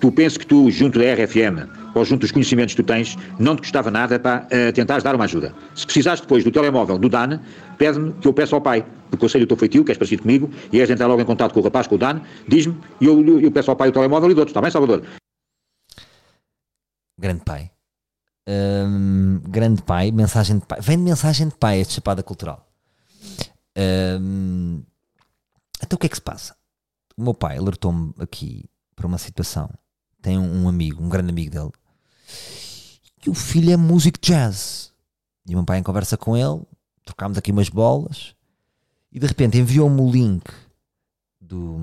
Tu 0.00 0.10
penso 0.10 0.36
que 0.40 0.46
tu, 0.46 0.68
junto 0.68 0.98
da 0.98 1.04
RFM, 1.14 1.94
ou 1.94 2.04
junto 2.04 2.22
dos 2.22 2.32
conhecimentos 2.32 2.74
que 2.74 2.82
tu 2.82 2.86
tens, 2.86 3.16
não 3.38 3.54
te 3.54 3.60
custava 3.60 3.88
nada 3.88 4.18
para 4.18 4.48
eh, 4.50 4.72
tentares 4.72 5.04
dar 5.04 5.14
uma 5.14 5.24
ajuda. 5.24 5.54
Se 5.76 5.84
precisares 5.84 6.20
depois 6.20 6.42
do 6.42 6.50
telemóvel 6.50 6.98
do 6.98 7.08
Dan, 7.08 7.38
pede-me 7.78 8.12
que 8.14 8.26
eu 8.26 8.32
peço 8.32 8.56
ao 8.56 8.60
pai, 8.60 8.84
porque 9.08 9.24
eu 9.24 9.28
sei 9.28 9.40
do 9.42 9.46
teu 9.46 9.56
feitio, 9.56 9.84
que 9.84 9.92
és 9.92 9.98
parecido 9.98 10.22
comigo, 10.22 10.50
e 10.72 10.80
és 10.80 10.90
entrar 10.90 11.06
logo 11.06 11.22
em 11.22 11.24
contato 11.24 11.52
com 11.54 11.60
o 11.60 11.62
rapaz, 11.62 11.86
com 11.86 11.94
o 11.94 11.98
Dan, 11.98 12.20
diz-me, 12.48 12.76
e 13.00 13.06
eu, 13.06 13.40
eu 13.40 13.52
peço 13.52 13.70
ao 13.70 13.76
pai 13.76 13.90
o 13.90 13.92
telemóvel 13.92 14.32
e 14.32 14.34
dou-te. 14.34 14.48
Está 14.48 14.60
bem, 14.60 14.72
Salvador? 14.72 15.06
Grande 17.16 17.44
pai. 17.44 17.70
Hum, 18.48 19.40
grande 19.48 19.82
pai, 19.82 20.10
mensagem 20.10 20.58
de 20.58 20.66
pai. 20.66 20.80
Vem 20.80 20.96
de 20.96 21.04
mensagem 21.04 21.46
de 21.46 21.54
pai, 21.54 21.78
este 21.78 21.94
chapada 21.94 22.24
cultural. 22.24 22.71
Hum, 23.76 24.82
então 25.82 25.96
o 25.96 25.98
que 25.98 26.06
é 26.06 26.08
que 26.08 26.16
se 26.16 26.22
passa? 26.22 26.56
O 27.16 27.22
meu 27.22 27.34
pai 27.34 27.58
alertou-me 27.58 28.14
aqui 28.18 28.68
para 28.94 29.06
uma 29.06 29.18
situação. 29.18 29.70
Tem 30.20 30.38
um, 30.38 30.64
um 30.64 30.68
amigo, 30.68 31.02
um 31.02 31.08
grande 31.08 31.30
amigo 31.30 31.50
dele, 31.50 31.72
e 33.24 33.30
o 33.30 33.34
filho 33.34 33.72
é 33.72 33.76
músico 33.76 34.18
de 34.20 34.28
jazz. 34.28 34.92
E 35.46 35.54
o 35.54 35.58
meu 35.58 35.64
pai 35.64 35.78
em 35.78 35.82
conversa 35.82 36.16
com 36.16 36.36
ele, 36.36 36.62
trocámos 37.04 37.36
aqui 37.36 37.50
umas 37.50 37.68
bolas, 37.68 38.34
e 39.10 39.18
de 39.18 39.26
repente 39.26 39.58
enviou-me 39.58 40.00
o 40.00 40.10
link 40.10 40.44
do, 41.40 41.76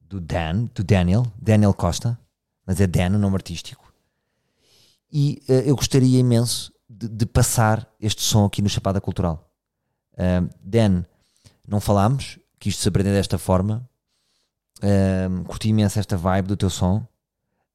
do 0.00 0.20
Dan, 0.20 0.66
do 0.74 0.84
Daniel, 0.84 1.26
Daniel 1.40 1.72
Costa, 1.72 2.18
mas 2.66 2.80
é 2.80 2.86
Dan 2.86 3.16
o 3.16 3.18
nome 3.18 3.36
artístico 3.36 3.84
e 5.14 5.40
eh, 5.48 5.70
eu 5.70 5.76
gostaria 5.76 6.18
imenso 6.18 6.72
de, 6.90 7.08
de 7.08 7.24
passar 7.24 7.88
este 8.00 8.20
som 8.20 8.44
aqui 8.44 8.60
no 8.60 8.68
Chapada 8.68 9.00
Cultural. 9.00 9.48
Uh, 10.14 10.48
Dan, 10.62 11.04
não 11.66 11.80
falámos, 11.80 12.38
quis 12.58 12.76
te 12.76 12.88
aprender 12.88 13.12
desta 13.12 13.38
forma. 13.38 13.88
Ahm, 14.82 15.44
curti 15.44 15.68
imenso 15.68 15.98
esta 15.98 16.16
vibe 16.16 16.48
do 16.48 16.56
teu 16.56 16.68
som. 16.68 17.06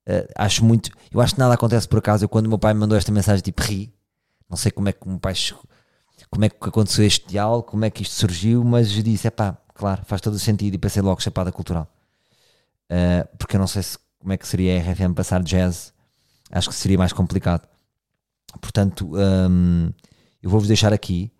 Ah, 0.07 0.45
acho 0.45 0.63
muito. 0.63 0.91
Eu 1.11 1.21
acho 1.21 1.33
que 1.35 1.39
nada 1.39 1.53
acontece 1.53 1.87
por 1.87 1.99
acaso. 1.99 2.25
Eu, 2.25 2.29
quando 2.29 2.45
o 2.45 2.49
meu 2.49 2.59
pai 2.59 2.73
me 2.73 2.79
mandou 2.79 2.97
esta 2.97 3.11
mensagem, 3.11 3.41
tipo, 3.41 3.61
ri. 3.61 3.93
Não 4.49 4.57
sei 4.57 4.71
como 4.71 4.89
é 4.89 4.93
que 4.93 5.05
o 5.05 5.09
meu 5.09 5.19
pai 5.19 5.33
como 6.29 6.45
é 6.45 6.49
que 6.49 6.57
aconteceu 6.61 7.05
este 7.05 7.27
diálogo, 7.27 7.63
como 7.63 7.85
é 7.85 7.89
que 7.89 8.03
isto 8.03 8.15
surgiu, 8.15 8.63
mas 8.63 8.89
disse: 8.89 9.27
é 9.27 9.31
pá, 9.31 9.57
claro, 9.73 10.03
faz 10.05 10.21
todo 10.21 10.33
o 10.33 10.39
sentido. 10.39 10.75
E 10.75 10.77
pensei 10.77 11.01
logo, 11.01 11.21
chapada 11.21 11.51
cultural. 11.51 11.87
Ah, 12.89 13.27
porque 13.37 13.55
eu 13.55 13.59
não 13.59 13.67
sei 13.67 13.83
se, 13.83 13.97
como 14.19 14.33
é 14.33 14.37
que 14.37 14.47
seria 14.47 14.77
a 14.77 14.91
RFM 14.91 15.13
passar 15.13 15.43
jazz. 15.43 15.93
Acho 16.51 16.69
que 16.69 16.75
seria 16.75 16.97
mais 16.97 17.13
complicado. 17.13 17.67
Portanto, 18.59 19.15
ahm, 19.15 19.91
eu 20.41 20.49
vou-vos 20.49 20.67
deixar 20.67 20.91
aqui 20.91 21.31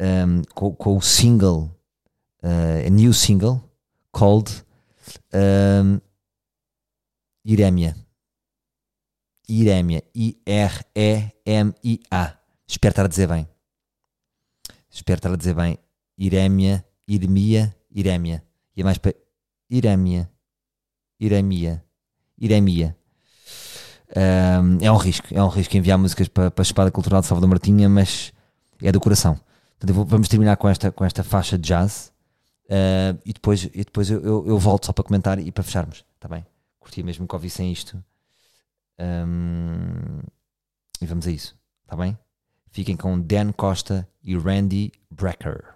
ahm, 0.00 0.42
com, 0.54 0.74
com 0.74 0.96
o 0.96 1.02
single, 1.02 1.70
ah, 2.42 2.86
a 2.86 2.90
new 2.90 3.12
single, 3.12 3.62
called 4.12 4.64
um, 5.34 6.00
Irémia. 7.44 7.96
Irémia. 9.48 10.02
I-R-E-M-I-A. 10.14 10.64
Espero 12.66 12.92
estar 12.92 13.04
a 13.04 13.08
dizer 13.08 13.28
bem. 13.28 13.46
Espero 14.90 15.18
estar 15.18 15.32
a 15.32 15.36
dizer 15.36 15.54
bem. 15.54 15.78
Irémia, 16.16 16.84
Iremia, 17.06 17.76
Irémia. 17.90 18.42
E 18.74 18.80
é 18.80 18.84
mais 18.84 18.98
para 18.98 19.14
Irémia. 19.68 20.30
Irémia. 21.20 21.84
Irémia. 22.38 22.96
Um, 24.16 24.78
é 24.80 24.90
um 24.90 24.96
risco, 24.96 25.26
é 25.32 25.42
um 25.42 25.48
risco 25.48 25.76
enviar 25.76 25.98
músicas 25.98 26.28
para, 26.28 26.50
para 26.50 26.62
a 26.62 26.66
Espada 26.66 26.90
Cultural 26.90 27.20
de 27.20 27.26
Salvador 27.26 27.48
Martinha, 27.50 27.88
mas 27.88 28.32
é 28.82 28.92
do 28.92 29.00
coração. 29.00 29.38
Portanto, 29.78 29.94
vou- 29.94 30.04
vamos 30.04 30.28
terminar 30.28 30.56
com 30.56 30.68
esta, 30.68 30.90
com 30.92 31.04
esta 31.04 31.22
faixa 31.24 31.58
de 31.58 31.68
jazz. 31.68 32.12
Uh, 32.66 33.20
e 33.26 33.32
depois, 33.34 33.64
e 33.64 33.68
depois 33.84 34.08
eu, 34.10 34.22
eu, 34.22 34.46
eu 34.48 34.58
volto 34.58 34.86
só 34.86 34.92
para 34.92 35.04
comentar 35.04 35.38
e 35.38 35.52
para 35.52 35.62
fecharmos, 35.62 36.02
está 36.14 36.26
bem? 36.26 36.46
Curti 36.80 37.02
mesmo 37.02 37.28
que 37.28 37.34
ouvissem 37.34 37.70
isto. 37.70 38.02
Um, 38.98 40.20
e 41.00 41.06
vamos 41.06 41.26
a 41.26 41.30
isso, 41.30 41.54
está 41.82 41.94
bem? 41.94 42.16
Fiquem 42.70 42.96
com 42.96 43.20
Dan 43.20 43.52
Costa 43.52 44.08
e 44.22 44.36
Randy 44.36 44.92
Brecker. 45.10 45.73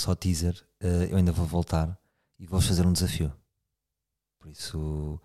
Só 0.00 0.14
teaser. 0.14 0.56
eh, 0.80 1.08
eu 1.10 1.16
ainda 1.16 1.30
vou 1.32 1.46
voltar 1.46 1.98
e 2.38 2.46
vou 2.46 2.60
fazer 2.60 2.86
um 2.86 2.92
desafio. 2.92 3.32
Por 4.38 4.48
isso, 4.48 5.20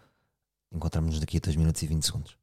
encontramos-nos 0.71 1.19
daqui 1.19 1.37
a 1.37 1.39
2 1.39 1.55
minutos 1.55 1.81
e 1.81 1.87
20 1.87 2.03
segundos. 2.05 2.37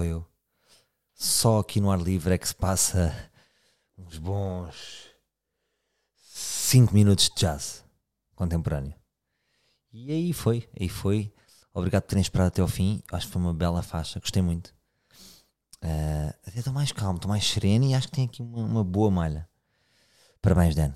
Só 0.00 0.04
eu. 0.04 0.26
Só 1.14 1.58
aqui 1.58 1.80
no 1.80 1.90
ar 1.90 2.00
livre 2.00 2.32
é 2.32 2.38
que 2.38 2.48
se 2.48 2.54
passa 2.54 3.30
uns 3.98 4.16
bons 4.16 5.10
5 6.16 6.94
minutos 6.94 7.28
de 7.28 7.34
jazz 7.34 7.84
contemporâneo. 8.34 8.94
E 9.92 10.10
aí 10.10 10.32
foi, 10.32 10.68
aí 10.78 10.88
foi. 10.88 11.32
Obrigado 11.74 12.02
por 12.02 12.08
terem 12.08 12.22
esperado 12.22 12.48
até 12.48 12.62
ao 12.62 12.68
fim. 12.68 13.02
Acho 13.12 13.26
que 13.26 13.32
foi 13.32 13.42
uma 13.42 13.52
bela 13.52 13.82
faixa, 13.82 14.18
gostei 14.18 14.40
muito. 14.40 14.68
Uh, 15.82 16.28
até 16.46 16.58
estou 16.58 16.72
mais 16.72 16.92
calmo, 16.92 17.16
estou 17.16 17.28
mais 17.28 17.46
sereno 17.46 17.84
e 17.84 17.94
acho 17.94 18.08
que 18.08 18.14
tem 18.14 18.24
aqui 18.24 18.42
uma, 18.42 18.64
uma 18.64 18.84
boa 18.84 19.10
malha. 19.10 19.48
Parabéns, 20.40 20.74
Dan. 20.74 20.94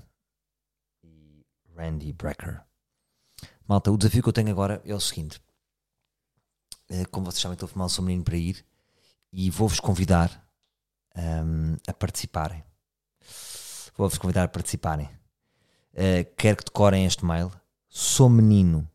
E 1.03 1.45
Randy 1.75 2.11
Brecker. 2.13 2.63
Malta, 3.67 3.91
o 3.91 3.97
desafio 3.97 4.23
que 4.23 4.29
eu 4.29 4.33
tenho 4.33 4.49
agora 4.49 4.81
é 4.85 4.95
o 4.95 4.99
seguinte: 4.99 5.39
uh, 6.89 7.09
como 7.11 7.25
vocês 7.25 7.41
sabem, 7.41 7.53
estou 7.53 7.67
a 7.67 7.69
filmar 7.69 7.87
o 7.87 7.89
Sou 7.89 8.03
Menino 8.03 8.23
para 8.23 8.37
ir 8.37 8.65
e 9.37 9.49
vou-vos 9.49 9.81
convidar 9.81 10.41
um, 11.13 11.75
a 11.85 11.93
participarem. 11.93 12.63
Vou-vos 13.97 14.17
convidar 14.17 14.45
a 14.45 14.47
participarem. 14.47 15.07
Uh, 15.93 16.25
quero 16.37 16.57
que 16.57 16.63
decorem 16.63 17.05
este 17.05 17.25
mail: 17.25 17.51
sou 17.89 18.29
menino 18.29 18.89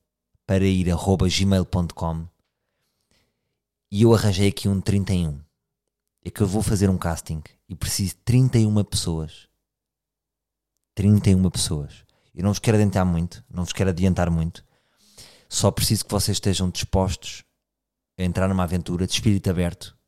para 0.47 0.65
ir 0.65 0.91
arroba 0.91 1.29
gmail.com 1.29 2.27
e 3.91 4.03
eu 4.03 4.15
arranjei 4.15 4.49
aqui 4.49 4.67
um 4.67 4.81
31 4.81 5.41
é 6.25 6.31
que 6.31 6.41
eu 6.41 6.47
vou 6.47 6.63
fazer 6.63 6.89
um 6.89 6.99
casting 6.99 7.43
e 7.69 7.75
preciso 7.75 8.15
de 8.15 8.21
31 8.23 8.85
pessoas. 8.85 9.49
31 10.95 11.51
pessoas. 11.51 12.05
Eu 12.35 12.45
não 12.45 12.51
vos 12.51 12.59
quero 12.59 12.77
adiantar 12.77 13.05
muito, 13.05 13.45
não 13.51 13.65
vos 13.65 13.73
quero 13.73 13.91
adiantar 13.91 14.31
muito. 14.31 14.65
Só 15.49 15.71
preciso 15.71 16.05
que 16.05 16.11
vocês 16.11 16.37
estejam 16.37 16.71
dispostos 16.71 17.45
a 18.19 18.23
entrar 18.23 18.49
numa 18.49 18.65
aventura 18.65 19.07
de 19.07 19.13
espírito 19.13 19.51
aberto 19.51 19.99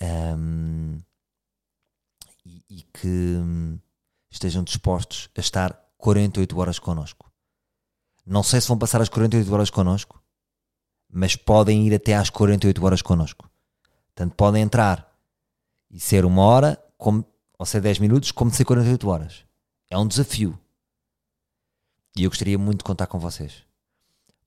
um, 0.00 1.00
e, 2.44 2.64
e, 2.68 2.82
que 2.82 3.36
estejam 4.30 4.64
dispostos 4.64 5.28
a 5.36 5.40
estar 5.40 5.72
48 5.98 6.58
horas 6.58 6.78
connosco. 6.78 7.30
Não 8.26 8.42
sei 8.42 8.60
se 8.60 8.68
vão 8.68 8.78
passar 8.78 9.00
as 9.00 9.08
48 9.08 9.52
horas 9.52 9.70
connosco, 9.70 10.22
mas 11.08 11.36
podem 11.36 11.86
ir 11.86 11.94
até 11.94 12.14
às 12.14 12.30
48 12.30 12.84
horas 12.84 13.02
connosco. 13.02 13.48
Portanto, 14.14 14.34
podem 14.34 14.62
entrar 14.62 15.12
e 15.90 16.00
ser 16.00 16.24
uma 16.24 16.42
hora, 16.42 16.82
como, 16.96 17.24
ou 17.58 17.66
ser 17.66 17.80
10 17.80 17.98
minutos, 17.98 18.32
como 18.32 18.50
ser 18.50 18.64
48 18.64 19.08
horas. 19.08 19.44
É 19.90 19.98
um 19.98 20.06
desafio. 20.06 20.58
E 22.16 22.24
eu 22.24 22.30
gostaria 22.30 22.58
muito 22.58 22.78
de 22.78 22.84
contar 22.84 23.06
com 23.06 23.18
vocês. 23.18 23.62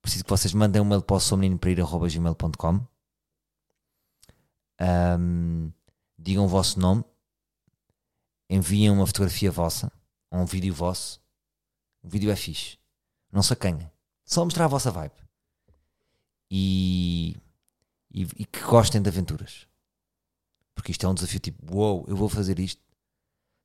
Preciso 0.02 0.24
que 0.24 0.30
vocês 0.30 0.54
mandem 0.54 0.82
um 0.82 0.86
mail 0.86 1.02
para 1.02 1.16
o 1.16 1.20
sommenino.gmail.com 1.20 2.95
um, 4.82 5.72
digam 6.18 6.46
o 6.46 6.48
vosso 6.48 6.80
nome, 6.80 7.04
enviem 8.50 8.90
uma 8.90 9.08
fotografia 9.08 9.52
vossa, 9.52 9.92
ou 10.32 10.40
um 10.40 10.46
vídeo 10.46 10.74
vosso. 10.74 11.22
O 12.04 12.10
vídeo 12.10 12.32
é 12.32 12.36
fixe. 12.36 12.78
Não 13.32 13.42
se 13.42 13.54
acanhem. 13.54 13.90
Só 14.26 14.44
mostrar 14.44 14.66
a 14.66 14.70
vossa 14.70 14.92
vibe. 14.92 15.14
E 16.50 17.36
e, 18.16 18.22
e 18.38 18.46
que 18.46 18.62
gostem 18.62 19.02
de 19.02 19.10
aventuras. 19.10 19.68
Porque 20.74 20.92
isto 20.92 21.06
é 21.06 21.10
um 21.10 21.14
desafio 21.14 21.40
tipo, 21.42 21.76
uou, 21.76 21.98
wow, 21.98 22.06
eu 22.08 22.16
vou 22.16 22.30
fazer 22.30 22.58
isto. 22.60 22.82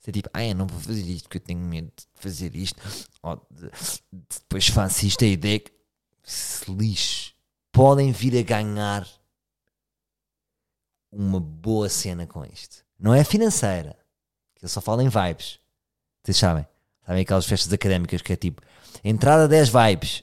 É 0.04 0.10
tipo, 0.10 0.28
ah, 0.32 0.44
eu 0.44 0.56
não 0.56 0.66
vou 0.66 0.80
fazer 0.80 1.02
isto 1.02 1.24
porque 1.24 1.36
eu 1.36 1.42
tenho 1.42 1.60
medo 1.60 1.92
de 1.96 2.04
fazer 2.14 2.56
isto. 2.56 2.82
Ou 3.22 3.36
de, 3.48 3.70
de, 3.70 4.38
depois 4.40 4.66
faço 4.66 5.06
isto, 5.06 5.24
a 5.24 5.28
ideia 5.28 5.60
que 5.60 5.72
se 6.24 6.68
lixe. 6.72 7.32
Podem 7.70 8.10
vir 8.10 8.36
a 8.36 8.42
ganhar 8.42 9.06
uma 11.10 11.40
boa 11.40 11.88
cena 11.88 12.26
com 12.26 12.44
isto. 12.44 12.84
Não 12.98 13.14
é 13.14 13.24
financeira, 13.24 13.96
que 14.54 14.64
eu 14.64 14.68
só 14.68 14.80
falo 14.80 15.00
em 15.00 15.08
vibes. 15.08 15.58
Vocês 16.22 16.36
sabem? 16.36 16.66
Sabem 17.06 17.22
aquelas 17.22 17.46
festas 17.46 17.72
académicas 17.72 18.22
que 18.22 18.32
é 18.32 18.36
tipo, 18.36 18.62
entrada 19.02 19.48
10 19.48 19.68
vibes. 19.70 20.22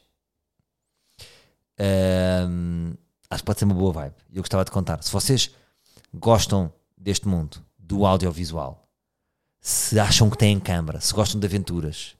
Um, 2.49 2.93
acho 3.29 3.43
que 3.43 3.45
pode 3.45 3.59
ser 3.59 3.65
uma 3.65 3.73
boa 3.73 3.91
vibe. 3.91 4.15
Eu 4.31 4.41
gostava 4.41 4.63
de 4.63 4.71
contar. 4.71 5.01
Se 5.03 5.11
vocês 5.11 5.53
gostam 6.13 6.71
deste 6.95 7.27
mundo, 7.27 7.63
do 7.77 8.05
audiovisual, 8.05 8.87
se 9.59 9.99
acham 9.99 10.29
que 10.29 10.37
têm 10.37 10.59
câmara, 10.59 11.01
se 11.01 11.13
gostam 11.13 11.39
de 11.39 11.47
aventuras, 11.47 12.15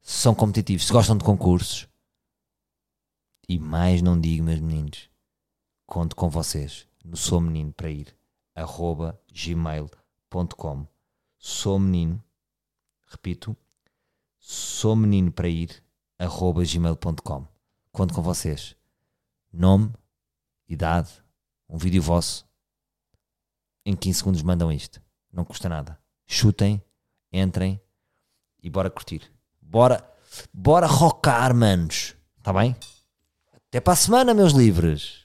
se 0.00 0.18
são 0.18 0.34
competitivos, 0.34 0.86
se 0.86 0.92
gostam 0.92 1.16
de 1.16 1.24
concursos, 1.24 1.88
e 3.48 3.58
mais 3.58 4.00
não 4.00 4.20
digo, 4.20 4.44
meus 4.44 4.60
meninos, 4.60 5.10
conto 5.86 6.14
com 6.14 6.30
vocês 6.30 6.86
no 7.04 7.16
Sou 7.16 7.40
Menino 7.40 7.72
para 7.72 7.90
ir, 7.90 8.16
arroba 8.54 9.20
gmail.com. 9.32 10.86
Sou 11.38 11.78
menino, 11.78 12.22
repito, 13.08 13.56
sou 14.38 14.94
menino 14.94 15.32
para 15.32 15.48
ir, 15.48 15.82
arroba 16.18 16.62
gmail.com. 16.64 17.46
Conto 17.90 18.14
com 18.14 18.22
vocês. 18.22 18.76
Nome, 19.52 19.92
idade, 20.68 21.10
um 21.68 21.76
vídeo 21.76 22.00
vosso, 22.00 22.46
em 23.84 23.96
15 23.96 24.18
segundos 24.18 24.42
mandam 24.42 24.70
isto. 24.70 25.02
Não 25.32 25.44
custa 25.44 25.68
nada. 25.68 25.98
Chutem, 26.26 26.82
entrem 27.32 27.80
e 28.62 28.70
bora 28.70 28.90
curtir. 28.90 29.30
Bora, 29.60 30.08
bora 30.52 30.86
rocar, 30.86 31.54
manos. 31.54 32.14
Está 32.38 32.52
bem? 32.52 32.76
Até 33.52 33.80
para 33.80 33.94
a 33.94 33.96
semana, 33.96 34.34
meus 34.34 34.52
livres. 34.52 35.21